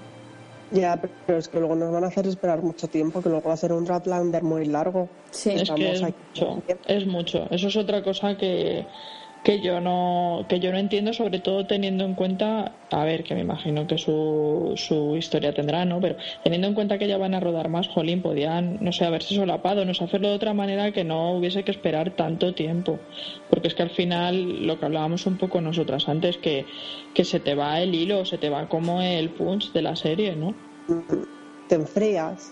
Ya, 0.72 1.00
pero 1.26 1.40
es 1.40 1.48
que 1.48 1.60
luego 1.60 1.76
nos 1.76 1.92
van 1.92 2.04
a 2.04 2.08
hacer 2.08 2.28
esperar 2.28 2.62
mucho 2.62 2.88
tiempo, 2.88 3.22
que 3.22 3.30
luego 3.30 3.48
va 3.48 3.54
a 3.54 3.58
ser 3.58 3.72
un 3.72 3.86
Ratlander 3.86 4.44
muy 4.44 4.66
largo. 4.66 5.10
Sí. 5.32 5.52
Es 5.52 5.70
que 5.70 6.14
mucho, 6.34 6.64
es 6.88 7.06
mucho. 7.06 7.48
Eso 7.50 7.68
es 7.68 7.76
otra 7.76 8.04
cosa 8.04 8.36
que, 8.38 8.86
que 9.46 9.62
yo 9.62 9.80
no 9.80 10.48
que 10.50 10.60
yo 10.60 10.72
no 10.72 10.80
entiendo, 10.80 11.14
sobre 11.14 11.40
todo 11.40 11.68
teniendo 11.68 12.04
en 12.04 12.16
cuenta, 12.16 12.80
a 12.90 13.06
ver, 13.06 13.24
que 13.24 13.36
me 13.36 13.42
imagino 13.42 13.86
que 13.86 14.00
su, 14.00 14.74
su 14.76 15.16
historia 15.18 15.54
tendrá, 15.54 15.86
¿no? 15.86 16.02
Pero 16.02 16.16
teniendo 16.44 16.68
en 16.68 16.74
cuenta 16.74 16.98
que 16.98 17.08
ya 17.08 17.20
van 17.20 17.36
a 17.36 17.40
rodar 17.40 17.70
más, 17.70 17.88
jolín, 17.88 18.24
podían, 18.24 18.80
no 18.82 18.92
sé, 18.92 19.06
haberse 19.06 19.36
solapado, 19.36 19.86
no 19.86 19.94
sé, 19.94 20.04
hacerlo 20.04 20.30
de 20.30 20.36
otra 20.36 20.56
manera 20.56 20.92
que 20.92 21.04
no 21.04 21.38
hubiese 21.38 21.64
que 21.64 21.70
esperar 21.70 22.16
tanto 22.16 22.56
tiempo. 22.56 23.00
Porque 23.48 23.68
es 23.68 23.76
que 23.76 23.84
al 23.84 23.92
final, 23.92 24.66
lo 24.66 24.80
que 24.80 24.86
hablábamos 24.88 25.28
un 25.28 25.38
poco 25.38 25.62
nosotras 25.62 26.10
antes, 26.10 26.40
que, 26.40 26.66
que 27.14 27.24
se 27.24 27.40
te 27.40 27.54
va 27.54 27.80
el 27.84 27.94
hilo, 27.94 28.26
se 28.26 28.40
te 28.40 28.50
va 28.50 28.68
como 28.68 29.04
el 29.04 29.30
punch 29.30 29.74
de 29.74 29.82
la 29.84 29.96
serie, 29.96 30.36
¿no? 30.36 30.56
Te 31.68 31.76
enfrías. 31.76 32.52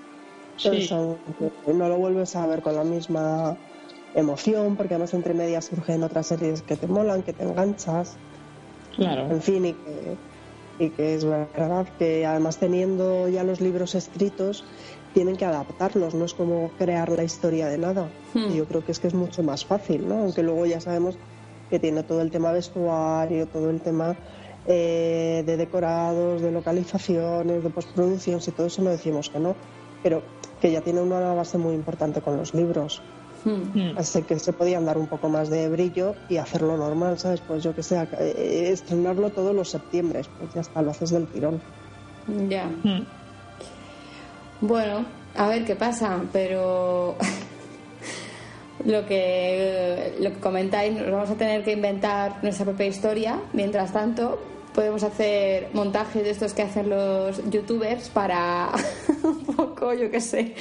Sí. 0.57 0.67
Entonces, 0.67 0.91
no 0.91 1.89
lo 1.89 1.97
vuelves 1.97 2.35
a 2.35 2.45
ver 2.45 2.61
con 2.61 2.75
la 2.75 2.83
misma 2.83 3.57
emoción, 4.15 4.75
porque 4.75 4.93
además 4.93 5.13
entre 5.13 5.33
medias 5.33 5.65
surgen 5.65 6.03
otras 6.03 6.27
series 6.27 6.61
que 6.61 6.75
te 6.75 6.87
molan, 6.87 7.23
que 7.23 7.33
te 7.33 7.43
enganchas, 7.43 8.17
Claro. 8.95 9.31
en 9.31 9.41
fin, 9.41 9.65
y 9.65 9.73
que, 9.73 10.17
y 10.79 10.89
que 10.91 11.15
es 11.15 11.25
verdad 11.25 11.87
que 11.97 12.25
además 12.25 12.57
teniendo 12.57 13.27
ya 13.27 13.43
los 13.43 13.59
libros 13.59 13.95
escritos, 13.95 14.63
tienen 15.13 15.35
que 15.35 15.45
adaptarlos, 15.45 16.13
no 16.15 16.25
es 16.25 16.33
como 16.33 16.69
crear 16.77 17.09
la 17.09 17.23
historia 17.23 17.67
de 17.67 17.77
nada. 17.77 18.09
Hmm. 18.33 18.53
Yo 18.53 18.65
creo 18.65 18.83
que 18.83 18.91
es 18.91 18.99
que 18.99 19.07
es 19.07 19.13
mucho 19.13 19.43
más 19.43 19.65
fácil, 19.65 20.07
¿no? 20.07 20.19
Aunque 20.19 20.43
luego 20.43 20.65
ya 20.65 20.79
sabemos 20.79 21.17
que 21.69 21.79
tiene 21.79 22.03
todo 22.03 22.21
el 22.21 22.31
tema 22.31 22.51
vestuario, 22.51 23.47
todo 23.47 23.69
el 23.69 23.81
tema 23.81 24.15
eh, 24.67 25.43
de 25.45 25.57
decorados, 25.57 26.41
de 26.41 26.51
localizaciones, 26.51 27.63
de 27.63 27.69
postproducción, 27.69 28.41
si 28.41 28.51
todo 28.51 28.67
eso 28.67 28.81
no 28.81 28.89
decimos 28.89 29.29
que 29.29 29.39
no, 29.39 29.55
pero 30.01 30.23
que 30.61 30.71
ya 30.71 30.81
tiene 30.81 31.01
una 31.01 31.33
base 31.33 31.57
muy 31.57 31.73
importante 31.73 32.21
con 32.21 32.37
los 32.37 32.53
libros. 32.53 33.01
Hmm. 33.45 33.97
Así 33.97 34.21
que 34.23 34.39
se 34.39 34.53
podían 34.53 34.85
dar 34.85 34.97
un 34.97 35.07
poco 35.07 35.27
más 35.29 35.49
de 35.49 35.67
brillo 35.69 36.15
y 36.29 36.37
hacerlo 36.37 36.77
normal, 36.77 37.19
¿sabes? 37.19 37.41
Pues 37.41 37.63
yo 37.63 37.75
que 37.75 37.83
sé, 37.83 38.07
eh, 38.19 38.69
estrenarlo 38.71 39.29
todos 39.31 39.53
los 39.53 39.69
septiembre, 39.69 40.21
pues 40.39 40.53
ya 40.53 40.61
está, 40.61 40.81
lo 40.81 40.91
haces 40.91 41.09
del 41.09 41.27
tirón. 41.27 41.61
Ya. 42.47 42.65
Mm. 42.83 43.05
Bueno, 44.61 45.05
a 45.35 45.47
ver 45.49 45.65
qué 45.65 45.75
pasa, 45.75 46.21
pero 46.31 47.15
lo 48.85 49.05
que 49.05 50.15
lo 50.19 50.31
que 50.31 50.39
comentáis, 50.39 50.93
nos 50.93 51.11
vamos 51.11 51.29
a 51.29 51.35
tener 51.35 51.63
que 51.63 51.73
inventar 51.73 52.41
nuestra 52.41 52.65
propia 52.65 52.85
historia. 52.85 53.39
Mientras 53.51 53.91
tanto, 53.91 54.39
podemos 54.73 55.03
hacer 55.03 55.67
montajes 55.73 56.23
de 56.23 56.29
estos 56.31 56.53
que 56.53 56.63
hacen 56.63 56.89
los 56.89 57.49
youtubers 57.49 58.09
para 58.09 58.71
un 59.23 59.45
poco, 59.45 59.93
yo 59.93 60.09
qué 60.09 60.19
sé, 60.19 60.53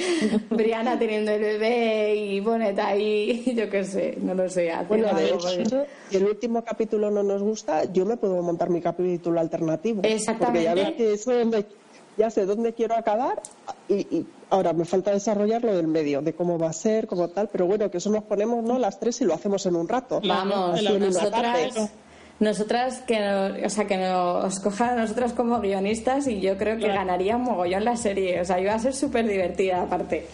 Briana 0.49 0.97
teniendo 0.99 1.31
el 1.31 1.41
bebé 1.41 2.15
y 2.15 2.39
Bonet 2.39 2.77
ahí, 2.79 3.53
yo 3.57 3.69
qué 3.69 3.83
sé, 3.83 4.17
no 4.21 4.33
lo 4.35 4.49
sé. 4.49 4.71
Bueno, 4.87 5.07
de 5.13 5.27
porque- 5.33 5.61
hecho, 5.61 5.85
si 6.09 6.17
el 6.17 6.25
último 6.25 6.63
capítulo 6.63 7.09
no 7.11 7.23
nos 7.23 7.41
gusta, 7.41 7.85
yo 7.91 8.05
me 8.05 8.17
puedo 8.17 8.41
montar 8.41 8.69
mi 8.69 8.81
capítulo 8.81 9.39
alternativo. 9.39 10.01
Exactamente. 10.03 10.69
Porque 10.69 10.81
ya 10.81 10.87
ves 10.89 10.95
que 10.95 11.17
sé 11.17 11.33
dónde, 11.39 11.65
ya 12.17 12.29
sé 12.29 12.45
dónde 12.45 12.73
quiero 12.73 12.95
acabar 12.95 13.41
y, 13.89 13.95
y 13.95 14.27
ahora 14.51 14.73
me 14.73 14.85
falta 14.85 15.11
desarrollar 15.11 15.63
lo 15.63 15.75
del 15.75 15.87
medio, 15.87 16.21
de 16.21 16.33
cómo 16.33 16.59
va 16.59 16.69
a 16.69 16.73
ser, 16.73 17.07
cómo 17.07 17.29
tal, 17.29 17.49
pero 17.51 17.65
bueno, 17.65 17.89
que 17.89 17.97
eso 17.97 18.11
nos 18.11 18.23
ponemos 18.25 18.63
¿no? 18.63 18.77
las 18.77 18.99
tres 18.99 19.19
y 19.21 19.25
lo 19.25 19.33
hacemos 19.33 19.65
en 19.65 19.75
un 19.75 19.87
rato. 19.87 20.21
Vamos, 20.23 20.79
en 20.79 20.95
una 20.95 21.05
nosotras, 21.07 21.31
tarde. 21.31 21.89
Nosotras 22.39 23.01
que 23.07 23.19
nos, 23.19 23.53
o 23.65 23.69
sea, 23.69 23.85
que 23.85 23.97
nos 23.97 24.59
cojan 24.59 24.89
a 24.97 25.01
nosotras 25.03 25.33
como 25.33 25.59
guionistas 25.61 26.27
y 26.27 26.41
yo 26.41 26.57
creo 26.57 26.75
que 26.75 26.83
Claro. 26.85 26.99
ganaría 26.99 27.37
mogollón 27.37 27.85
la 27.85 27.95
serie. 27.95 28.41
O 28.41 28.45
sea, 28.45 28.59
iba 28.59 28.73
a 28.73 28.79
ser 28.79 28.93
súper 28.93 29.27
divertida 29.27 29.83
aparte. 29.83 30.27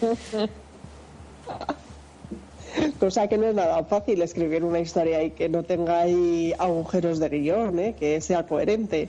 Cosa 3.00 3.26
que 3.28 3.36
no 3.36 3.46
es 3.48 3.54
nada 3.54 3.82
fácil 3.84 4.22
escribir 4.22 4.62
una 4.62 4.78
historia 4.78 5.22
y 5.22 5.30
que 5.32 5.48
no 5.48 5.62
tenga 5.64 6.00
ahí 6.02 6.54
agujeros 6.58 7.18
de 7.18 7.28
guion, 7.28 7.78
¿eh? 7.78 7.94
que 7.98 8.20
sea 8.20 8.46
coherente. 8.46 9.08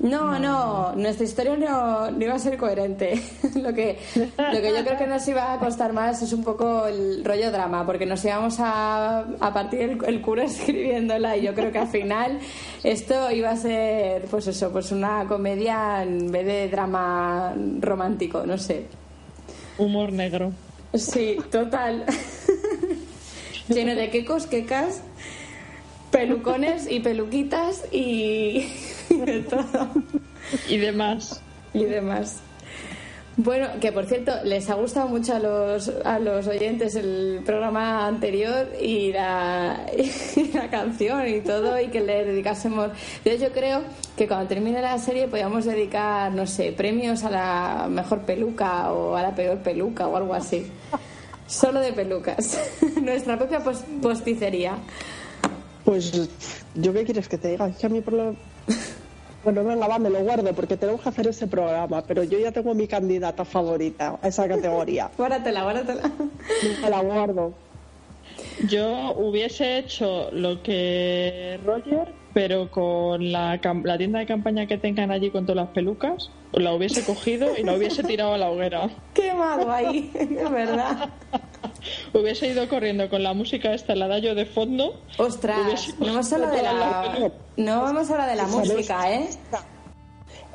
No, 0.00 0.38
no, 0.38 0.92
nuestra 0.94 1.24
historia 1.24 1.56
no, 1.56 2.10
no 2.10 2.22
iba 2.22 2.34
a 2.34 2.38
ser 2.38 2.56
coherente. 2.56 3.20
lo, 3.54 3.72
que, 3.72 3.98
lo 4.14 4.60
que 4.60 4.74
yo 4.76 4.84
creo 4.84 4.98
que 4.98 5.06
nos 5.06 5.26
iba 5.28 5.52
a 5.52 5.58
costar 5.58 5.92
más 5.92 6.22
es 6.22 6.32
un 6.32 6.44
poco 6.44 6.86
el 6.86 7.24
rollo 7.24 7.50
drama, 7.50 7.84
porque 7.86 8.06
nos 8.06 8.24
íbamos 8.24 8.56
a, 8.60 9.20
a 9.20 9.54
partir 9.54 9.80
el, 9.80 10.04
el 10.04 10.20
culo 10.20 10.42
escribiéndola 10.42 11.36
y 11.36 11.42
yo 11.42 11.54
creo 11.54 11.72
que 11.72 11.78
al 11.78 11.88
final 11.88 12.38
esto 12.84 13.30
iba 13.30 13.50
a 13.50 13.56
ser, 13.56 14.24
pues 14.24 14.46
eso, 14.46 14.70
pues 14.70 14.92
una 14.92 15.26
comedia 15.26 16.02
en 16.02 16.30
vez 16.30 16.46
de 16.46 16.68
drama 16.68 17.54
romántico, 17.80 18.44
no 18.46 18.58
sé. 18.58 18.86
Humor 19.78 20.12
negro. 20.12 20.52
Sí, 20.94 21.36
total. 21.50 22.04
Lleno 23.68 23.94
de 23.94 24.10
quecos, 24.10 24.46
quecas, 24.46 25.02
pelucones 26.20 26.90
y 26.90 27.00
peluquitas 27.00 27.84
y, 27.92 28.66
y 29.10 29.16
de 29.18 29.40
todo 29.42 29.88
Y 30.68 30.76
demás. 30.78 31.40
y 31.74 31.84
demás. 31.84 32.40
Bueno, 33.38 33.68
que 33.82 33.92
por 33.92 34.06
cierto, 34.06 34.32
les 34.44 34.70
ha 34.70 34.74
gustado 34.76 35.08
mucho 35.08 35.34
a 35.34 35.38
los, 35.38 35.92
a 36.06 36.18
los 36.18 36.46
oyentes 36.46 36.94
el 36.94 37.42
programa 37.44 38.06
anterior 38.06 38.66
y 38.80 39.12
la, 39.12 39.84
y 40.36 40.52
la 40.54 40.70
canción 40.70 41.28
y 41.28 41.40
todo, 41.42 41.78
y 41.78 41.88
que 41.88 42.00
le 42.00 42.24
dedicásemos. 42.24 42.92
Entonces, 43.18 43.42
yo 43.42 43.52
creo 43.52 43.82
que 44.16 44.26
cuando 44.26 44.46
termine 44.48 44.80
la 44.80 44.96
serie 44.98 45.28
podríamos 45.28 45.66
dedicar, 45.66 46.32
no 46.32 46.46
sé, 46.46 46.72
premios 46.72 47.24
a 47.24 47.30
la 47.30 47.86
mejor 47.90 48.20
peluca 48.22 48.90
o 48.90 49.14
a 49.16 49.20
la 49.22 49.34
peor 49.34 49.58
peluca 49.58 50.06
o 50.08 50.16
algo 50.16 50.32
así. 50.32 50.66
Solo 51.46 51.80
de 51.80 51.92
pelucas. 51.92 52.58
Nuestra 53.02 53.36
propia 53.36 53.60
pos- 53.60 53.84
posticería. 54.00 54.78
Pues, 55.86 56.28
¿yo 56.74 56.92
qué 56.92 57.04
quieres 57.04 57.28
que 57.28 57.38
te 57.38 57.50
diga? 57.50 57.68
Es 57.68 57.76
que 57.76 57.86
a 57.86 57.88
mí 57.88 58.02
por 58.02 58.12
lo... 58.12 58.36
Bueno, 59.44 59.62
venga, 59.62 59.86
va, 59.86 60.00
me 60.00 60.10
lo 60.10 60.18
guardo 60.24 60.52
porque 60.54 60.76
tenemos 60.76 61.00
que 61.00 61.08
hacer 61.08 61.28
ese 61.28 61.46
programa, 61.46 62.02
pero 62.02 62.24
yo 62.24 62.36
ya 62.36 62.50
tengo 62.50 62.74
mi 62.74 62.88
candidata 62.88 63.44
favorita 63.44 64.18
a 64.20 64.26
esa 64.26 64.48
categoría. 64.48 65.08
Guárdatela, 65.16 65.62
guárdatela. 65.62 66.10
Me 66.82 66.90
la 66.90 67.00
guardo. 67.00 67.52
Yo 68.68 69.12
hubiese 69.12 69.78
hecho 69.78 70.32
lo 70.32 70.60
que 70.64 71.60
Roger, 71.64 72.12
pero 72.36 72.70
con 72.70 73.32
la, 73.32 73.58
cam- 73.62 73.82
la 73.82 73.96
tienda 73.96 74.18
de 74.18 74.26
campaña 74.26 74.66
que 74.66 74.76
tengan 74.76 75.10
allí 75.10 75.30
con 75.30 75.46
todas 75.46 75.56
las 75.64 75.68
pelucas, 75.74 76.28
la 76.52 76.74
hubiese 76.74 77.02
cogido 77.02 77.56
y 77.56 77.62
la 77.62 77.72
hubiese 77.72 78.02
tirado 78.04 78.34
a 78.34 78.36
la 78.36 78.50
hoguera. 78.50 78.90
Quemado 79.14 79.72
ahí, 79.72 80.10
es 80.14 80.50
verdad. 80.50 81.08
Hubiese 82.12 82.48
ido 82.48 82.68
corriendo 82.68 83.08
con 83.08 83.22
la 83.22 83.32
música 83.32 83.72
esta, 83.72 83.94
la 83.94 84.06
da 84.06 84.18
yo 84.18 84.34
de 84.34 84.44
fondo. 84.44 85.00
Ostras, 85.16 85.94
no 85.98 86.08
hemos 86.08 86.30
hablado 86.30 86.54
de 86.54 86.62
la, 86.62 87.32
no 87.56 87.88
hemos 87.88 88.10
hablado 88.10 88.28
de 88.30 88.36
la 88.36 88.46
música, 88.48 89.10
¿eh? 89.14 89.30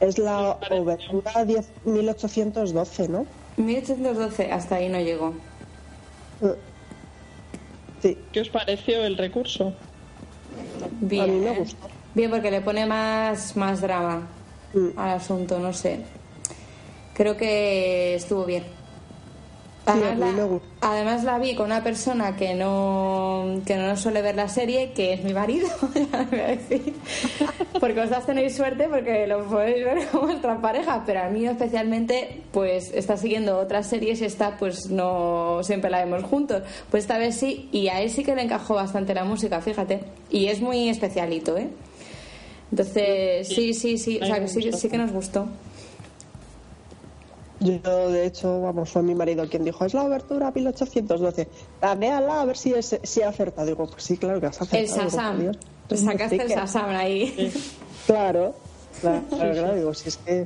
Es 0.02 0.20
la 0.20 0.60
obertura 0.70 1.44
10 1.46 1.68
1812, 1.86 3.10
¿no? 3.10 3.26
1812, 3.58 4.52
hasta 4.52 4.76
ahí 4.76 4.88
no 4.88 5.00
llegó. 5.00 5.34
Sí, 8.04 8.18
¿Qué 8.32 8.42
os 8.42 8.50
pareció 8.50 9.04
el 9.04 9.18
recurso? 9.18 9.74
Bien. 11.00 11.24
a 11.24 11.28
mí 11.28 11.40
me 11.40 11.60
gustó. 11.60 11.88
Bien, 12.14 12.30
porque 12.30 12.52
le 12.52 12.62
pone 12.62 12.86
más, 12.86 13.56
más 13.56 13.82
drama 13.82 14.28
Mm. 14.74 14.98
al 14.98 15.10
asunto, 15.12 15.60
no 15.60 15.74
sé. 15.74 16.00
Creo 17.14 17.36
que 17.36 18.16
estuvo 18.16 18.46
bien. 18.46 18.64
Sí, 19.84 19.92
Además, 19.92 20.12
a 20.12 20.26
mí 20.32 20.38
la, 20.38 20.60
además 20.82 21.42
vi 21.42 21.56
con 21.56 21.66
una 21.66 21.84
persona 21.84 22.36
que 22.36 22.54
no, 22.54 23.62
que 23.66 23.76
no 23.78 23.98
suele 23.98 24.22
ver 24.22 24.36
la 24.36 24.48
serie, 24.48 24.92
que 24.94 25.14
es 25.14 25.24
mi 25.24 25.34
marido, 25.34 25.68
ya 26.12 26.28
voy 26.30 26.40
a 26.40 26.48
decir. 26.50 26.94
Porque 27.80 27.96
vosotras 27.96 28.28
tenéis 28.28 28.56
suerte 28.56 28.88
porque 28.88 29.26
lo 29.26 29.44
podéis 29.48 29.84
ver 29.84 30.08
con 30.10 30.22
vuestra 30.22 30.62
pareja, 30.62 31.02
pero 31.04 31.22
a 31.22 31.30
mí 31.30 31.48
especialmente, 31.48 32.44
pues 32.52 32.92
está 32.94 33.18
siguiendo 33.18 33.58
otras 33.58 33.88
series 33.88 34.22
y 34.22 34.26
esta 34.26 34.56
pues 34.58 34.92
no 34.92 35.64
siempre 35.64 35.90
la 35.90 36.06
vemos 36.06 36.24
juntos. 36.26 36.62
Pues 36.92 37.06
esta 37.06 37.18
vez 37.18 37.36
sí, 37.36 37.68
y 37.72 37.88
a 37.88 38.02
él 38.02 38.12
sí 38.12 38.24
que 38.24 38.36
le 38.36 38.44
encajó 38.44 38.76
bastante 38.76 39.16
la 39.16 39.24
música, 39.24 39.62
fíjate. 39.62 40.02
Y 40.30 40.46
es 40.46 40.62
muy 40.62 40.90
especialito, 40.90 41.58
¿eh? 41.58 41.70
Entonces, 42.70 43.48
sí, 43.48 43.74
sí, 43.74 43.98
sí, 43.98 44.20
o 44.22 44.26
sea 44.26 44.40
que 44.40 44.48
sí, 44.48 44.72
sí 44.72 44.90
que 44.90 44.98
nos 44.98 45.12
gustó. 45.12 45.48
Yo, 47.62 48.10
de 48.10 48.26
hecho, 48.26 48.60
vamos, 48.60 48.90
fue 48.90 49.04
mi 49.04 49.14
marido 49.14 49.48
quien 49.48 49.64
dijo, 49.64 49.86
es 49.86 49.94
la 49.94 50.04
obertura 50.04 50.52
1812. 50.52 51.48
Ah, 51.82 51.94
véala 51.94 52.42
a 52.42 52.46
ver 52.46 52.58
si, 52.58 52.74
es, 52.74 53.00
si 53.04 53.22
ha 53.22 53.30
acertado. 53.30 53.68
Digo, 53.68 53.86
pues 53.86 54.04
sí, 54.04 54.18
claro 54.18 54.40
que 54.40 54.48
has 54.48 54.60
acertado. 54.60 54.82
El 54.82 55.12
Sasam. 55.12 55.40
Dios. 55.40 55.58
Sacaste 55.94 56.42
el 56.42 56.50
Sasam 56.50 56.90
ahí. 56.90 57.54
Claro, 58.08 58.56
claro, 59.00 59.24
claro, 59.30 59.54
claro, 59.54 59.76
digo, 59.76 59.94
si 59.94 60.10
es 60.10 60.18
que... 60.18 60.46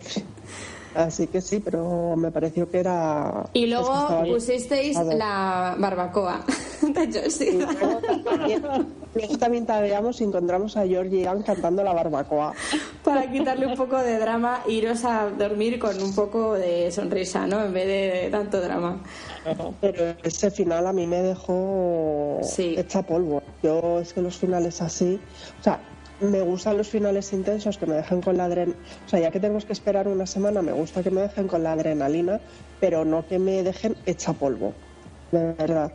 Así 0.95 1.27
que 1.27 1.41
sí, 1.41 1.59
pero 1.59 2.15
me 2.15 2.31
pareció 2.31 2.69
que 2.69 2.79
era... 2.79 3.45
Y 3.53 3.59
es 3.59 3.65
que 3.65 3.69
luego 3.75 4.21
bien. 4.23 4.33
pusisteis 4.35 4.97
la 4.97 5.75
barbacoa 5.77 6.43
de 6.81 7.03
Y 7.03 7.13
Josie. 7.13 7.51
luego 7.53 7.99
también, 8.23 8.63
luego 9.13 9.37
también 9.37 9.65
tagueamos 9.65 10.21
y 10.21 10.23
encontramos 10.23 10.77
a 10.77 10.85
Georgie 10.87 11.21
Ian 11.23 11.43
cantando 11.43 11.83
la 11.83 11.93
barbacoa. 11.93 12.53
para 13.03 13.29
quitarle 13.31 13.67
un 13.67 13.75
poco 13.75 13.97
de 13.97 14.17
drama 14.19 14.61
e 14.67 14.71
iros 14.73 15.03
a 15.05 15.29
dormir 15.29 15.79
con 15.79 16.01
un 16.01 16.13
poco 16.15 16.53
de 16.53 16.91
sonrisa, 16.91 17.45
¿no? 17.45 17.63
En 17.63 17.73
vez 17.73 17.87
de 17.87 18.29
tanto 18.31 18.61
drama. 18.61 19.01
Pero 19.81 20.15
ese 20.23 20.49
final 20.51 20.87
a 20.87 20.93
mí 20.93 21.05
me 21.07 21.21
dejó 21.21 22.39
Sí. 22.41 22.75
hecha 22.77 23.01
polvo. 23.03 23.41
Yo 23.61 23.99
es 23.99 24.13
que 24.13 24.21
los 24.21 24.37
finales 24.37 24.81
así, 24.81 25.19
o 25.59 25.63
sea, 25.63 25.79
me 26.19 26.41
gustan 26.41 26.77
los 26.77 26.89
finales 26.89 27.33
intensos 27.33 27.77
que 27.77 27.85
me 27.85 27.95
dejen 27.95 28.21
con 28.21 28.37
la 28.37 28.45
adrenalina. 28.45 28.77
O 29.05 29.09
sea, 29.09 29.19
ya 29.19 29.31
que 29.31 29.39
tenemos 29.39 29.65
que 29.65 29.73
esperar 29.73 30.07
una 30.07 30.25
semana, 30.25 30.61
me 30.61 30.71
gusta 30.71 31.03
que 31.03 31.11
me 31.11 31.21
dejen 31.21 31.47
con 31.47 31.63
la 31.63 31.73
adrenalina, 31.73 32.39
pero 32.79 33.05
no 33.05 33.27
que 33.27 33.39
me 33.39 33.63
dejen 33.63 33.95
hecha 34.05 34.33
polvo. 34.33 34.73
De 35.31 35.53
verdad. 35.53 35.91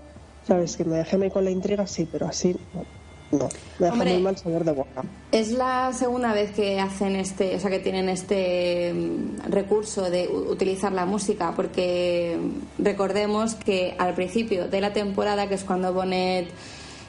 ¿Sabes? 0.46 0.76
Que 0.76 0.84
me 0.84 0.96
dejen 0.96 1.22
ahí 1.22 1.30
con 1.30 1.44
la 1.44 1.50
intriga, 1.50 1.86
sí, 1.86 2.08
pero 2.10 2.26
así 2.26 2.56
no. 2.74 2.84
No, 3.32 3.48
me 3.78 3.86
deja 3.86 3.92
Hombre. 3.92 4.12
muy 4.14 4.22
mal 4.22 4.36
sabor 4.36 4.64
de 4.64 4.72
boca. 4.72 5.04
Es 5.30 5.52
la 5.52 5.92
segunda 5.92 6.32
vez 6.32 6.50
que 6.50 6.80
hacen 6.80 7.14
este, 7.14 7.54
o 7.54 7.60
sea, 7.60 7.70
que 7.70 7.78
tienen 7.78 8.08
este 8.08 8.92
mm, 8.92 9.50
recurso 9.50 10.10
de 10.10 10.26
utilizar 10.26 10.90
la 10.90 11.06
música, 11.06 11.52
porque 11.54 12.36
recordemos 12.78 13.54
que 13.54 13.94
al 13.98 14.14
principio 14.14 14.66
de 14.66 14.80
la 14.80 14.92
temporada, 14.92 15.48
que 15.48 15.54
es 15.54 15.62
cuando 15.62 15.92
Bonnet 15.92 16.48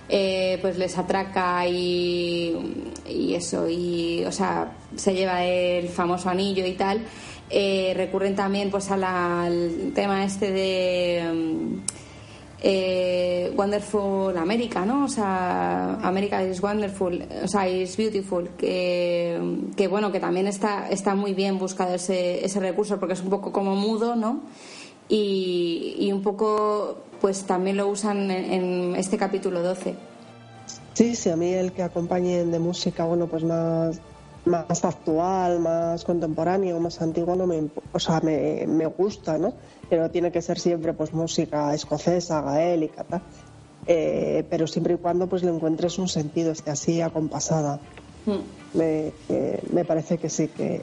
eh, 0.09 0.57
pues 0.61 0.77
les 0.77 0.97
atraca 0.97 1.67
y, 1.67 2.91
y 3.07 3.33
eso, 3.33 3.69
y 3.69 4.23
o 4.25 4.31
sea, 4.31 4.71
se 4.95 5.13
lleva 5.13 5.43
el 5.43 5.87
famoso 5.89 6.29
anillo 6.29 6.65
y 6.65 6.73
tal, 6.73 7.01
eh, 7.49 7.93
recurren 7.95 8.35
también 8.35 8.69
pues 8.71 8.89
al 8.91 9.91
tema 9.93 10.23
este 10.23 10.51
de 10.51 11.33
mm, 11.33 11.79
eh, 12.63 13.53
Wonderful 13.55 14.37
America, 14.37 14.85
¿no? 14.85 15.05
O 15.05 15.07
sea, 15.07 15.95
America 16.01 16.43
is 16.43 16.61
Wonderful, 16.61 17.25
o 17.43 17.47
sea, 17.47 17.67
is 17.67 17.97
Beautiful, 17.97 18.51
que, 18.57 19.39
que 19.75 19.87
bueno, 19.87 20.11
que 20.11 20.19
también 20.19 20.47
está, 20.47 20.89
está 20.89 21.15
muy 21.15 21.33
bien 21.33 21.57
buscado 21.57 21.95
ese, 21.95 22.45
ese 22.45 22.59
recurso 22.59 22.99
porque 22.99 23.13
es 23.13 23.21
un 23.21 23.29
poco 23.29 23.51
como 23.51 23.75
mudo, 23.75 24.15
¿no? 24.15 24.41
Y, 25.11 25.97
y 25.99 26.11
un 26.13 26.21
poco, 26.21 26.99
pues 27.19 27.43
también 27.43 27.75
lo 27.75 27.87
usan 27.87 28.31
en, 28.31 28.51
en 28.51 28.95
este 28.95 29.17
capítulo 29.17 29.61
12. 29.61 29.93
Sí, 30.93 31.15
sí, 31.15 31.29
a 31.29 31.35
mí 31.35 31.51
el 31.51 31.73
que 31.73 31.83
acompañen 31.83 32.49
de 32.49 32.59
música, 32.59 33.03
bueno, 33.03 33.27
pues 33.27 33.43
más 33.43 33.99
más 34.45 34.83
actual, 34.85 35.59
más 35.59 36.03
contemporáneo, 36.03 36.79
más 36.79 37.01
antiguo, 37.01 37.35
no 37.35 37.45
me, 37.45 37.69
o 37.91 37.99
sea, 37.99 38.21
me, 38.21 38.65
me 38.67 38.85
gusta, 38.87 39.37
¿no? 39.37 39.53
Pero 39.89 40.09
tiene 40.09 40.31
que 40.31 40.41
ser 40.41 40.59
siempre 40.59 40.93
pues 40.93 41.13
música 41.13 41.73
escocesa, 41.73 42.41
gaélica, 42.41 43.03
tal. 43.03 43.21
Eh, 43.87 44.45
pero 44.49 44.67
siempre 44.67 44.93
y 44.93 44.97
cuando 44.97 45.27
pues 45.27 45.43
le 45.43 45.51
encuentres 45.51 45.99
un 45.99 46.07
sentido, 46.07 46.51
esté 46.51 46.71
así 46.71 47.01
acompasada. 47.01 47.79
Mm. 48.25 48.77
Me, 48.77 49.11
eh, 49.29 49.59
me 49.71 49.85
parece 49.85 50.17
que 50.17 50.29
sí, 50.29 50.47
que, 50.47 50.81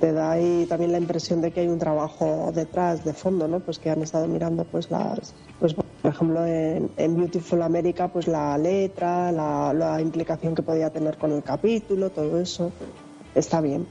te 0.00 0.12
da 0.12 0.32
ahí 0.32 0.66
también 0.68 0.92
la 0.92 0.98
impresión 0.98 1.40
de 1.40 1.50
que 1.50 1.60
hay 1.60 1.68
un 1.68 1.78
trabajo 1.78 2.52
detrás, 2.54 3.04
de 3.04 3.12
fondo, 3.12 3.48
¿no? 3.48 3.60
Pues 3.60 3.78
que 3.78 3.90
han 3.90 4.02
estado 4.02 4.26
mirando 4.26 4.64
pues 4.64 4.90
las, 4.90 5.34
pues 5.60 5.74
por 5.74 5.84
ejemplo 6.04 6.46
en, 6.46 7.16
Beautiful 7.16 7.62
America 7.62 8.08
pues 8.08 8.28
la 8.28 8.56
letra, 8.58 9.32
la, 9.32 9.72
la 9.72 10.00
implicación 10.00 10.54
que 10.54 10.62
podía 10.62 10.90
tener 10.90 11.16
con 11.16 11.32
el 11.32 11.42
capítulo, 11.42 12.10
todo 12.10 12.40
eso 12.40 12.72
está 13.34 13.60
bien. 13.60 13.86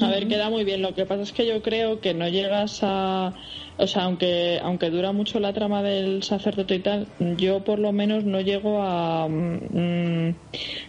A 0.00 0.08
ver, 0.08 0.26
queda 0.26 0.50
muy 0.50 0.64
bien. 0.64 0.82
Lo 0.82 0.94
que 0.94 1.06
pasa 1.06 1.22
es 1.22 1.32
que 1.32 1.46
yo 1.46 1.62
creo 1.62 2.00
que 2.00 2.14
no 2.14 2.28
llegas 2.28 2.80
a. 2.82 3.32
O 3.76 3.86
sea, 3.88 4.04
aunque, 4.04 4.60
aunque 4.62 4.90
dura 4.90 5.12
mucho 5.12 5.40
la 5.40 5.52
trama 5.52 5.82
del 5.82 6.22
sacerdote 6.22 6.76
y 6.76 6.78
tal, 6.78 7.08
yo 7.36 7.64
por 7.64 7.80
lo 7.80 7.92
menos 7.92 8.24
no 8.24 8.40
llego 8.40 8.80
a 8.80 9.26
mm, 9.28 10.34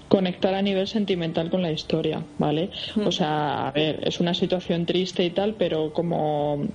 conectar 0.08 0.54
a 0.54 0.62
nivel 0.62 0.88
sentimental 0.88 1.50
con 1.50 1.64
la 1.64 1.72
historia, 1.72 2.24
¿vale? 2.38 2.70
O 3.04 3.12
sea, 3.12 3.68
a 3.68 3.72
ver, 3.72 4.08
es 4.08 4.20
una 4.20 4.36
situación 4.36 4.86
triste 4.86 5.26
y 5.26 5.32
tal, 5.32 5.56
pero 5.56 5.94
como. 5.94 6.68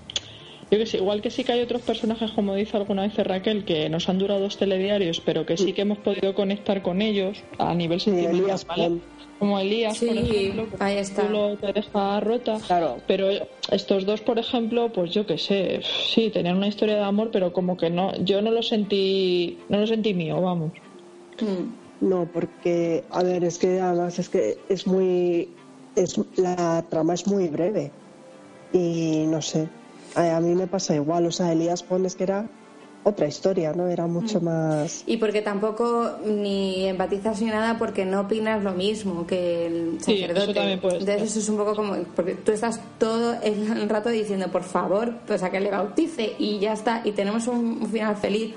Yo 0.72 0.78
que 0.78 0.86
sé, 0.86 0.98
igual 0.98 1.20
que 1.20 1.30
sí 1.30 1.42
que 1.42 1.50
hay 1.52 1.62
otros 1.62 1.82
personajes, 1.82 2.30
como 2.30 2.54
dice 2.54 2.76
alguna 2.76 3.02
vez 3.02 3.16
Raquel, 3.16 3.64
que 3.64 3.88
nos 3.88 4.08
han 4.08 4.18
durado 4.18 4.40
dos 4.40 4.56
telediarios, 4.56 5.20
pero 5.20 5.44
que 5.44 5.56
sí 5.56 5.72
que 5.72 5.82
hemos 5.82 5.98
podido 5.98 6.32
conectar 6.34 6.80
con 6.82 7.02
ellos 7.02 7.42
a 7.58 7.74
nivel 7.74 8.00
sentimental, 8.00 8.60
¿vale? 8.68 9.00
Como 9.40 9.58
Elías, 9.58 9.98
por 9.98 10.16
ejemplo, 10.16 10.66
ahí 10.80 10.98
está. 10.98 11.26
te 11.60 11.72
deja 11.72 12.20
rota. 12.20 12.58
Claro. 12.66 12.98
Pero 13.06 13.30
estos 13.70 14.04
dos, 14.04 14.20
por 14.20 14.38
ejemplo, 14.38 14.92
pues 14.92 15.12
yo 15.12 15.24
qué 15.26 15.38
sé, 15.38 15.80
sí, 15.82 16.28
tenían 16.28 16.58
una 16.58 16.68
historia 16.68 16.96
de 16.96 17.04
amor, 17.04 17.30
pero 17.32 17.50
como 17.50 17.78
que 17.78 17.88
no, 17.88 18.14
yo 18.18 18.42
no 18.42 18.50
lo 18.50 18.62
sentí, 18.62 19.58
no 19.70 19.78
lo 19.78 19.86
sentí 19.86 20.12
mío, 20.12 20.42
vamos. 20.42 20.72
Mm. 21.40 22.06
No, 22.06 22.28
porque, 22.30 23.02
a 23.08 23.22
ver, 23.22 23.42
es 23.44 23.56
que 23.56 23.80
además 23.80 24.18
es 24.18 24.28
que 24.28 24.58
es 24.68 24.86
muy, 24.86 25.48
es, 25.96 26.20
la 26.36 26.84
trama 26.90 27.14
es 27.14 27.26
muy 27.26 27.48
breve 27.48 27.90
y 28.74 29.24
no 29.26 29.40
sé, 29.40 29.68
a, 30.16 30.36
a 30.36 30.40
mí 30.40 30.54
me 30.54 30.66
pasa 30.66 30.94
igual, 30.94 31.24
o 31.24 31.32
sea, 31.32 31.50
Elías 31.50 31.82
pones 31.82 32.14
que 32.14 32.24
era 32.24 32.46
otra 33.02 33.26
historia, 33.26 33.72
¿no? 33.72 33.88
Era 33.88 34.06
mucho 34.06 34.40
mm. 34.40 34.44
más... 34.44 35.04
Y 35.06 35.16
porque 35.16 35.42
tampoco 35.42 36.18
ni 36.24 36.86
empatizas 36.86 37.40
ni 37.40 37.48
nada 37.48 37.78
porque 37.78 38.04
no 38.04 38.20
opinas 38.20 38.62
lo 38.62 38.72
mismo 38.72 39.26
que 39.26 39.66
el 39.66 40.00
sacerdote. 40.00 40.40
Sí, 40.40 40.42
eso 40.42 40.54
también 40.54 40.80
puede 40.80 40.98
Entonces 40.98 41.22
eso 41.22 41.38
es 41.38 41.48
un 41.48 41.56
poco 41.56 41.74
como... 41.74 41.94
Porque 42.14 42.34
tú 42.34 42.52
estás 42.52 42.80
todo 42.98 43.36
el 43.42 43.88
rato 43.88 44.10
diciendo, 44.10 44.48
por 44.48 44.62
favor, 44.62 45.14
pues 45.26 45.42
a 45.42 45.50
que 45.50 45.60
le 45.60 45.70
bautice 45.70 46.34
y 46.38 46.58
ya 46.58 46.72
está. 46.72 47.02
Y 47.04 47.12
tenemos 47.12 47.46
un 47.46 47.88
final 47.88 48.16
feliz 48.16 48.54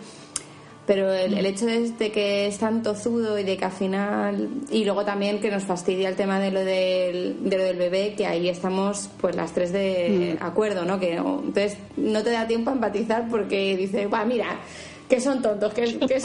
pero 0.85 1.13
el, 1.13 1.45
hecho 1.45 1.65
de, 1.65 1.93
que 2.11 2.47
es 2.47 2.57
tan 2.57 2.83
tozudo 2.83 3.39
y 3.39 3.43
de 3.43 3.57
que 3.57 3.65
al 3.65 3.71
final 3.71 4.49
y 4.69 4.83
luego 4.83 5.05
también 5.05 5.39
que 5.39 5.49
nos 5.49 5.63
fastidia 5.63 6.09
el 6.09 6.15
tema 6.15 6.39
de 6.39 6.51
lo 6.51 6.59
del, 6.59 7.49
de 7.49 7.57
lo 7.57 7.63
del 7.63 7.77
bebé 7.77 8.15
que 8.15 8.25
ahí 8.25 8.49
estamos 8.49 9.09
pues 9.21 9.35
las 9.35 9.53
tres 9.53 9.71
de 9.71 10.37
mm. 10.39 10.43
acuerdo 10.43 10.83
no 10.83 10.99
que 10.99 11.13
entonces 11.13 11.77
no 11.95 12.21
te 12.21 12.31
da 12.31 12.47
tiempo 12.47 12.69
a 12.69 12.73
empatizar 12.73 13.29
porque 13.29 13.77
dice 13.77 14.07
va 14.07 14.25
mira 14.25 14.59
que 15.07 15.21
son 15.21 15.41
tontos 15.41 15.73
que, 15.73 15.99
que, 15.99 16.21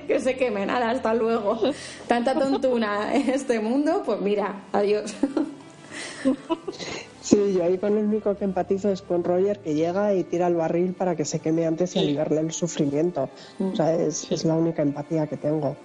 que, 0.06 0.20
se 0.20 0.36
quemen 0.36 0.68
nada 0.68 0.90
hasta 0.90 1.12
luego. 1.12 1.58
Tanta 2.06 2.34
tontuna 2.34 3.14
en 3.14 3.28
este 3.30 3.60
mundo 3.60 4.02
pues 4.04 4.20
mira 4.20 4.64
adiós 4.72 5.14
Sí, 7.22 7.54
yo 7.54 7.62
ahí 7.62 7.78
con 7.78 7.96
el 7.96 8.06
único 8.06 8.36
que 8.36 8.44
empatizo 8.44 8.90
es 8.90 9.00
con 9.00 9.22
Roger 9.22 9.60
que 9.60 9.74
llega 9.74 10.12
y 10.12 10.24
tira 10.24 10.48
el 10.48 10.56
barril 10.56 10.92
para 10.92 11.14
que 11.14 11.24
se 11.24 11.38
queme 11.38 11.66
antes 11.66 11.94
y 11.94 12.00
aliviarle 12.00 12.40
el 12.40 12.50
sufrimiento. 12.50 13.28
O 13.60 13.76
sea, 13.76 13.94
es, 13.94 14.44
la 14.44 14.54
única 14.54 14.82
empatía 14.82 15.28
que 15.28 15.36
tengo. 15.36 15.76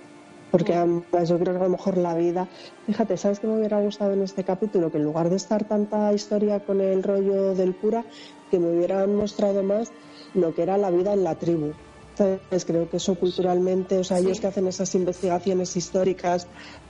Porque 0.49 0.73
yo 0.73 1.39
creo 1.39 1.53
que 1.53 1.59
a 1.59 1.63
lo 1.63 1.69
mejor 1.69 1.97
la 1.97 2.15
vida. 2.15 2.47
Fíjate, 2.87 3.17
¿sabes 3.17 3.39
qué 3.39 3.47
me 3.47 3.57
hubiera 3.57 3.79
gustado 3.81 4.13
en 4.13 4.23
este 4.23 4.43
capítulo? 4.43 4.91
Que 4.91 4.97
en 4.97 5.03
lugar 5.03 5.29
de 5.29 5.35
estar 5.35 5.63
tanta 5.65 6.11
historia 6.11 6.59
con 6.61 6.81
el 6.81 7.03
rollo 7.03 7.53
del 7.53 7.75
cura, 7.75 8.03
que 8.49 8.57
me 8.57 8.71
hubieran 8.71 9.13
mostrado 9.15 9.61
más 9.61 9.91
lo 10.33 10.55
que 10.55 10.63
era 10.63 10.77
la 10.77 10.89
vida 10.89 11.13
en 11.13 11.23
la 11.23 11.35
tribu. 11.35 11.73
Creo 12.65 12.89
que 12.89 12.97
eso 12.97 13.15
culturalmente, 13.15 13.99
o 13.99 14.03
sea, 14.03 14.17
ellos 14.19 14.39
que 14.39 14.47
hacen 14.47 14.67
esas 14.67 14.93
investigaciones 14.95 15.75
históricas 15.77 16.47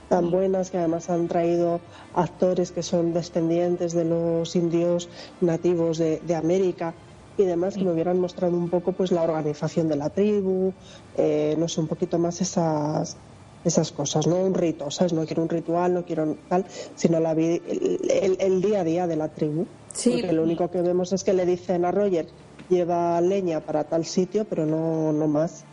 tan 0.08 0.30
buenas, 0.30 0.70
que 0.70 0.78
además 0.78 1.10
han 1.10 1.28
traído 1.28 1.80
actores 2.14 2.72
que 2.72 2.82
son 2.82 3.12
descendientes 3.12 3.92
de 3.92 4.04
los 4.04 4.56
indios 4.56 5.08
nativos 5.40 5.98
de, 5.98 6.34
América 6.34 6.94
y 7.36 7.44
demás, 7.44 7.74
que 7.74 7.84
me 7.84 7.92
hubieran 7.92 8.18
mostrado 8.18 8.56
un 8.56 8.70
poco 8.70 8.92
pues 8.92 9.12
la 9.12 9.22
organización 9.22 9.88
de 9.88 9.96
la 9.96 10.08
tribu, 10.08 10.72
eh, 11.16 11.54
no 11.58 11.68
sé, 11.68 11.80
un 11.80 11.88
poquito 11.88 12.18
más 12.18 12.40
esas 12.40 13.16
esas 13.64 13.92
cosas, 13.92 14.26
no 14.26 14.36
un 14.36 14.54
rito, 14.54 14.90
¿sabes? 14.90 15.12
No 15.12 15.26
quiero 15.26 15.42
un 15.42 15.48
ritual, 15.48 15.92
no 15.92 16.04
quiero 16.04 16.36
tal, 16.48 16.64
sino 16.94 17.20
la 17.20 17.32
el, 17.32 18.36
el, 18.40 18.62
día 18.62 18.80
a 18.80 18.84
día 18.84 19.06
de 19.06 19.16
la 19.16 19.28
tribu. 19.28 19.66
Sí. 19.92 20.12
Porque 20.12 20.32
lo 20.32 20.42
único 20.44 20.70
que 20.70 20.80
vemos 20.80 21.12
es 21.12 21.24
que 21.24 21.32
le 21.32 21.44
dicen 21.44 21.84
a 21.84 21.90
Roger, 21.90 22.28
lleva 22.68 23.20
leña 23.20 23.60
para 23.60 23.84
tal 23.84 24.04
sitio, 24.04 24.44
pero 24.44 24.66
no, 24.66 25.12
no 25.12 25.26
más. 25.26 25.64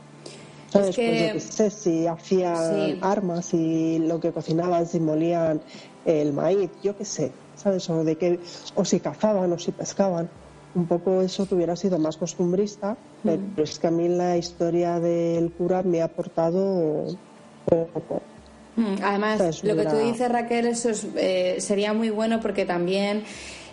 ¿Sabes? 0.70 0.96
Pues 0.96 1.34
yo 1.34 1.40
sé, 1.40 1.70
si 1.70 2.08
hacían 2.08 2.98
armas 3.02 3.54
y 3.54 4.00
lo 4.00 4.20
que 4.20 4.32
cocinaban, 4.32 4.86
si 4.88 5.00
molían 5.00 5.62
el 6.06 6.34
maíz, 6.34 6.70
yo 6.84 6.98
qué 6.98 7.06
sé, 7.06 7.32
¿sabes? 7.56 7.90
O, 7.90 8.04
de 8.04 8.18
que, 8.18 8.40
o 8.76 8.84
si 8.84 9.00
cazaban 9.00 9.52
o 9.52 9.60
si 9.60 9.72
pescaban. 9.72 10.30
Un 10.74 10.88
poco 10.88 11.22
eso 11.22 11.48
que 11.48 11.56
hubiera 11.56 11.78
sido 11.78 11.98
más 11.98 12.18
costumbrista, 12.18 12.98
mm. 13.24 13.30
pero 13.56 13.64
es 13.64 13.80
que 13.80 13.88
a 13.88 13.92
mí 13.92 14.10
la 14.10 14.36
historia 14.36 15.00
del 15.00 15.52
cura 15.52 15.84
me 15.84 16.02
ha 16.02 16.06
aportado 16.06 17.16
poco. 17.66 18.22
Mm, 18.76 18.96
además, 19.02 19.64
lo 19.64 19.76
que 19.76 19.86
tú 19.86 19.96
dices, 19.96 20.30
Raquel, 20.30 20.66
eso 20.66 20.90
eh, 21.16 21.58
sería 21.60 21.94
muy 21.94 22.10
bueno 22.10 22.42
porque 22.42 22.66
también 22.66 23.24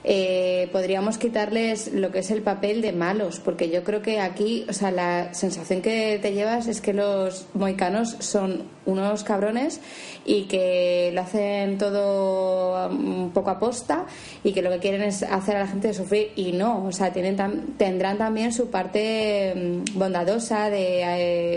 eh, 0.04 0.68
podríamos 0.72 1.16
quitarles 1.16 1.92
lo 1.92 2.10
que 2.10 2.20
es 2.20 2.30
el 2.30 2.42
papel 2.42 2.82
de 2.82 2.92
malos, 2.92 3.38
porque 3.38 3.70
yo 3.70 3.84
creo 3.84 4.02
que 4.02 4.18
aquí, 4.18 4.64
o 4.68 4.72
sea, 4.72 4.90
la 4.90 5.32
sensación 5.32 5.80
que 5.80 6.18
te 6.20 6.32
llevas 6.32 6.66
es 6.66 6.80
que 6.80 6.92
los 6.92 7.46
moicanos 7.54 8.16
son 8.18 8.64
unos 8.84 9.22
cabrones 9.22 9.80
y 10.24 10.44
que 10.44 11.12
lo 11.14 11.20
hacen 11.20 11.78
todo 11.78 12.88
un 12.88 13.30
poco 13.32 13.50
a 13.50 13.60
posta 13.60 14.06
y 14.42 14.52
que 14.52 14.62
lo 14.62 14.70
que 14.70 14.78
quieren 14.80 15.02
es 15.02 15.22
hacer 15.22 15.56
a 15.56 15.60
la 15.60 15.66
gente 15.68 15.94
sufrir 15.94 16.32
y 16.34 16.52
no, 16.52 16.86
o 16.86 16.92
sea, 16.92 17.12
tienen 17.12 17.36
tendrán 17.76 18.18
también 18.18 18.52
su 18.52 18.70
parte 18.70 19.54
mm, 19.54 19.98
bondadosa 19.98 20.68
de, 20.68 21.02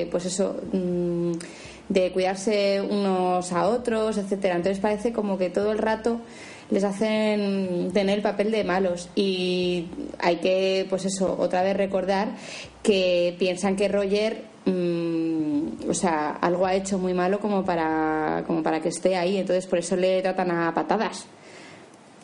eh, 0.01 0.07
pues 0.11 0.25
eso, 0.25 0.61
mm, 0.71 1.33
de 1.89 2.11
cuidarse 2.11 2.81
unos 2.81 3.51
a 3.51 3.67
otros, 3.67 4.17
etcétera. 4.17 4.55
Entonces 4.55 4.79
parece 4.79 5.13
como 5.13 5.37
que 5.37 5.49
todo 5.49 5.71
el 5.71 5.77
rato 5.77 6.19
les 6.69 6.83
hacen 6.83 7.91
tener 7.93 8.17
el 8.17 8.23
papel 8.23 8.51
de 8.51 8.63
malos 8.63 9.09
y 9.15 9.87
hay 10.19 10.37
que, 10.37 10.87
pues 10.89 11.05
eso, 11.05 11.35
otra 11.39 11.61
vez 11.61 11.77
recordar 11.77 12.29
que 12.81 13.35
piensan 13.37 13.75
que 13.75 13.87
Roger, 13.87 14.43
mm, 14.65 15.89
o 15.89 15.93
sea, 15.93 16.31
algo 16.41 16.65
ha 16.65 16.73
hecho 16.73 16.97
muy 16.97 17.13
malo 17.13 17.39
como 17.39 17.63
para, 17.63 18.43
como 18.47 18.63
para 18.63 18.81
que 18.81 18.89
esté 18.89 19.15
ahí, 19.15 19.37
entonces 19.37 19.67
por 19.67 19.79
eso 19.79 19.95
le 19.95 20.21
tratan 20.21 20.51
a 20.51 20.73
patadas. 20.73 21.27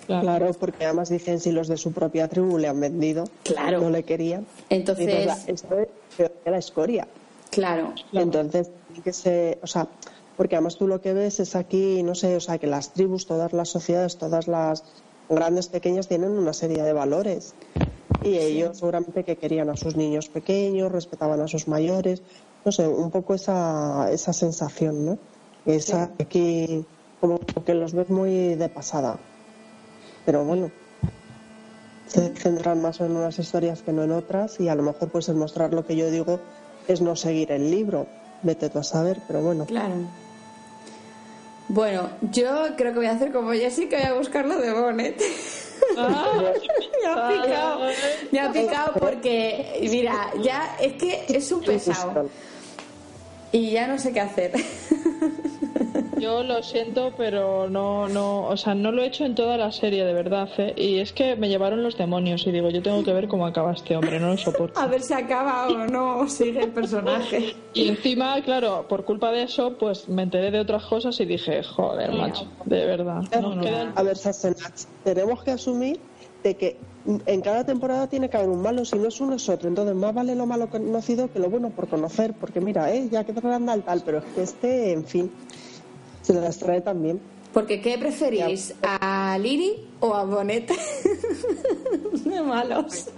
Claro, 0.08 0.52
porque 0.60 0.84
además 0.86 1.10
dicen 1.10 1.40
si 1.40 1.52
los 1.52 1.68
de 1.68 1.78
su 1.78 1.94
propia 1.94 2.28
tribu 2.28 2.58
le 2.58 2.68
han 2.68 2.80
vendido, 2.80 3.24
claro. 3.44 3.80
no 3.80 3.90
le 3.90 4.04
querían. 4.04 4.46
Entonces, 4.70 5.46
esto 5.48 5.80
es 5.80 6.32
la 6.44 6.58
escoria. 6.58 7.08
Claro. 7.52 7.94
Entonces, 8.14 8.72
que 9.04 9.14
se, 9.14 9.60
o 9.62 9.68
sea, 9.68 9.88
porque 10.38 10.56
además 10.56 10.78
tú 10.78 10.88
lo 10.88 11.02
que 11.02 11.14
ves 11.14 11.40
es 11.40 11.56
aquí, 11.56 12.02
no 12.02 12.16
sé, 12.16 12.36
o 12.36 12.40
sea, 12.40 12.58
que 12.58 12.66
las 12.66 12.94
tribus, 12.94 13.28
todas 13.28 13.54
las 13.54 13.70
sociedades, 13.70 14.18
todas 14.18 14.48
las 14.48 14.84
grandes, 15.30 15.68
pequeñas, 15.68 16.08
tienen 16.08 16.32
una 16.32 16.54
serie 16.54 16.82
de 16.82 16.94
valores. 16.94 17.54
Y 18.24 18.38
ellos 18.38 18.78
seguramente 18.78 19.24
que 19.24 19.36
querían 19.36 19.70
a 19.70 19.76
sus 19.76 19.96
niños 19.96 20.30
pequeños, 20.30 20.92
respetaban 20.92 21.42
a 21.42 21.48
sus 21.48 21.68
mayores, 21.68 22.22
no 22.64 22.72
sé, 22.72 22.88
un 22.88 23.12
poco 23.12 23.34
esa, 23.34 24.12
esa 24.12 24.32
sensación, 24.32 25.06
¿no? 25.06 25.18
Esa 25.66 26.12
aquí, 26.20 26.86
como 27.20 27.40
que 27.40 27.74
los 27.74 27.94
ves 27.94 28.10
muy 28.10 28.56
de 28.56 28.70
pasada. 28.70 29.20
Pero 30.26 30.46
bueno, 30.46 30.72
se 32.08 32.36
centran 32.36 32.82
más 32.82 33.00
en 33.02 33.12
unas 33.12 33.40
historias 33.40 33.82
que 33.82 33.94
no 33.94 34.04
en 34.04 34.12
otras 34.12 34.60
y 34.60 34.70
a 34.70 34.76
lo 34.76 34.84
mejor 34.84 35.10
pues 35.10 35.30
el 35.30 35.36
mostrar 35.36 35.74
lo 35.74 35.86
que 35.86 35.96
yo 35.96 36.12
digo 36.12 36.40
es 36.88 37.02
no 37.02 37.16
seguir 37.16 37.52
el 37.52 37.70
libro. 37.72 38.08
Vete 38.44 38.70
tú 38.70 38.80
a 38.80 38.84
saber, 38.84 39.20
pero 39.28 39.42
bueno. 39.42 39.66
Claro. 39.66 39.96
Bueno, 41.68 42.10
yo 42.32 42.76
creo 42.76 42.92
que 42.92 43.00
voy 43.00 43.06
a 43.06 43.12
hacer 43.12 43.32
como 43.32 43.52
Jessica 43.54 43.98
voy 43.98 44.06
a 44.06 44.14
buscar 44.14 44.46
lo 44.46 44.58
de 44.58 44.74
Bonnet. 44.74 45.22
Ah, 45.98 46.52
me 47.02 47.10
ha 47.10 47.30
picado, 47.30 47.80
me 48.32 48.40
ha 48.40 48.52
picado 48.52 48.94
porque, 49.00 49.80
mira, 49.90 50.32
ya 50.44 50.76
es 50.82 50.94
que 50.94 51.26
es 51.30 51.52
un 51.52 51.62
pesado 51.62 52.30
y 53.52 53.72
ya 53.72 53.88
no 53.88 53.98
sé 53.98 54.12
qué 54.12 54.20
hacer. 54.22 54.52
Yo 56.22 56.44
lo 56.44 56.62
siento, 56.62 57.14
pero 57.18 57.68
no, 57.68 58.08
no, 58.08 58.44
o 58.44 58.56
sea, 58.56 58.76
no 58.76 58.92
lo 58.92 59.02
he 59.02 59.08
hecho 59.08 59.26
en 59.26 59.34
toda 59.34 59.58
la 59.58 59.72
serie, 59.72 60.06
de 60.06 60.14
verdad, 60.14 60.48
¿eh? 60.60 60.74
Y 60.78 61.00
es 61.00 61.14
que 61.14 61.36
me 61.36 61.50
llevaron 61.50 61.82
los 61.82 61.98
demonios 61.98 62.46
y 62.46 62.52
digo, 62.52 62.70
yo 62.70 62.84
tengo 62.84 63.04
que 63.04 63.12
ver 63.12 63.28
cómo 63.28 63.48
acaba 63.48 63.72
este 63.72 63.96
hombre, 63.96 64.20
no 64.20 64.28
lo 64.28 64.38
soporto. 64.38 64.80
A 64.80 64.86
ver 64.86 65.02
si 65.02 65.14
acaba 65.14 65.68
o 65.68 65.88
no 65.88 66.30
sigue 66.30 66.62
el 66.62 66.72
personaje. 66.72 67.56
Y 67.74 67.88
encima, 67.88 68.42
claro, 68.42 68.86
por 68.90 69.06
culpa 69.06 69.32
de 69.32 69.44
eso, 69.44 69.78
pues 69.78 70.10
me 70.10 70.24
enteré 70.24 70.52
de 70.52 70.60
otras 70.60 70.84
cosas 70.84 71.18
y 71.22 71.26
dije, 71.26 71.64
joder, 71.64 72.12
macho, 72.12 72.46
de 72.66 72.86
verdad. 72.86 73.24
No, 73.42 73.56
no. 73.56 73.64
A 73.96 74.04
ver, 74.04 74.18
Sassenach, 74.18 74.74
tenemos 75.06 75.42
que 75.42 75.52
asumir 75.52 75.98
de 76.44 76.56
que 76.56 76.78
en 77.26 77.42
cada 77.42 77.66
temporada 77.66 78.08
tiene 78.08 78.30
que 78.30 78.38
haber 78.38 78.50
un 78.50 78.62
malo, 78.62 78.86
si 78.86 78.98
no 78.98 79.08
es 79.08 79.20
uno 79.22 79.36
es 79.36 79.50
otro. 79.50 79.68
Entonces, 79.68 79.96
más 79.96 80.14
vale 80.14 80.36
lo 80.36 80.46
malo 80.46 80.70
conocido 80.70 81.32
que 81.32 81.40
lo 81.40 81.50
bueno 81.50 81.70
por 81.70 81.88
conocer, 81.88 82.34
porque 82.34 82.62
mira, 82.62 82.94
eh, 82.94 83.08
ya 83.10 83.24
que 83.24 83.34
te 83.34 83.48
al 83.48 83.84
tal, 83.84 84.02
pero 84.06 84.20
es 84.20 84.26
que 84.36 84.42
este, 84.44 84.92
en 84.92 85.06
fin, 85.06 85.32
se 86.22 86.34
las 86.34 86.58
trae 86.58 86.82
también. 86.82 87.20
Porque, 87.54 87.82
¿qué 87.82 87.98
preferís? 87.98 88.74
¿A 88.82 89.38
Liri 89.38 89.90
o 90.00 90.16
a 90.16 90.24
Bonet? 90.24 90.72
de 92.26 92.42
malos. 92.42 93.10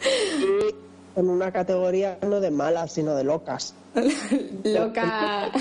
En 1.16 1.30
una 1.30 1.52
categoría 1.52 2.18
no 2.24 2.40
de 2.40 2.50
malas, 2.50 2.94
sino 2.94 3.14
de 3.16 3.24
locas. 3.24 3.76
loca. 4.64 5.52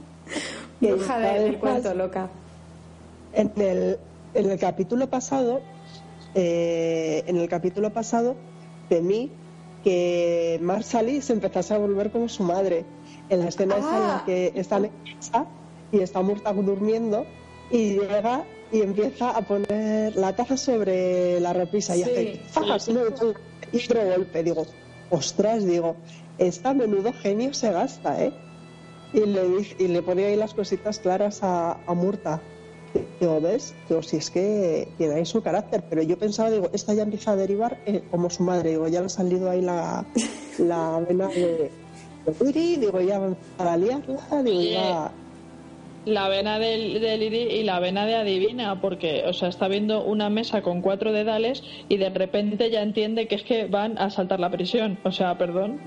Bruja 0.80 1.18
del 1.18 1.58
cuento, 1.58 1.94
loca. 1.94 2.30
En 3.34 3.52
el, 3.56 3.98
en 4.32 4.50
el 4.50 4.58
capítulo 4.58 5.10
pasado, 5.10 5.60
eh, 6.34 7.22
en 7.26 7.36
el 7.36 7.48
capítulo 7.48 7.92
pasado, 7.92 8.34
temí 8.88 9.30
que 9.84 10.58
Marsali 10.62 11.20
se 11.20 11.34
empezase 11.34 11.74
a 11.74 11.78
volver 11.78 12.10
como 12.10 12.28
su 12.28 12.42
madre. 12.42 12.84
En 13.28 13.40
la 13.40 13.48
escena 13.48 13.76
esa 13.76 13.96
en 13.96 14.02
la 14.02 14.16
Ah. 14.16 14.22
que 14.24 14.52
están 14.54 14.86
en 14.86 14.92
casa 15.20 15.46
y 15.92 16.00
está 16.00 16.22
Murta 16.22 16.52
durmiendo 16.52 17.26
y 17.70 17.98
llega 17.98 18.44
y 18.72 18.80
empieza 18.80 19.30
a 19.30 19.42
poner 19.42 20.16
la 20.16 20.34
taza 20.34 20.56
sobre 20.56 21.40
la 21.40 21.52
repisa 21.52 21.96
y 21.96 22.02
Sí, 22.04 22.40
hace 22.70 22.92
no, 22.92 23.00
y 23.00 23.04
otro 23.04 23.34
golpe. 24.16 24.42
Digo, 24.42 24.66
ostras, 25.10 25.64
digo, 25.64 25.96
esta 26.38 26.74
menudo 26.74 27.12
genio 27.12 27.54
se 27.54 27.70
gasta, 27.70 28.22
¿eh? 28.24 28.32
Y 29.12 29.20
le, 29.20 29.42
y 29.78 29.88
le 29.88 30.02
pone 30.02 30.26
ahí 30.26 30.36
las 30.36 30.52
cositas 30.52 30.98
claras 30.98 31.42
a, 31.42 31.78
a 31.86 31.94
Murta. 31.94 32.42
Digo, 33.20 33.40
¿ves? 33.40 33.74
Digo, 33.88 34.02
si 34.02 34.16
es 34.16 34.30
que 34.30 34.88
tiene 34.98 35.14
ahí 35.14 35.24
su 35.24 35.42
carácter. 35.42 35.84
Pero 35.88 36.02
yo 36.02 36.18
pensaba, 36.18 36.50
digo, 36.50 36.68
esta 36.72 36.92
ya 36.92 37.02
empieza 37.04 37.32
a 37.32 37.36
derivar 37.36 37.78
eh, 37.86 38.02
como 38.10 38.30
su 38.30 38.42
madre. 38.42 38.70
Digo, 38.70 38.88
ya 38.88 39.00
le 39.00 39.06
ha 39.06 39.10
salido 39.10 39.50
ahí 39.50 39.62
la, 39.62 40.04
la 40.58 41.00
vena 41.08 41.28
de, 41.28 41.70
de 42.26 42.44
Uri. 42.44 42.76
Digo, 42.76 43.00
ya 43.00 43.18
va 43.18 43.26
a 43.26 43.28
empezar 43.28 43.68
a 43.68 43.76
liarla. 43.76 44.42
Digo, 44.42 44.60
ya... 44.60 45.12
La 46.06 46.28
vena 46.28 46.60
de, 46.60 47.00
de 47.00 47.18
Liri 47.18 47.42
y 47.42 47.64
la 47.64 47.80
vena 47.80 48.06
de 48.06 48.14
Adivina, 48.14 48.80
porque, 48.80 49.24
o 49.26 49.32
sea, 49.32 49.48
está 49.48 49.66
viendo 49.66 50.04
una 50.04 50.30
mesa 50.30 50.62
con 50.62 50.80
cuatro 50.80 51.10
dedales 51.12 51.64
y 51.88 51.96
de 51.96 52.10
repente 52.10 52.70
ya 52.70 52.80
entiende 52.82 53.26
que 53.26 53.34
es 53.34 53.42
que 53.42 53.66
van 53.66 53.98
a 53.98 54.08
saltar 54.10 54.38
la 54.38 54.48
prisión. 54.48 54.98
O 55.02 55.10
sea, 55.10 55.36
perdón. 55.36 55.80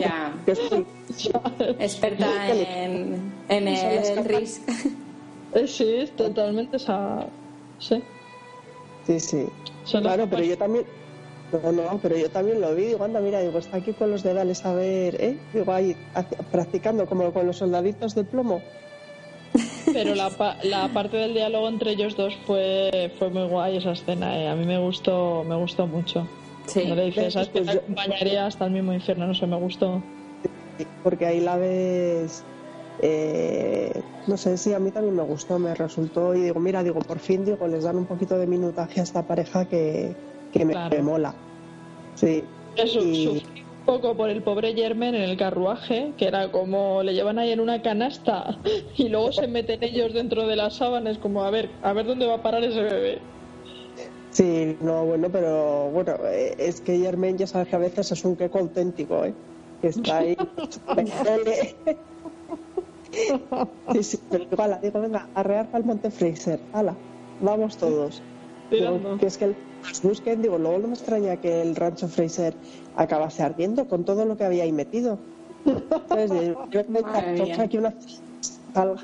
Ya. 0.00 0.34
Experta 1.78 2.26
en, 2.50 3.32
en 3.48 3.68
el 3.68 4.24
RISC. 4.24 4.68
Eh, 5.54 5.66
sí, 5.66 5.94
es 5.94 6.10
totalmente 6.16 6.76
esa. 6.76 7.26
Sí. 7.78 8.02
Sí, 9.06 9.20
sí. 9.20 9.46
Claro, 9.90 10.26
pero 10.28 10.42
yo 10.42 10.58
también... 10.58 10.84
No, 11.52 11.72
no, 11.72 11.98
pero 12.00 12.16
yo 12.16 12.30
también 12.30 12.60
lo 12.60 12.74
vi. 12.74 12.86
Digo, 12.86 13.04
anda, 13.04 13.20
mira, 13.20 13.40
digo, 13.40 13.58
está 13.58 13.78
aquí 13.78 13.92
con 13.92 14.10
los 14.10 14.22
dedales 14.22 14.64
a 14.64 14.74
ver, 14.74 15.20
¿eh? 15.20 15.36
Digo, 15.52 15.72
ahí, 15.72 15.96
practicando 16.52 17.06
como 17.06 17.32
con 17.32 17.46
los 17.46 17.56
soldaditos 17.56 18.14
de 18.14 18.24
plomo. 18.24 18.60
Pero 19.92 20.14
la, 20.14 20.30
pa- 20.30 20.56
la 20.64 20.88
parte 20.88 21.16
del 21.16 21.34
diálogo 21.34 21.68
entre 21.68 21.92
ellos 21.92 22.16
dos 22.16 22.34
fue, 22.46 23.12
fue 23.18 23.30
muy 23.30 23.44
guay 23.48 23.76
esa 23.76 23.92
escena. 23.92 24.38
eh. 24.38 24.48
A 24.48 24.54
mí 24.54 24.64
me 24.66 24.78
gustó, 24.78 25.44
me 25.48 25.56
gustó 25.56 25.86
mucho. 25.86 26.26
Sí. 26.66 26.84
No 26.86 26.94
le 26.94 27.06
dices, 27.06 27.32
¿sabes 27.34 27.48
que 27.48 27.58
Pues 27.62 27.66
te 27.68 27.74
yo- 27.74 27.80
acompañaría 27.80 28.46
hasta 28.46 28.66
el 28.66 28.70
mismo 28.72 28.92
infierno? 28.92 29.26
No 29.26 29.34
sé, 29.34 29.46
me 29.46 29.56
gustó. 29.56 30.02
porque 31.02 31.26
ahí 31.26 31.40
la 31.40 31.56
ves 31.56 32.42
eh, 33.02 33.92
no 34.26 34.36
sé 34.36 34.56
si 34.56 34.72
a 34.72 34.78
mí 34.78 34.90
también 34.90 35.14
me 35.16 35.22
gustó 35.22 35.58
me 35.58 35.74
resultó 35.74 36.34
y 36.34 36.40
digo 36.42 36.58
mira 36.60 36.82
digo 36.82 37.00
por 37.00 37.18
fin 37.18 37.44
digo 37.44 37.66
les 37.68 37.84
dan 37.84 37.96
un 37.96 38.06
poquito 38.06 38.38
de 38.38 38.46
minutaje 38.46 39.00
a 39.00 39.02
esta 39.02 39.22
pareja 39.26 39.64
que, 39.66 40.14
que 40.52 40.64
me, 40.64 40.72
Claro. 40.72 40.96
me 40.96 41.02
mola 41.02 41.34
sí 42.14 42.42
Eso, 42.76 43.00
Y- 43.00 43.42
poco 43.84 44.16
por 44.16 44.30
el 44.30 44.42
pobre 44.44 44.74
Germen 44.74 45.14
en 45.14 45.22
el 45.22 45.36
carruaje, 45.36 46.14
que 46.16 46.26
era 46.26 46.50
como 46.52 47.02
le 47.02 47.14
llevan 47.14 47.38
ahí 47.38 47.50
en 47.52 47.60
una 47.60 47.82
canasta 47.82 48.60
y 48.96 49.08
luego 49.08 49.32
se 49.32 49.48
meten 49.48 49.82
ellos 49.82 50.12
dentro 50.14 50.46
de 50.46 50.56
las 50.56 50.76
sábanas, 50.76 51.18
como 51.18 51.42
a 51.44 51.50
ver, 51.50 51.78
a 51.82 51.92
ver 51.92 52.06
dónde 52.06 52.26
va 52.26 52.34
a 52.36 52.42
parar 52.42 52.62
ese 52.64 52.82
bebé. 52.82 53.22
sí 54.30 54.76
no 54.80 55.04
bueno 55.06 55.30
pero 55.30 55.90
bueno 55.90 56.16
eh, 56.26 56.54
es 56.58 56.80
que 56.80 56.98
Germain 56.98 57.36
ya 57.38 57.46
sabes 57.46 57.68
que 57.68 57.76
a 57.76 57.80
veces 57.80 58.12
es 58.12 58.24
un 58.24 58.36
queco 58.36 58.58
auténtico 58.58 59.24
¿eh? 59.24 59.36
que 59.80 59.88
está 59.88 60.18
ahí 60.18 60.36
sí, 63.92 64.02
sí, 64.04 64.26
pero 64.30 64.46
digo, 64.50 64.62
ala, 64.62 64.78
digo 64.82 65.00
venga 65.00 65.30
arrear 65.34 65.70
para 65.70 65.80
el 65.80 65.86
Monte 65.86 66.10
Fraser 66.10 66.68
ala 66.72 67.00
vamos 67.38 67.76
todos 67.76 68.24
que 69.18 69.26
es 69.26 69.38
que 69.38 69.44
el- 69.46 69.69
busquen, 70.02 70.42
digo, 70.42 70.58
luego 70.58 70.78
no 70.78 70.88
me 70.88 70.94
extraña 70.94 71.36
que 71.36 71.62
el 71.62 71.74
rancho 71.76 72.08
Fraser 72.08 72.56
acabase 72.94 73.42
ardiendo 73.42 73.86
con 73.88 74.04
todo 74.04 74.24
lo 74.24 74.36
que 74.36 74.44
había 74.44 74.64
ahí 74.64 74.72
metido. 74.72 75.20
Entonces, 75.64 76.56
yo- 76.70 76.84
me 76.88 77.00
aquí 77.00 77.78
una 77.78 77.94
salga. 78.72 79.02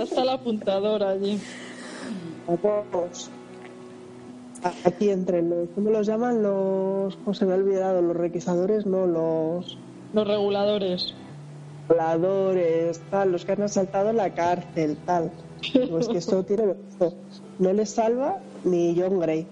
Hasta 0.00 0.22
el 0.22 0.28
apuntador 0.28 1.02
allí. 1.02 1.40
Aquí 4.84 5.10
entre 5.10 5.42
los, 5.42 5.68
¿cómo 5.74 5.90
los 5.90 6.06
llaman? 6.06 6.42
Los, 6.42 7.16
¿cómo 7.18 7.34
se 7.34 7.44
me 7.46 7.52
ha 7.52 7.56
olvidado? 7.56 8.02
Los 8.02 8.16
requisadores, 8.16 8.86
no, 8.86 9.06
los 9.06 9.78
Los 10.12 10.26
reguladores. 10.26 11.14
voladores, 11.88 13.02
tal, 13.10 13.32
los 13.32 13.44
que 13.44 13.52
han 13.52 13.62
asaltado 13.62 14.12
la 14.12 14.34
cárcel, 14.34 14.98
tal. 15.04 15.32
Digo, 15.72 15.98
es 15.98 16.08
que 16.08 16.18
esto 16.18 16.44
tiene, 16.44 16.74
no 17.58 17.72
les 17.72 17.90
salva 17.90 18.38
ni 18.64 18.94
John 18.98 19.18
Gray. 19.20 19.46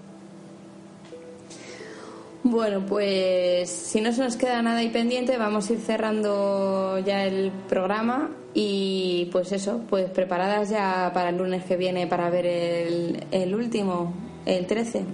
Bueno, 2.42 2.84
pues 2.86 3.70
si 3.70 4.00
no 4.02 4.12
se 4.12 4.22
nos 4.22 4.36
queda 4.36 4.60
nada 4.60 4.78
ahí 4.78 4.90
pendiente, 4.90 5.38
vamos 5.38 5.70
a 5.70 5.72
ir 5.72 5.80
cerrando 5.80 6.98
ya 6.98 7.24
el 7.24 7.50
programa 7.70 8.30
y 8.52 9.30
pues 9.32 9.50
eso, 9.52 9.80
pues 9.88 10.10
preparadas 10.10 10.68
ya 10.68 11.10
para 11.14 11.30
el 11.30 11.38
lunes 11.38 11.64
que 11.64 11.76
viene 11.76 12.06
para 12.06 12.28
ver 12.28 12.44
el, 12.44 13.24
el 13.30 13.54
último, 13.54 14.12
el 14.44 14.66
13. 14.66 15.04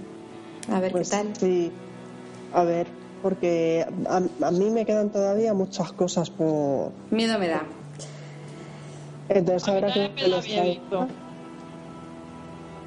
A 0.72 0.80
ver 0.80 0.90
Pues 0.90 1.08
qué 1.10 1.16
tal. 1.16 1.36
sí, 1.36 1.70
a 2.52 2.64
ver, 2.64 2.88
porque 3.22 3.86
a, 4.08 4.16
a 4.46 4.50
mí 4.50 4.68
me 4.70 4.84
quedan 4.84 5.10
todavía 5.10 5.54
muchas 5.54 5.92
cosas 5.92 6.30
por... 6.30 6.90
Miedo 7.12 7.38
me 7.38 7.46
da. 7.46 7.62
Entonces 9.28 9.68
A 9.68 9.72
mí 9.72 9.78
ahora 9.82 9.92
que 9.94 10.08
me 10.20 10.28
los 10.28 10.44
traigo- 10.44 10.62
miedito. 10.64 11.06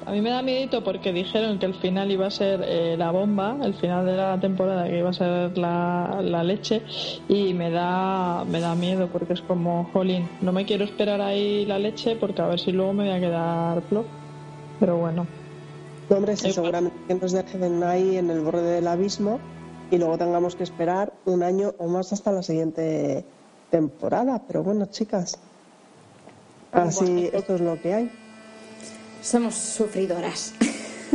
A 0.06 0.10
mí 0.12 0.20
me 0.20 0.28
da 0.30 0.42
miedito 0.42 0.84
porque 0.84 1.12
dijeron 1.14 1.58
que 1.58 1.64
el 1.64 1.74
final 1.74 2.10
iba 2.10 2.26
a 2.26 2.30
ser 2.30 2.62
eh, 2.62 2.94
la 2.98 3.10
bomba, 3.10 3.56
el 3.62 3.72
final 3.74 4.04
de 4.04 4.16
la 4.16 4.38
temporada 4.38 4.86
que 4.86 4.98
iba 4.98 5.08
a 5.08 5.12
ser 5.14 5.56
la, 5.56 6.20
la 6.22 6.44
leche 6.44 6.82
y 7.26 7.54
me 7.54 7.70
da 7.70 8.44
me 8.44 8.60
da 8.60 8.74
miedo 8.74 9.08
porque 9.10 9.32
es 9.32 9.40
como, 9.40 9.84
jolín, 9.94 10.28
no 10.42 10.52
me 10.52 10.66
quiero 10.66 10.84
esperar 10.84 11.22
ahí 11.22 11.64
la 11.64 11.78
leche 11.78 12.16
porque 12.16 12.42
a 12.42 12.48
ver 12.48 12.60
si 12.60 12.70
luego 12.72 12.92
me 12.92 13.04
voy 13.04 13.12
a 13.14 13.20
quedar 13.20 13.82
flop. 13.88 14.04
Pero 14.78 14.98
bueno, 14.98 15.26
No, 16.10 16.16
hombre, 16.16 16.36
sí, 16.36 16.48
Igual. 16.48 16.54
seguramente 16.54 16.98
que 17.08 17.14
nos 17.14 17.32
dejen 17.32 17.82
ahí 17.84 18.16
en 18.18 18.28
el 18.30 18.40
borde 18.40 18.62
del 18.62 18.86
abismo 18.88 19.40
y 19.90 19.96
luego 19.96 20.18
tengamos 20.18 20.54
que 20.54 20.64
esperar 20.64 21.14
un 21.24 21.42
año 21.42 21.72
o 21.78 21.88
más 21.88 22.12
hasta 22.12 22.30
la 22.30 22.42
siguiente 22.42 23.24
temporada. 23.70 24.42
Pero 24.46 24.62
bueno, 24.62 24.84
chicas, 24.86 25.38
así 26.72 27.30
esto 27.32 27.54
es 27.54 27.60
lo 27.62 27.80
que 27.80 27.94
hay. 27.94 28.10
Somos 29.24 29.54
sufridoras. 29.54 30.52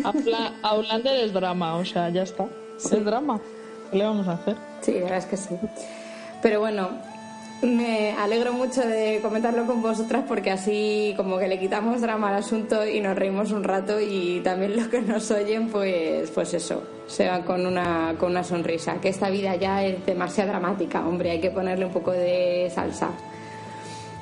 Outla- 0.03 0.53
Outlander 0.63 1.15
es 1.25 1.31
drama, 1.31 1.75
o 1.75 1.85
sea, 1.85 2.09
ya 2.09 2.23
está. 2.23 2.45
Es 2.77 3.05
drama. 3.05 3.39
¿Qué 3.91 3.97
le 3.97 4.03
vamos 4.05 4.27
a 4.27 4.33
hacer? 4.33 4.55
Sí, 4.81 4.93
la 4.93 5.01
verdad 5.01 5.17
es 5.19 5.25
que 5.25 5.37
sí. 5.37 5.55
Pero 6.41 6.59
bueno, 6.59 6.89
Me 7.61 8.13
alegro 8.13 8.53
mucho 8.53 8.79
de 8.87 9.19
comentarlo 9.21 9.65
con 9.65 9.81
vosotras 9.81 10.23
porque 10.25 10.49
así 10.49 11.13
como 11.17 11.37
que 11.37 11.49
le 11.49 11.59
quitamos 11.59 11.99
drama 11.99 12.29
al 12.29 12.35
asunto 12.35 12.87
y 12.87 13.01
nos 13.01 13.17
reímos 13.17 13.51
un 13.51 13.65
rato 13.65 13.99
y 13.99 14.39
también 14.45 14.77
los 14.77 14.87
que 14.87 15.01
nos 15.01 15.29
oyen 15.31 15.67
pues 15.67 16.31
pues 16.31 16.53
eso, 16.53 16.81
se 17.07 17.27
van 17.27 17.43
con 17.43 17.65
una, 17.65 18.15
con 18.17 18.31
una 18.31 18.45
sonrisa. 18.45 19.01
Que 19.01 19.09
esta 19.09 19.29
vida 19.29 19.57
ya 19.57 19.83
es 19.83 20.05
demasiado 20.05 20.51
dramática, 20.51 21.05
hombre, 21.05 21.31
hay 21.31 21.41
que 21.41 21.51
ponerle 21.51 21.83
un 21.85 21.91
poco 21.91 22.11
de 22.13 22.71
salsa. 22.73 23.09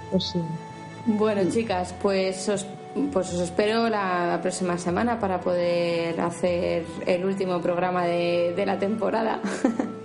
Pues 0.09 0.23
sí. 0.33 0.39
Bueno, 1.07 1.49
chicas, 1.49 1.95
pues 2.01 2.49
os, 2.49 2.65
pues 3.13 3.33
os 3.33 3.39
espero 3.39 3.87
la 3.87 4.37
próxima 4.41 4.77
semana 4.77 5.17
para 5.19 5.39
poder 5.39 6.19
hacer 6.19 6.83
el 7.05 7.23
último 7.23 7.61
programa 7.61 8.03
de, 8.05 8.53
de 8.55 8.65
la 8.65 8.77
temporada. 8.77 9.41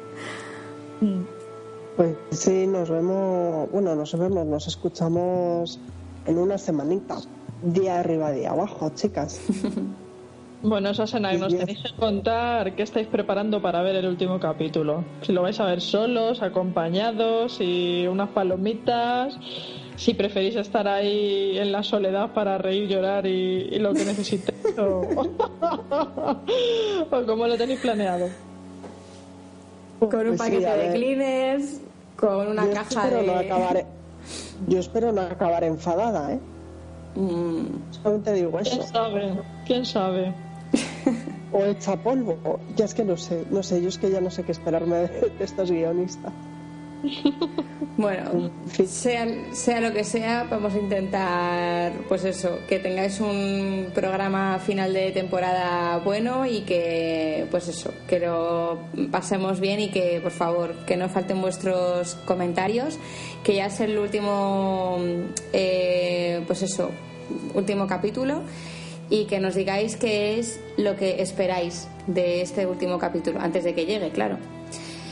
Pues 1.97 2.17
sí, 2.31 2.67
nos 2.67 2.89
vemos, 2.89 3.71
bueno, 3.71 3.95
nos 3.95 4.17
vemos, 4.19 4.47
nos 4.47 4.67
escuchamos 4.67 5.79
en 6.27 6.39
una 6.39 6.57
semanita. 6.57 7.19
Día 7.63 7.99
arriba, 7.99 8.31
día 8.31 8.53
abajo, 8.53 8.91
chicas. 8.95 9.41
Bueno, 10.63 10.91
esa 10.91 11.05
escena 11.05 11.33
nos 11.33 11.57
tenéis 11.57 11.83
que 11.83 11.93
contar 11.97 12.75
qué 12.77 12.85
estáis 12.85 13.09
preparando 13.09 13.61
para 13.61 13.83
ver 13.83 13.97
el 13.97 14.07
último 14.07 14.39
capítulo. 14.39 15.05
Si 15.23 15.33
lo 15.33 15.43
vais 15.43 15.59
a 15.59 15.65
ver 15.65 15.81
solos, 15.81 16.41
acompañados 16.41 17.61
y 17.61 18.07
unas 18.07 18.29
palomitas. 18.31 19.37
Si 19.97 20.15
preferís 20.15 20.55
estar 20.57 20.87
ahí 20.89 21.59
en 21.59 21.73
la 21.73 21.83
soledad 21.83 22.33
para 22.33 22.59
reír, 22.59 22.89
llorar 22.89 23.27
y, 23.27 23.69
y 23.73 23.79
lo 23.79 23.93
que 23.93 24.05
necesitéis. 24.05 24.79
o, 24.79 25.03
o 27.11 27.27
cómo 27.27 27.47
lo 27.47 27.57
tenéis 27.57 27.81
planeado. 27.81 28.29
con 29.99 30.15
un 30.15 30.27
Pues 30.29 30.39
paquete 30.39 30.67
de 30.77 30.93
cleaners, 30.95 31.81
con 32.17 32.49
una 32.49 32.67
yo 32.67 32.73
caja 32.73 33.03
espero 33.05 33.21
de... 33.21 33.27
no 33.27 33.35
acabar, 33.37 33.85
yo 34.69 34.79
espero 34.79 35.13
no 35.13 35.21
acabar 35.23 35.65
enfadada, 35.65 36.33
¿eh? 36.35 36.41
Mm, 37.17 37.67
Solamente 37.91 38.33
digo 38.33 38.59
eso. 38.59 38.71
¿Quién 38.77 38.87
sabe? 38.89 39.33
¿Quién 39.67 39.85
sabe? 39.85 40.35
O 41.53 41.65
hecha 41.65 41.97
polvo. 41.97 42.39
o- 42.45 42.61
Ya 42.77 42.85
es 42.87 42.95
que 42.95 43.05
no 43.05 43.17
sé, 43.17 43.45
no 43.51 43.63
sé, 43.63 43.83
yo 43.83 43.89
es 43.89 43.99
que 43.99 44.11
ya 44.11 44.21
no 44.21 44.31
sé 44.31 44.43
qué 44.45 44.53
esperarme 44.53 44.97
de, 44.97 45.09
de 45.39 45.45
estos 45.45 45.71
guionistas. 45.71 46.33
Bueno, 47.97 48.51
sea, 48.87 49.27
sea 49.53 49.81
lo 49.81 49.93
que 49.93 50.05
sea, 50.05 50.45
vamos 50.49 50.73
a 50.75 50.79
intentar, 50.79 51.93
pues 52.09 52.25
eso, 52.25 52.59
que 52.69 52.79
tengáis 52.79 53.21
un 53.21 53.89
programa 53.93 54.59
final 54.61 54.93
de 54.95 55.11
temporada 55.11 55.99
bueno 55.99 56.47
y 56.47 56.61
que, 56.61 57.47
pues 57.51 57.69
eso, 57.69 57.93
que 58.09 58.21
lo 58.21 58.79
pasemos 59.11 59.59
bien 59.61 59.81
y 59.81 59.89
que, 59.91 60.21
por 60.23 60.31
favor, 60.33 60.75
que 60.87 60.97
no 60.97 61.09
falten 61.09 61.41
vuestros 61.43 62.15
comentarios, 62.25 62.99
que 63.43 63.57
ya 63.57 63.67
es 63.67 63.81
el 63.81 63.99
último, 63.99 64.97
eh, 65.53 66.43
pues 66.47 66.63
eso, 66.63 66.91
último 67.55 67.87
capítulo 67.87 68.43
y 69.13 69.27
que 69.27 69.41
nos 69.41 69.55
digáis 69.55 69.97
qué 69.97 70.39
es 70.39 70.59
lo 70.79 70.97
que 70.97 71.21
esperáis 71.21 71.87
de 72.07 72.41
este 72.41 72.67
último 72.67 72.99
capítulo, 72.99 73.41
antes 73.41 73.63
de 73.63 73.75
que 73.75 73.85
llegue, 73.85 74.09
claro. 74.09 74.39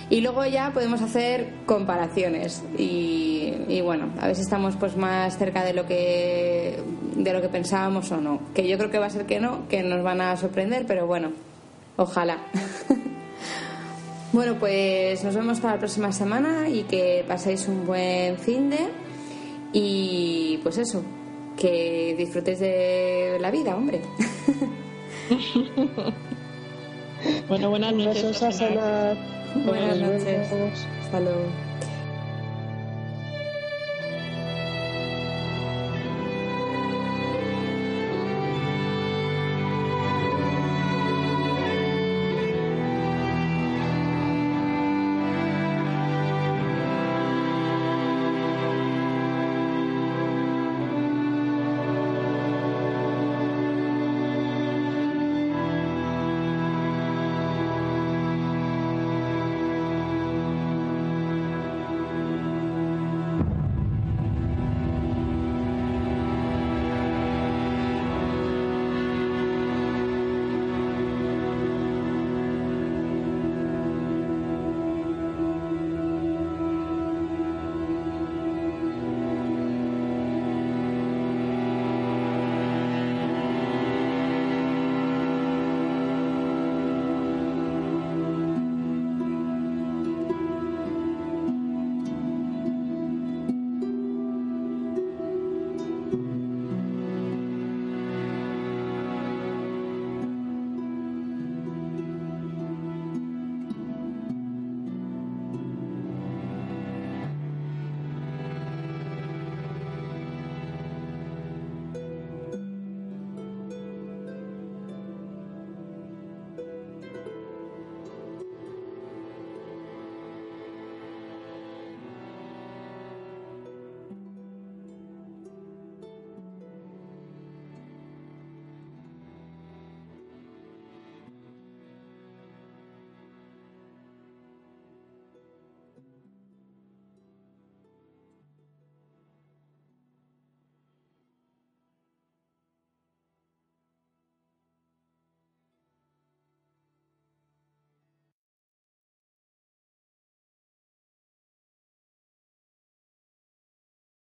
Y 0.09 0.23
luego 0.23 0.47
ya 0.47 0.73
podemos 0.73 1.03
hacer 1.03 1.53
comparaciones 1.67 2.65
y, 2.79 3.79
bueno, 3.85 4.09
a 4.19 4.29
ver 4.29 4.37
si 4.37 4.41
estamos 4.41 4.77
pues 4.77 4.97
más 4.97 5.37
cerca 5.37 5.63
de 5.65 5.75
lo 5.75 5.87
que 5.87 6.83
de 7.15 7.33
lo 7.35 7.43
que 7.43 7.51
pensábamos 7.51 8.11
o 8.11 8.17
no. 8.23 8.41
Que 8.55 8.67
yo 8.67 8.79
creo 8.79 8.91
que 8.91 8.99
va 8.99 9.05
a 9.05 9.11
ser 9.11 9.27
que 9.27 9.39
no, 9.39 9.69
que 9.69 9.83
nos 9.83 10.03
van 10.03 10.23
a 10.23 10.35
sorprender, 10.39 10.87
pero 10.87 11.07
bueno, 11.07 11.33
ojalá. 11.97 12.39
bueno, 14.33 14.57
pues 14.59 15.23
nos 15.23 15.35
vemos 15.35 15.61
para 15.61 15.75
la 15.75 15.79
próxima 15.79 16.11
semana 16.11 16.71
y 16.71 16.85
que 16.85 17.23
paséis 17.29 17.69
un 17.69 17.87
buen 17.87 18.39
fin 18.39 18.71
de 18.71 18.89
y 19.75 20.59
pues 20.63 20.79
eso, 20.79 21.05
que 21.61 22.15
disfrutéis 22.17 22.59
de 22.59 23.39
la 23.41 23.51
vida, 23.51 23.77
hombre. 23.77 24.01
Bueno, 27.49 27.69
buenas 27.69 27.93
noches. 27.93 28.23
Besos 28.23 28.43
a 28.43 28.51
cenar. 28.53 29.17
Buenas 29.67 29.99
noches. 29.99 30.49
Hasta 31.03 31.21
luego. 31.21 31.70